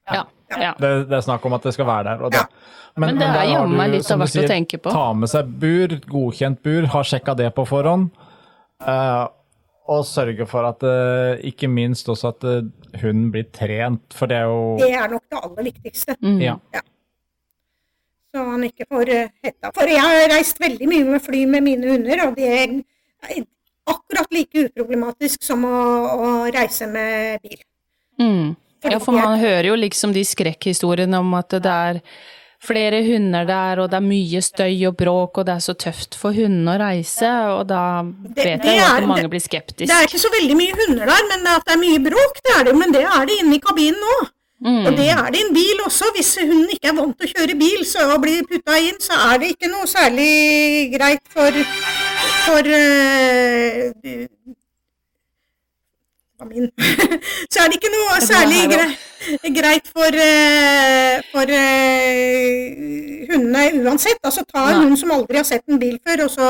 Ja. 0.06 0.24
ja. 0.52 0.72
det, 0.78 0.90
det 1.10 1.16
er 1.18 1.24
snakk 1.24 1.46
om 1.48 1.56
at 1.56 1.64
det 1.66 1.72
skal 1.74 1.88
være 1.88 2.10
der. 2.10 2.26
Og 2.26 2.34
det. 2.34 2.42
Ja. 2.44 2.74
Men 3.00 3.18
det 3.20 3.28
er 3.28 3.48
jammen 3.50 3.76
meg 3.76 3.94
litt 3.96 4.10
av 4.12 4.22
hvert 4.22 4.38
å 4.40 4.44
tenke 4.48 4.80
på. 4.80 4.92
Ta 4.94 5.08
med 5.16 5.30
seg 5.32 5.48
bur, 5.62 5.96
godkjent 6.08 6.62
bur, 6.64 6.86
ha 6.92 7.02
sjekka 7.04 7.34
det 7.38 7.50
på 7.56 7.66
forhånd. 7.68 8.08
Uh, 8.84 9.26
og 9.92 10.04
sørge 10.08 10.46
for 10.48 10.66
at 10.68 10.84
uh, 10.84 11.36
ikke 11.46 11.68
minst 11.70 12.08
også 12.12 12.32
at 12.34 12.46
uh, 12.46 12.68
hunden 13.00 13.30
blir 13.34 13.48
trent, 13.54 14.04
for 14.16 14.30
det 14.30 14.40
er 14.42 14.50
jo 14.50 14.62
Det 14.80 14.90
er 14.92 15.10
nok 15.12 15.24
det 15.32 15.42
aller 15.48 15.68
viktigste. 15.70 16.16
Mm. 16.20 16.40
Ja. 16.44 16.56
Så 18.32 18.46
han 18.52 18.64
ikke 18.68 18.88
får 18.92 19.12
hetta. 19.16 19.72
For 19.72 19.92
jeg 19.92 20.02
har 20.02 20.26
reist 20.32 20.60
veldig 20.60 20.88
mye 20.92 21.10
med 21.10 21.24
fly 21.24 21.44
med 21.48 21.64
mine 21.68 21.92
hunder, 21.94 22.26
og 22.28 22.36
det 22.36 22.52
akkurat 23.86 24.32
like 24.34 24.66
uproblematisk 24.68 25.44
som 25.46 25.64
å, 25.68 25.80
å 26.16 26.30
reise 26.54 26.88
med 26.90 27.42
bil. 27.44 27.60
Mm. 28.20 28.54
Ja, 28.86 28.98
for 29.02 29.16
man 29.16 29.38
hører 29.40 29.70
jo 29.70 29.76
liksom 29.78 30.12
de 30.14 30.22
skrekkhistoriene 30.26 31.18
om 31.18 31.32
at 31.38 31.56
det 31.62 31.72
er 31.72 32.00
flere 32.66 33.02
hunder 33.06 33.46
der, 33.46 33.80
og 33.82 33.90
det 33.92 33.98
er 33.98 34.06
mye 34.06 34.40
støy 34.42 34.86
og 34.88 34.96
bråk, 34.98 35.40
og 35.40 35.48
det 35.48 35.56
er 35.56 35.64
så 35.64 35.74
tøft 35.78 36.16
for 36.18 36.36
hundene 36.36 36.74
å 36.74 36.80
reise, 36.80 37.32
og 37.52 37.66
da 37.70 37.82
vet 38.06 38.64
det 38.64 38.76
jeg 38.76 38.80
jo 38.80 38.86
at 38.88 39.08
mange 39.10 39.28
blir 39.32 39.44
skeptiske. 39.44 39.90
Det 39.90 39.96
er 39.96 40.08
ikke 40.08 40.22
så 40.22 40.32
veldig 40.34 40.56
mye 40.58 40.78
hunder 40.80 41.12
der, 41.12 41.28
men 41.32 41.50
at 41.52 41.66
det 41.66 41.76
er 41.76 41.82
mye 41.82 42.00
bråk, 42.08 42.40
det 42.46 42.56
er 42.56 42.66
det. 42.70 42.74
Men 42.80 42.96
det 42.96 43.04
er 43.04 43.28
det 43.28 43.38
inne 43.42 43.58
i 43.58 43.62
kabinen 43.62 44.02
nå. 44.02 44.16
Mm. 44.66 44.86
Og 44.88 44.96
det 44.96 45.08
er 45.12 45.26
det 45.30 45.40
i 45.40 45.44
en 45.44 45.52
bil 45.52 45.82
også. 45.84 46.08
Hvis 46.16 46.32
hunden 46.40 46.70
ikke 46.72 46.88
er 46.88 46.96
vant 46.96 47.18
til 47.20 47.28
å 47.28 47.32
kjøre 47.34 47.58
bil 47.60 47.82
så 47.84 48.06
og 48.14 48.22
blir 48.24 48.46
putta 48.48 48.78
inn, 48.80 48.96
så 49.04 49.18
er 49.28 49.42
det 49.42 49.52
ikke 49.52 49.68
noe 49.68 49.88
særlig 49.90 50.30
greit 50.96 51.26
for, 51.32 51.60
for 52.46 52.64
uh, 52.78 54.26
min. 56.50 56.70
så 57.52 57.62
er 57.62 57.66
det 57.66 57.78
ikke 57.78 57.92
noe 57.94 58.20
særlig 58.22 58.60
greit, 59.56 59.86
for, 59.96 60.10
øh, 60.26 61.14
for 61.32 61.46
øh, 61.60 63.26
hundene 63.30 63.62
uansett. 63.82 64.20
Altså 64.24 64.44
ta 64.54 64.68
en 64.70 64.82
hund 64.82 64.96
som 65.00 65.10
aldri 65.10 65.36
har 65.40 65.48
sett 65.48 65.66
en 65.68 65.80
bil 65.80 65.98
før, 66.08 66.24
og 66.24 66.30
så 66.30 66.46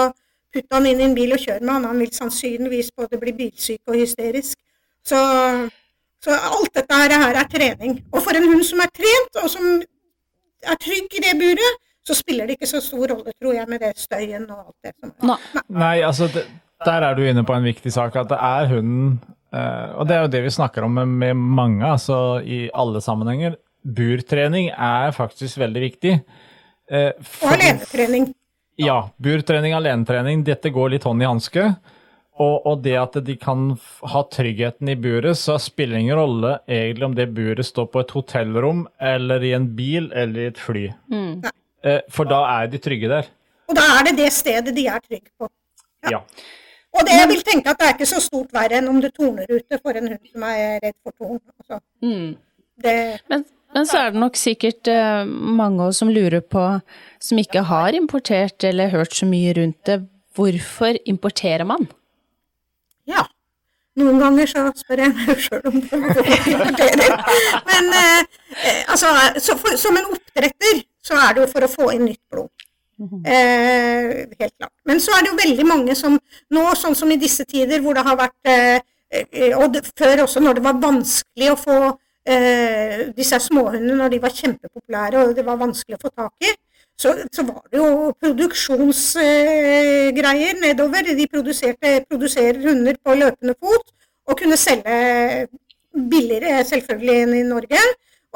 putte 0.53 0.75
han 0.75 0.87
inn 0.91 1.01
i 1.01 1.09
en 1.09 1.15
bil 1.15 1.33
og 1.33 1.41
kjøre 1.41 1.63
med 1.63 1.73
han. 1.73 1.89
Han 1.93 1.99
vil 2.03 2.13
sannsynligvis 2.13 2.93
både 2.97 3.21
bli 3.23 3.33
bilsyk 3.41 3.81
og 3.87 3.95
hysterisk. 4.03 4.59
Så 5.07 5.19
så 6.27 6.35
alt 6.35 6.73
dette 6.75 6.97
her 7.01 7.13
er, 7.15 7.23
her 7.23 7.37
er 7.43 7.49
trening. 7.55 7.99
Og 8.13 8.23
for 8.23 8.37
en 8.37 8.49
hund 8.51 8.65
som 8.67 8.81
er 8.83 8.91
trent, 8.99 9.43
og 9.43 9.51
som 9.51 9.67
er 10.63 10.79
trygg 10.83 11.19
i 11.19 11.23
det 11.23 11.35
buret, 11.43 11.83
så 12.07 12.15
spiller 12.15 12.47
det 12.47 12.57
ikke 12.59 12.69
så 12.71 12.81
stor 12.85 13.11
rolle, 13.13 13.33
tror 13.41 13.57
jeg, 13.57 13.69
med 13.71 13.83
det 13.83 13.93
støyen 13.99 14.47
og 14.51 14.61
alt 14.69 14.87
det 14.87 14.93
som 14.95 15.11
er. 15.11 15.17
Nei, 15.27 15.65
Nei, 15.81 15.97
altså, 16.07 16.29
det, 16.33 16.45
der 16.87 17.07
er 17.09 17.17
du 17.19 17.25
inne 17.27 17.43
på 17.49 17.57
en 17.57 17.67
viktig 17.67 17.93
sak, 17.95 18.17
at 18.21 18.31
det 18.31 18.39
er 18.39 18.69
hunden 18.71 19.17
eh, 19.51 19.95
Og 19.97 20.07
det 20.09 20.17
er 20.17 20.27
jo 20.27 20.33
det 20.37 20.43
vi 20.47 20.55
snakker 20.55 20.87
om 20.87 20.95
med, 21.01 21.15
med 21.25 21.35
mange, 21.61 21.83
altså 21.89 22.19
i 22.45 22.67
alle 22.75 23.03
sammenhenger. 23.03 23.57
Burtrening 23.87 24.71
er 24.73 25.15
faktisk 25.17 25.59
veldig 25.63 25.83
viktig. 25.89 26.15
Eh, 26.91 27.13
Og 27.43 27.53
alenetrening. 27.57 28.31
Ja, 28.79 28.99
burtrening, 29.23 29.73
alenetrening, 29.73 30.43
dette 30.45 30.71
går 30.75 30.93
litt 30.95 31.07
hånd 31.09 31.23
i 31.25 31.29
hanske. 31.31 31.71
Og, 32.37 32.67
og 32.69 32.83
det 32.85 32.97
at 33.01 33.15
de 33.25 33.33
kan 33.41 33.71
ha 34.13 34.21
tryggheten 34.29 34.91
i 34.93 34.97
buret, 35.01 35.39
så 35.41 35.55
spiller 35.63 35.97
det 35.97 36.03
ingen 36.05 36.19
rolle 36.21 36.51
egentlig 36.69 37.07
om 37.07 37.15
det 37.17 37.31
buret 37.33 37.65
står 37.65 37.87
på 37.95 38.03
et 38.03 38.13
hotellrom, 38.13 38.83
eller 39.01 39.41
i 39.47 39.55
en 39.57 39.71
bil, 39.79 40.11
eller 40.13 40.43
i 40.43 40.51
et 40.51 40.61
fly. 40.61 40.83
Eh, 40.93 41.49
For 42.11 42.29
da 42.29 42.39
er 42.57 42.71
de 42.73 42.79
trygge 42.83 43.11
der. 43.11 43.27
Og 43.67 43.77
da 43.79 43.85
er 43.97 44.09
det 44.09 44.17
det 44.19 44.31
stedet 44.35 44.75
de 44.75 44.87
er 44.91 45.03
trygge 45.03 45.31
på. 45.39 45.49
Ja. 46.11 46.23
Og 46.97 47.05
det 47.07 47.19
jeg 47.19 47.29
vil 47.33 47.43
tenke 47.45 47.73
at 47.73 47.81
det 47.81 47.89
er 47.89 47.95
ikke 47.97 48.09
så 48.09 48.23
stort 48.25 48.55
verre 48.57 48.79
enn 48.79 48.89
om 48.89 49.03
det 49.03 49.13
torner 49.17 49.51
ute 49.51 49.79
for 49.83 49.99
en 49.99 50.09
hund 50.13 50.31
som 50.31 50.47
er 50.49 50.79
redd 50.85 50.97
for 51.05 51.17
torn. 51.19 51.43
Altså, 51.59 51.81
mm. 52.03 52.31
det, 52.85 52.97
Men, 53.29 53.45
men 53.75 53.89
så 53.91 54.01
er 54.01 54.15
det 54.15 54.23
nok 54.23 54.39
sikkert 54.41 54.89
uh, 54.89 55.29
mange 55.29 55.91
som 55.99 56.13
lurer 56.13 56.41
på, 56.41 56.65
som 57.21 57.43
ikke 57.43 57.67
har 57.69 57.99
importert 57.99 58.65
eller 58.65 58.95
hørt 58.95 59.15
så 59.19 59.29
mye 59.29 59.53
rundt 59.59 59.83
det, 59.87 60.01
hvorfor 60.37 60.99
importerer 61.05 61.69
man? 61.69 61.89
ja. 63.07 63.23
Noen 63.97 64.19
ganger 64.21 64.51
så 64.51 64.63
spør 64.77 65.01
jeg 65.07 65.13
meg 65.17 65.39
sjøl 65.41 65.63
om 65.71 65.77
det. 65.81 65.99
Men 67.71 67.87
eh, 67.97 68.27
eh, 68.61 68.83
altså, 68.93 69.09
så 69.41 69.57
for, 69.57 69.79
som 69.81 69.97
en 69.97 70.11
oppdretter 70.13 70.83
så 71.07 71.15
er 71.23 71.31
det 71.35 71.41
jo 71.45 71.53
for 71.53 71.63
å 71.67 71.73
få 71.73 71.87
inn 71.95 72.05
nytt 72.09 72.25
blod. 72.33 72.51
Eh, 73.29 74.11
helt 74.41 74.57
klart. 74.57 74.77
Men 74.89 74.97
så 75.05 75.11
er 75.13 75.21
det 75.23 75.31
jo 75.31 75.43
veldig 75.43 75.67
mange 75.69 75.95
som 75.99 76.13
nå, 76.17 76.63
sånn 76.81 76.97
som 76.97 77.11
i 77.13 77.21
disse 77.21 77.45
tider 77.45 77.79
hvor 77.85 77.95
det 77.97 78.05
har 78.07 78.17
vært 78.17 78.49
eh, 78.49 78.79
eh, 79.13 79.53
Og 79.59 79.67
det, 79.75 79.81
før 79.99 80.23
også, 80.25 80.39
når 80.41 80.53
det 80.57 80.65
var 80.65 80.77
vanskelig 80.81 81.49
å 81.53 81.61
få 81.61 81.79
eh, 82.25 83.13
disse 83.17 83.39
småhundene 83.49 83.97
når 84.01 84.09
de 84.15 84.19
var 84.23 84.33
kjempepopulære 84.39 85.17
og 85.27 85.31
det 85.37 85.45
var 85.45 85.57
vanskelig 85.61 85.97
å 85.99 86.05
få 86.07 86.11
tak 86.23 86.37
i, 86.49 86.51
så, 86.97 87.09
så 87.29 87.41
var 87.45 87.61
det 87.69 87.79
jo 87.83 87.89
produksjonsgreier 88.25 90.53
eh, 90.55 90.61
nedover. 90.63 91.03
De 91.21 91.27
produserer 91.29 92.57
hunder 92.65 92.97
på 93.05 93.11
løpende 93.21 93.55
fot 93.61 93.87
og 94.27 94.35
kunne 94.41 94.57
selge 94.57 94.97
billigere 95.93 96.65
selvfølgelig 96.65 97.17
enn 97.27 97.35
i 97.37 97.45
Norge. 97.47 97.81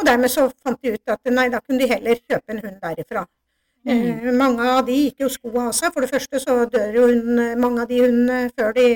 Og 0.01 0.07
dermed 0.09 0.33
så 0.33 0.47
fant 0.65 0.81
de 0.81 0.95
ut 0.97 1.13
at 1.13 1.31
nei, 1.31 1.49
da 1.53 1.61
kunne 1.61 1.83
de 1.83 1.89
heller 1.91 2.21
kjøpe 2.25 2.55
en 2.55 2.63
hund 2.65 2.79
derifra. 2.83 3.27
Eh, 3.89 4.29
mange 4.37 4.65
av 4.69 4.83
de 4.87 4.97
gikk 4.97 5.25
jo 5.25 5.31
skoa 5.33 5.67
av 5.69 5.75
seg. 5.77 5.93
For 5.93 6.05
det 6.05 6.11
første 6.13 6.41
så 6.43 6.59
dør 6.73 6.97
jo 6.97 7.09
hun, 7.11 7.43
mange 7.61 7.85
av 7.85 7.91
de 7.91 8.01
hundene 8.05 8.39
før 8.57 8.73
de 8.77 8.87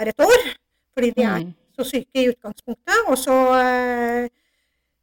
er 0.00 0.12
et 0.12 0.26
år. 0.26 0.52
Fordi 0.94 1.10
de 1.16 1.22
er 1.26 1.40
Mm. 1.44 1.54
så 1.78 1.84
syke 1.86 2.22
i 2.22 2.28
utgangspunktet. 2.30 3.02
Og 3.08 3.18
så 3.18 3.36
eh, 3.58 4.28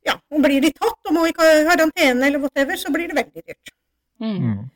ja, 0.07 0.15
og 0.31 0.41
blir 0.43 0.61
de 0.63 0.71
tatt 0.71 1.09
og 1.09 1.13
må 1.15 1.27
i 1.27 1.35
karantene 1.35 2.27
eller 2.27 2.39
whatever, 2.39 2.75
så 2.79 2.91
blir 2.93 3.07
det 3.11 3.15
veldig 3.19 3.43
dyrt. 3.43 3.71
Mm. 4.23 4.69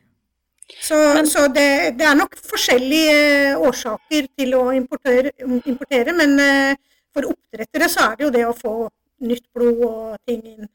Så, 0.82 0.96
så 1.28 1.48
det, 1.52 1.98
det 2.00 2.06
er 2.08 2.16
nok 2.16 2.36
forskjellige 2.48 3.16
eh, 3.52 3.60
årsaker 3.60 4.28
til 4.40 4.56
å 4.56 4.72
importere, 4.76 5.34
importere 5.68 6.16
men 6.16 6.40
eh, 6.40 6.80
for 7.12 7.28
oppdrettere 7.28 7.90
så 7.92 8.12
er 8.12 8.16
det 8.18 8.26
jo 8.26 8.32
det 8.32 8.46
å 8.48 8.56
få 8.56 8.74
nytt 9.22 9.48
blod 9.56 9.84
og 9.88 10.18
ting 10.30 10.42
inn. 10.46 10.70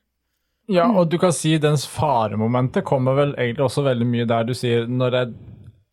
Ja, 0.73 0.89
og 0.91 1.13
du 1.13 1.19
kan 1.23 1.35
si 1.35 1.55
dens 1.63 1.85
faremomentet 1.87 2.87
kommer 2.87 3.15
vel 3.19 3.37
egentlig 3.39 3.69
også 3.69 3.85
veldig 3.87 4.07
mye 4.11 4.27
der 4.27 4.49
du 4.49 4.55
sier 4.57 4.89
når 4.91 5.15
det 5.15 5.21
er 5.23 5.35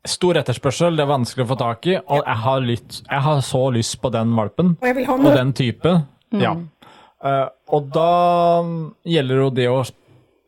stor 0.10 0.40
etterspørsel, 0.40 0.98
det 0.98 1.06
er 1.06 1.12
vanskelig 1.12 1.46
å 1.46 1.52
få 1.54 1.58
tak 1.60 1.88
i, 1.88 1.96
og 2.02 2.24
jeg 2.26 2.40
har, 2.44 2.64
litt, 2.66 2.98
jeg 3.06 3.24
har 3.24 3.44
så 3.46 3.62
lyst 3.72 4.00
på 4.04 4.12
den 4.12 4.34
valpen 4.36 4.74
Og 4.82 4.88
jeg 4.90 4.98
vil 4.98 5.08
ha 5.08 5.16
og 5.16 5.38
den 5.38 5.54
type. 5.56 5.94
Ja. 6.42 6.56
Uh, 7.24 7.48
og 7.72 7.92
da 7.96 8.10
gjelder 9.08 9.38
det 9.38 9.44
jo 9.44 9.52
det 9.60 9.68
å 9.72 9.78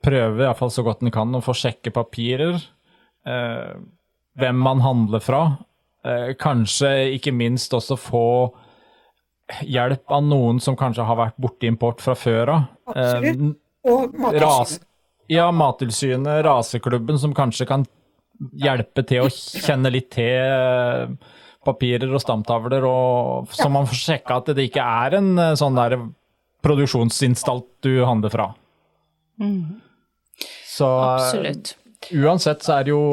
prøve, 0.05 0.43
i 0.43 0.57
fall 0.59 0.73
så 0.73 0.83
godt 0.85 1.05
en 1.05 1.13
kan, 1.13 1.37
å 1.37 1.43
få 1.45 1.55
sjekke 1.55 1.93
papirer. 1.95 2.59
Uh, 3.25 3.79
hvem 4.35 4.59
man 4.59 4.83
handler 4.83 5.23
fra. 5.23 5.41
Uh, 6.05 6.33
kanskje 6.37 6.91
ikke 7.15 7.33
minst 7.33 7.73
også 7.73 7.95
få 7.97 8.27
hjelp 9.61 10.11
av 10.11 10.23
noen 10.25 10.59
som 10.63 10.77
kanskje 10.79 11.05
har 11.05 11.19
vært 11.19 11.37
borti 11.41 11.69
import 11.69 12.01
fra 12.03 12.15
før 12.17 12.53
av. 12.55 12.65
Absolutt. 12.89 13.41
Eh, 13.41 13.61
og 13.85 14.15
ras, 14.17 14.41
mattilsynet. 14.41 14.87
ja, 15.29 15.45
Mattilsynet, 15.53 16.39
raseklubben, 16.47 17.19
som 17.21 17.35
kanskje 17.37 17.67
kan 17.69 17.85
hjelpe 18.57 19.03
til 19.07 19.25
å 19.25 19.31
kjenne 19.31 19.91
litt 19.93 20.09
til 20.15 20.41
eh, 20.41 21.33
papirer 21.65 22.11
og 22.13 22.21
stamtavler, 22.21 22.85
og, 22.89 23.53
så 23.53 23.69
man 23.71 23.87
får 23.89 24.01
sjekka 24.01 24.39
at 24.41 24.53
det 24.57 24.67
ikke 24.69 24.85
er 25.05 25.19
en 25.19 25.31
eh, 25.37 25.53
sånn 25.59 25.77
der 25.77 25.97
produksjonsinstalt 26.65 27.69
du 27.85 27.93
handler 28.05 28.33
fra. 28.33 28.49
Så 30.65 30.89
eh, 30.89 31.13
Absolutt. 31.13 31.75
uansett 32.11 32.65
så 32.65 32.79
er 32.79 32.87
det 32.87 32.93
jo 32.93 33.05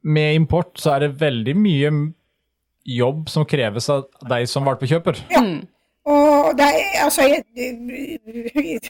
Med 0.00 0.34
import 0.34 0.78
så 0.80 0.94
er 0.94 1.02
det 1.04 1.20
veldig 1.20 1.54
mye 1.60 1.88
jobb 2.86 3.28
som 3.28 3.44
kreves 3.48 3.88
av 3.92 4.06
deg 4.30 4.48
som 4.48 4.64
valpekjøper. 4.68 5.20
Og 6.10 6.56
det 6.58 6.66
er, 6.66 7.04
altså, 7.04 7.26
jeg, 7.28 8.80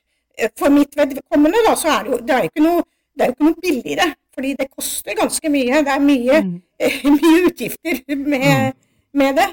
for 0.59 0.73
mitt 0.73 0.95
vedkommende 0.97 1.63
da, 1.67 1.75
så 1.79 1.91
er 1.97 2.07
det 2.07 2.13
jo, 2.15 2.19
det 2.25 2.35
er 2.37 2.45
jo 2.45 2.51
ikke 2.53 2.65
noe, 2.65 2.85
det 3.17 3.25
er 3.25 3.31
jo 3.31 3.35
ikke 3.37 3.49
noe 3.49 3.63
billigere. 3.65 4.11
Fordi 4.35 4.53
det 4.61 4.69
koster 4.71 5.17
ganske 5.19 5.51
mye. 5.53 5.81
Det 5.85 5.95
er 5.97 6.05
mye, 6.05 6.37
mye 7.19 7.41
utgifter 7.49 7.99
med, 8.17 8.77
med 9.19 9.41
det. 9.41 9.49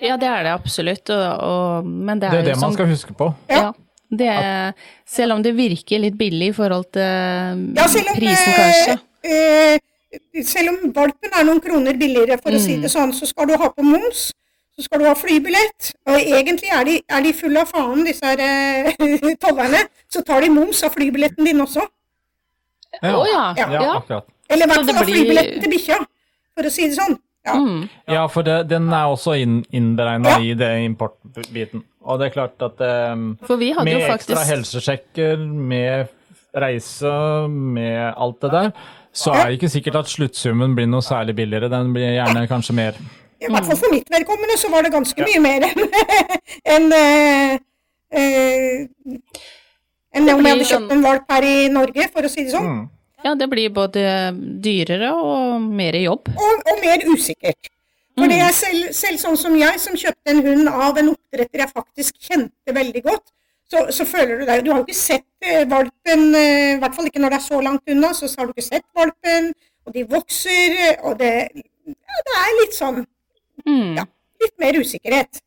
Ja, 0.00 0.16
det 0.16 0.28
er 0.32 0.42
det 0.48 0.52
absolutt, 0.56 1.10
og, 1.12 1.22
og, 1.44 1.86
men 1.86 2.20
det 2.20 2.28
er, 2.30 2.32
Det 2.34 2.40
er 2.40 2.48
det 2.50 2.56
man 2.56 2.64
som 2.64 2.74
skal 2.78 2.88
huske 2.90 3.14
på. 3.16 3.30
Ja. 3.52 3.70
Det 4.10 4.26
er, 4.26 4.72
selv 5.06 5.36
om 5.36 5.42
det 5.44 5.52
virker 5.54 6.00
litt 6.02 6.16
billig 6.18 6.48
i 6.50 6.54
forhold 6.56 6.88
til 6.96 7.04
Ja, 7.78 7.84
om, 7.86 8.08
prisen, 8.16 8.48
eh, 8.50 8.56
kanskje. 8.58 8.96
eh, 9.22 9.76
selv 10.44 10.68
om 10.72 10.92
valpen 10.96 11.30
er 11.38 11.44
noen 11.46 11.60
kroner 11.62 11.96
billigere, 12.00 12.38
for 12.42 12.50
å 12.52 12.58
si 12.60 12.76
Mm. 12.76 12.82
det 12.82 12.90
sånn, 12.90 13.12
så 13.14 13.26
skal 13.26 13.46
du 13.46 13.56
ha 13.56 13.68
på 13.70 13.82
moms. 13.82 14.32
Så 14.76 14.84
skal 14.86 15.00
du 15.00 15.04
ha 15.06 15.14
flybillett. 15.14 15.92
Og 16.08 16.16
egentlig 16.18 16.70
er 16.72 16.84
de, 16.84 17.00
er 17.08 17.22
de 17.22 17.32
fulle 17.36 17.60
av 17.60 17.68
faen, 17.68 18.04
disse 18.06 18.24
her 18.24 18.38
eh, 18.40 18.92
tollerne. 19.44 19.82
Så 20.08 20.22
tar 20.24 20.40
de 20.40 20.48
moms 20.50 20.82
av 20.86 20.94
flybilletten 20.94 21.44
din 21.44 21.60
også. 21.60 21.82
Å 23.02 23.24
ja. 23.28 23.42
Ja. 23.56 23.66
Ja, 23.70 23.82
ja. 23.82 23.96
akkurat. 24.00 24.26
Eller 24.50 24.66
i 24.66 24.70
hvert 24.70 24.86
det 24.86 24.94
fall 24.94 25.02
av 25.02 25.06
blir- 25.06 25.14
flybilletten 25.20 25.60
til 25.62 25.70
bikkja, 25.74 25.98
for 26.56 26.66
å 26.66 26.70
si 26.74 26.88
det 26.88 26.96
sånn. 26.98 27.18
Ja. 27.46 27.54
Mm. 27.56 27.84
Ja, 28.08 28.26
for 28.28 28.42
det, 28.44 28.56
den 28.68 28.88
er 28.92 29.06
også 29.08 29.34
inn, 29.40 29.60
innberegna 29.72 30.28
Ja. 30.34 30.38
i 30.44 30.54
det 30.54 30.70
importbiten. 30.84 31.84
Og 32.04 32.18
det 32.20 32.26
er 32.30 32.34
klart 32.34 32.62
at 32.66 32.80
eh, 32.80 33.16
For 33.46 33.56
vi 33.60 33.70
hadde 33.72 33.84
med 33.84 34.00
jo 34.00 34.08
faktisk 34.08 34.34
ekstra 34.36 34.46
helsesjekker, 34.56 35.36
med 35.38 36.08
reise, 36.56 37.12
med 37.48 38.14
alt 38.16 38.40
det 38.40 38.50
der, 38.50 38.72
så 39.12 39.32
er 39.34 39.48
det 39.48 39.58
ikke 39.58 39.72
sikkert 39.72 39.96
at 40.02 40.10
sluttsummen 40.12 40.76
blir 40.76 40.86
noe 40.90 41.02
særlig 41.02 41.34
billigere. 41.38 41.70
Den 41.72 41.90
blir 41.94 42.14
gjerne 42.14 42.44
kanskje 42.50 42.76
mer. 42.78 43.00
I 43.40 43.48
hvert 43.48 43.66
fall 43.66 43.78
for 43.80 43.92
mitt 43.94 44.10
vedkommende 44.12 44.58
så 44.60 44.68
var 44.70 44.84
det 44.84 44.92
ganske 44.92 45.24
mye 45.26 45.40
mer 45.40 45.64
enn 45.70 45.82
enn, 46.76 46.86
eh, 46.92 47.54
eh, 48.20 48.86
om 50.20 50.28
jeg 50.28 50.36
hadde 50.36 50.68
kjøpt 50.68 50.74
sånn- 50.74 50.92
en 50.96 51.04
valp 51.06 51.30
her 51.32 51.46
i 51.48 51.56
Norge, 51.72 52.08
for 52.12 52.26
å 52.26 52.30
si 52.30 52.44
det 52.44 52.52
sånn. 52.54 52.68
Mm. 52.68 52.88
Ja, 53.24 53.34
det 53.36 53.50
blir 53.52 53.72
både 53.74 54.02
dyrere 54.64 55.10
og 55.16 55.60
mer 55.60 55.96
jobb. 56.00 56.30
Og, 56.36 56.62
og 56.72 56.80
mer 56.84 57.04
usikkert. 57.10 57.68
For 58.18 58.28
det 58.28 58.40
er 58.44 58.52
selv, 58.52 58.88
selv 58.96 59.20
sånn 59.22 59.36
som 59.40 59.54
jeg, 59.56 59.80
som 59.80 59.96
kjøpte 59.96 60.32
en 60.32 60.42
hund 60.44 60.68
av 60.70 60.98
en 61.00 61.12
oppdretter 61.14 61.62
jeg 61.62 61.72
faktisk 61.72 62.16
kjente 62.28 62.74
veldig 62.76 63.02
godt, 63.06 63.30
så, 63.70 63.84
så 63.94 64.04
føler 64.08 64.40
du 64.40 64.46
deg 64.48 64.64
Du 64.64 64.72
har 64.72 64.80
jo 64.80 64.86
ikke 64.88 64.98
sett 64.98 65.26
eh, 65.46 65.62
valpen, 65.70 66.34
eh, 66.34 66.74
i 66.74 66.80
hvert 66.82 66.96
fall 66.96 67.06
ikke 67.10 67.22
når 67.22 67.34
det 67.34 67.38
er 67.40 67.46
så 67.46 67.60
langt 67.64 67.92
unna, 67.94 68.12
så 68.16 68.30
har 68.38 68.48
du 68.48 68.54
ikke 68.54 68.66
sett 68.66 68.86
valpen, 68.98 69.52
og 69.86 69.94
de 69.94 70.04
vokser, 70.10 70.76
og 71.06 71.18
det, 71.20 71.32
ja, 71.86 72.20
det 72.26 72.36
er 72.42 72.60
litt 72.64 72.76
sånn 72.76 73.02
Mm. 73.66 73.96
Ja. 73.98 74.06
litt 74.40 74.54
mer 74.56 74.76
usikkerhet. 74.80 75.40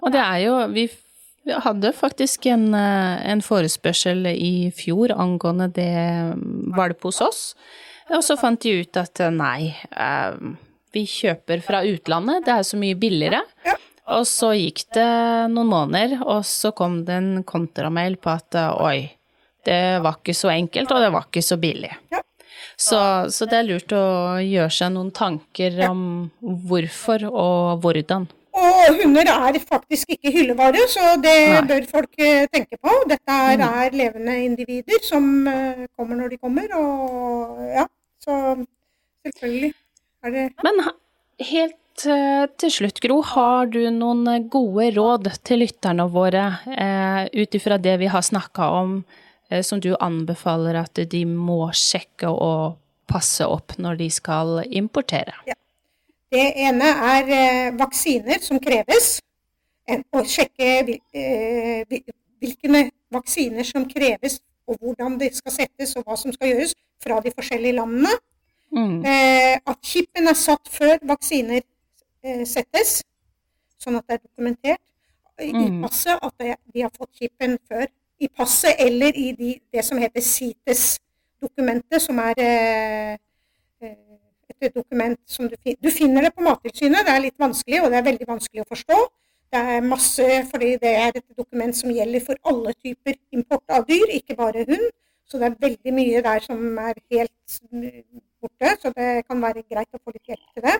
Og 0.00 0.14
det 0.14 0.20
er 0.22 0.38
jo 0.46 0.54
Vi 0.72 0.86
hadde 1.50 1.90
faktisk 1.92 2.46
en, 2.46 2.72
eh, 2.74 3.30
en 3.30 3.42
forespørsel 3.42 4.28
i 4.30 4.70
fjor 4.70 5.10
angående 5.12 5.66
det 5.74 5.92
mm, 6.38 6.72
valp 6.76 7.02
hos 7.02 7.20
oss. 7.20 7.40
Og 8.14 8.22
så 8.22 8.36
fant 8.38 8.60
de 8.62 8.76
ut 8.80 8.96
at 8.96 9.20
eh, 9.20 9.30
nei, 9.34 9.74
eh, 9.90 10.36
vi 10.94 11.02
kjøper 11.04 11.60
fra 11.66 11.82
utlandet, 11.82 12.44
det 12.46 12.54
er 12.54 12.62
så 12.62 12.78
mye 12.78 12.94
billigere. 12.94 13.42
Ja. 13.66 13.74
Og 14.12 14.26
så 14.28 14.52
gikk 14.58 14.84
det 14.96 15.08
noen 15.52 15.70
måneder, 15.70 16.18
og 16.24 16.42
så 16.48 16.72
kom 16.76 17.00
det 17.06 17.16
en 17.20 17.30
kontramail 17.48 18.16
på 18.20 18.32
at 18.34 18.58
eh, 18.58 18.82
oi, 18.82 18.98
det 19.66 19.80
var 20.02 20.18
ikke 20.20 20.34
så 20.36 20.50
enkelt, 20.52 20.90
og 20.92 21.00
det 21.04 21.10
var 21.14 21.26
ikke 21.28 21.42
så 21.46 21.56
billig. 21.62 21.92
Så, 22.82 22.98
så 23.30 23.46
det 23.46 23.58
er 23.60 23.66
lurt 23.68 23.92
å 23.94 24.04
gjøre 24.42 24.72
seg 24.74 24.90
noen 24.94 25.10
tanker 25.14 25.76
om 25.86 26.00
hvorfor 26.40 27.26
og 27.30 27.82
hvordan. 27.84 28.24
Og 28.52 28.98
hunder 29.00 29.28
er 29.32 29.56
faktisk 29.64 30.10
ikke 30.16 30.32
hyllevare, 30.34 30.82
så 30.90 31.14
det 31.22 31.34
Nei. 31.52 31.60
bør 31.70 31.86
folk 31.88 32.18
eh, 32.20 32.44
tenke 32.52 32.76
på. 32.82 32.96
Dette 33.08 33.32
er, 33.32 33.56
Mm. 33.56 33.62
er 33.84 33.96
levende 33.96 34.34
individer 34.44 35.00
som 35.06 35.28
eh, 35.48 35.86
kommer 35.96 36.18
når 36.20 36.34
de 36.34 36.40
kommer, 36.42 36.74
og 36.76 37.62
ja. 37.72 37.86
Så 38.22 38.34
selvfølgelig 39.26 39.72
er 40.22 40.30
det 40.36 40.44
Men 40.62 40.82
helt 41.52 41.78
til 41.96 42.72
slutt, 42.72 43.00
Gro, 43.04 43.20
har 43.26 43.68
du 43.72 43.80
noen 43.92 44.26
eh, 44.30 44.44
gode 44.50 44.90
råd 44.96 45.28
til 45.44 45.62
lytterne 45.62 46.06
våre 46.12 46.44
eh, 46.72 47.24
ut 47.32 47.58
ifra 47.58 47.78
det 47.78 47.98
vi 48.00 48.10
har 48.12 48.24
snakka 48.24 48.68
om, 48.78 48.94
eh, 49.50 49.62
som 49.66 49.80
du 49.80 49.92
anbefaler 49.98 50.80
at 50.80 51.02
de 51.12 51.24
må 51.28 51.66
sjekke 51.76 52.30
og 52.32 52.78
passe 53.10 53.46
opp 53.46 53.76
når 53.82 54.00
de 54.00 54.08
skal 54.12 54.62
importere? 54.70 55.34
Det 56.32 56.46
ene 56.64 56.94
er 57.12 57.34
eh, 57.36 57.74
vaksiner 57.76 58.40
som 58.40 58.60
kreves. 58.62 59.18
En, 59.90 60.04
å 60.14 60.22
sjekke 60.24 60.70
hvil, 60.86 61.00
eh, 61.12 62.00
hvilke 62.40 62.86
vaksiner 63.12 63.66
som 63.68 63.84
kreves, 63.90 64.38
og 64.68 64.78
hvordan 64.80 65.18
det 65.20 65.32
skal 65.36 65.52
settes, 65.52 65.96
og 65.98 66.06
hva 66.06 66.16
som 66.16 66.32
skal 66.32 66.52
gjøres 66.52 66.72
fra 67.02 67.18
de 67.20 67.32
forskjellige 67.34 67.76
landene. 67.76 68.14
Mm. 68.72 69.02
Eh, 69.04 69.58
at 69.68 69.78
chipen 69.84 70.30
er 70.30 70.38
satt 70.38 70.70
før 70.72 70.96
vaksiner 71.10 71.60
eh, 71.60 71.71
settes, 72.46 73.02
sånn 73.82 73.96
at 73.98 74.06
det 74.08 74.14
er 74.18 74.22
dokumentert. 74.28 74.80
I 75.40 75.50
Mm. 75.52 75.80
passet 75.82 76.18
at 76.22 76.34
de 76.74 76.80
har 76.82 76.90
fått 76.96 77.10
chipen 77.18 77.58
før. 77.68 77.86
I 78.20 78.28
passet 78.28 78.76
eller 78.78 79.12
i 79.16 79.32
de, 79.32 79.60
det 79.72 79.84
som 79.84 79.98
heter 79.98 80.20
CITES-dokumentet, 80.20 82.02
som 82.02 82.18
er 82.18 82.34
eh, 82.38 83.16
eh, 83.82 83.96
et 84.60 84.74
dokument 84.74 85.18
som 85.26 85.48
du, 85.48 85.56
fin- 85.64 85.76
du 85.82 85.90
finner 85.90 86.22
det 86.22 86.34
på 86.36 86.42
Mattilsynet. 86.46 87.04
Det 87.06 87.14
er 87.16 87.20
litt 87.24 87.38
vanskelig, 87.40 87.80
og 87.82 87.90
det 87.90 87.98
er 87.98 88.06
veldig 88.10 88.28
vanskelig 88.28 88.62
å 88.62 88.68
forstå. 88.70 88.98
Det 89.52 89.60
er 89.74 89.80
masse, 89.84 90.26
fordi 90.50 90.76
det 90.80 90.92
er 90.96 91.10
et 91.18 91.24
dokument 91.36 91.74
som 91.76 91.90
gjelder 91.90 92.20
for 92.24 92.36
alle 92.48 92.72
typer 92.74 93.14
import 93.32 93.64
av 93.68 93.84
dyr, 93.88 94.06
ikke 94.20 94.36
bare 94.36 94.64
hund. 94.68 94.86
Så 95.26 95.38
det 95.40 95.48
er 95.48 95.56
veldig 95.66 95.92
mye 95.96 96.22
der 96.22 96.40
som 96.44 96.78
er 96.78 96.94
helt 97.10 97.58
mm, 97.72 98.22
borte, 98.40 98.76
så 98.82 98.92
det 98.94 99.26
kan 99.26 99.40
være 99.42 99.62
greit 99.68 99.88
å 99.94 99.98
få 100.04 100.12
litt 100.14 100.28
hjelp 100.28 100.54
til 100.54 100.62
det. 100.68 100.78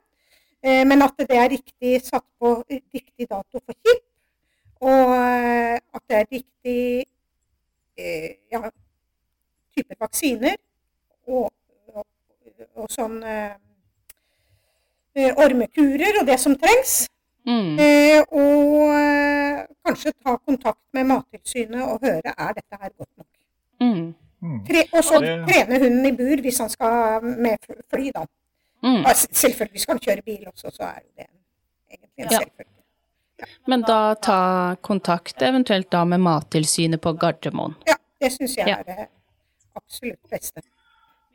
Eh, 0.63 0.85
Men 0.87 1.03
at 1.03 1.15
det 1.19 1.37
er 1.37 1.49
riktig 1.51 2.03
satt 2.07 2.25
på 2.39 2.63
riktig 2.71 3.27
dato 3.31 3.59
for 3.59 3.75
chip, 3.75 4.03
og 4.81 5.15
eh, 5.17 5.79
at 5.95 6.03
det 6.09 6.17
er 6.21 6.27
riktig 6.33 7.07
eh, 7.99 8.29
ja, 8.53 8.61
type 9.77 9.97
vaksiner, 10.01 10.55
og, 11.27 11.51
og, 11.95 12.07
og 12.75 12.91
sånn 12.91 13.19
ormekurer 15.45 16.21
og 16.21 16.27
det 16.27 16.39
som 16.41 16.55
trengs. 16.57 17.07
Mm. 17.47 17.75
Eh, 17.83 18.21
og 18.31 18.93
eh, 18.95 19.65
kanskje 19.85 20.13
ta 20.23 20.37
kontakt 20.47 20.79
med 20.95 21.09
Mattilsynet 21.11 21.83
og 21.83 21.99
høre 22.07 22.33
er 22.39 22.53
dette 22.55 22.79
her 22.81 22.91
godt 22.97 23.11
nok. 23.19 23.27
Mm. 23.83 24.15
Mm. 24.43 24.61
Tre, 24.67 24.85
og 24.93 25.05
så 25.05 25.19
Det- 25.21 25.35
trene 25.49 25.79
hunden 25.83 26.07
i 26.07 26.13
bur 26.17 26.41
hvis 26.41 26.59
han 26.59 26.69
skal 26.71 27.23
med 27.25 27.57
fly- 27.67 27.83
fly, 27.91 28.11
da. 28.15 28.25
Mm. 28.83 29.03
Ja, 29.07 29.13
selvfølgelig 29.15 29.81
skal 29.85 29.99
du 29.99 30.07
kjøre 30.09 30.25
bil 30.27 30.45
også, 30.51 30.73
så 30.75 30.83
er 30.91 31.01
det 31.17 31.27
egentlig 31.91 32.27
en 32.27 32.31
Ja. 32.33 32.41
Men 33.67 33.83
da 33.83 34.15
ta 34.23 34.77
kontakt 34.83 35.43
eventuelt 35.43 35.89
da 35.91 36.05
med 36.07 36.21
Mattilsynet 36.23 37.01
på 37.03 37.13
Gardermoen. 37.19 37.75
Ja, 37.89 37.97
det 38.23 38.31
syns 38.37 38.57
jeg 38.57 38.69
Ja. 38.69 38.77
er 38.79 38.85
det 38.87 39.09
absolutt 39.77 40.31
beste. 40.31 40.63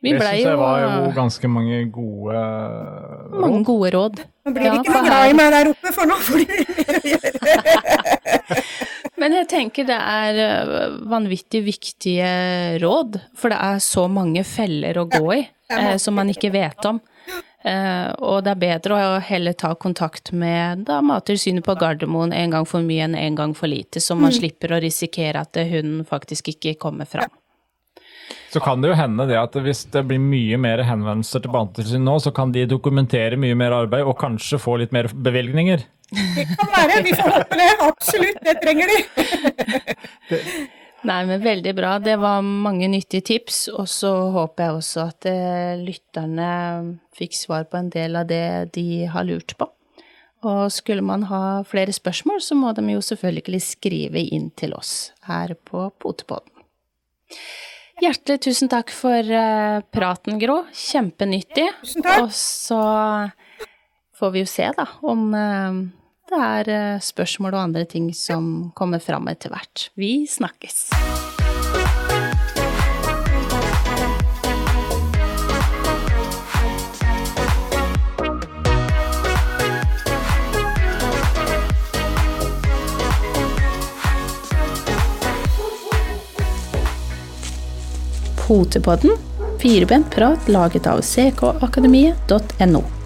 Vi 0.03 0.11
det 0.13 0.21
syns 0.21 0.43
jeg 0.45 0.57
var 0.57 0.79
jo 0.83 1.11
ganske 1.15 1.47
mange 1.49 1.79
gode 1.91 2.33
råd. 2.37 3.39
mange 3.41 3.63
gode 3.65 3.91
råd. 3.95 4.19
Nå 4.45 4.53
blir 4.53 4.63
Ja, 4.69 4.73
ikke 4.77 4.93
noe 4.93 5.03
glad 5.07 5.29
i 5.29 5.33
meg 5.33 5.51
der 5.55 5.69
oppe, 5.73 5.93
for 5.93 6.05
nå 6.05 6.15
får 6.15 6.37
de 6.37 6.45
gjøre. 7.11 7.33
Men 9.17 9.33
jeg 9.33 9.47
tenker 9.49 9.87
det 9.89 9.97
er 9.97 10.37
eh, 10.43 10.97
vanvittig 11.09 11.63
viktige 11.65 12.29
råd, 12.83 13.17
for 13.35 13.49
det 13.49 13.57
er 13.57 13.79
så 13.83 14.05
mange 14.07 14.43
feller 14.45 14.99
å 15.01 15.07
gå 15.09 15.25
i 15.33 15.41
er 15.73 15.93
eh, 15.93 15.97
som 15.97 16.13
man 16.13 16.29
ikke 16.29 16.51
vet 16.53 16.85
om. 16.85 17.01
Eh, 17.65 18.11
og 18.21 18.43
det 18.45 18.51
er 18.53 18.59
bedre 18.61 18.97
å 19.01 19.19
heller 19.21 19.53
ta 19.57 19.73
kontakt 19.75 20.31
med 20.31 20.85
da, 20.85 20.99
Mattilsynet 21.01 21.65
på 21.65 21.73
Gardermoen 21.79 22.31
en 22.33 22.53
gang 22.53 22.67
for 22.69 22.85
mye 22.85 23.07
enn 23.07 23.15
en 23.17 23.35
gang 23.35 23.55
for 23.57 23.67
lite, 23.67 23.99
så 23.99 24.15
Mm. 24.15 24.21
man 24.21 24.31
slipper 24.31 24.67
å 24.77 24.81
risikere 24.81 25.41
at 25.41 25.53
hunden 25.57 26.05
faktisk 26.05 26.47
ikke 26.53 26.77
kommer 26.77 27.05
fram. 27.05 27.29
Så 28.51 28.59
kan 28.63 28.81
det 28.81 28.89
jo 28.89 28.95
hende 28.95 29.25
det 29.27 29.37
at 29.39 29.53
hvis 29.53 29.85
det 29.91 30.05
blir 30.07 30.19
mye 30.19 30.57
mer 30.57 30.77
henvendelser 30.83 31.41
til 31.41 31.51
Mattilsynet 31.51 32.03
nå, 32.05 32.15
så 32.21 32.31
kan 32.33 32.51
de 32.51 32.65
dokumentere 32.65 33.37
mye 33.37 33.55
mer 33.55 33.71
arbeid 33.71 34.05
og 34.05 34.17
kanskje 34.19 34.59
få 34.59 34.77
litt 34.79 34.91
mer 34.91 35.07
bevilgninger. 35.07 35.83
Det 36.11 36.45
kan 36.55 36.69
være. 36.71 37.03
Vi 37.03 37.11
får 37.11 37.31
håpe 37.35 37.57
det. 37.59 37.69
Absolutt, 37.83 38.39
det 38.45 38.61
trenger 38.61 38.87
de. 38.87 40.67
Nei, 41.05 41.19
men 41.29 41.43
veldig 41.43 41.73
bra. 41.77 41.97
Det 42.01 42.15
var 42.17 42.41
mange 42.41 42.87
nyttige 42.89 43.25
tips, 43.29 43.67
og 43.69 43.85
så 43.91 44.11
håper 44.33 44.65
jeg 44.65 44.77
også 44.79 45.03
at 45.11 45.27
eh, 45.29 45.77
lytterne 45.77 46.49
fikk 47.17 47.37
svar 47.37 47.67
på 47.69 47.77
en 47.77 47.91
del 47.93 48.17
av 48.17 48.25
det 48.29 48.73
de 48.77 49.05
har 49.11 49.27
lurt 49.27 49.53
på. 49.59 49.69
Og 50.47 50.71
skulle 50.73 51.05
man 51.05 51.27
ha 51.29 51.61
flere 51.69 51.93
spørsmål, 51.93 52.41
så 52.41 52.57
må 52.57 52.73
de 52.77 52.85
jo 52.91 53.03
selvfølgelig 53.05 53.61
skrive 53.65 54.21
inn 54.21 54.49
til 54.57 54.73
oss 54.77 55.11
her 55.29 55.53
på 55.69 55.87
Potepodden. 56.01 56.53
Hjertelig 58.01 58.43
tusen 58.45 58.69
takk 58.69 58.93
for 58.93 59.21
eh, 59.21 59.79
praten, 59.93 60.37
Grå. 60.41 60.63
Kjempenyttig. 60.73 61.69
Tusen 61.81 62.05
takk. 62.05 62.25
Og 62.25 62.33
så 62.37 62.81
får 64.17 64.33
vi 64.33 64.43
jo 64.43 64.49
se, 64.49 64.67
da, 64.77 64.85
om 65.05 65.29
eh, 65.37 65.79
det 66.27 66.39
er 66.43 66.69
eh, 66.71 67.03
spørsmål 67.03 67.55
og 67.55 67.63
andre 67.69 67.85
ting 67.89 68.09
som 68.15 68.71
kommer 68.75 68.99
fram 69.03 69.29
etter 69.31 69.53
hvert. 69.53 69.89
Vi 69.95 70.27
snakkes. 70.29 70.89
Potepodden, 88.47 89.11
firebent 89.59 90.07
prat 90.13 90.47
laget 90.47 90.87
av 90.87 91.01
ckakademiet.no. 91.03 92.96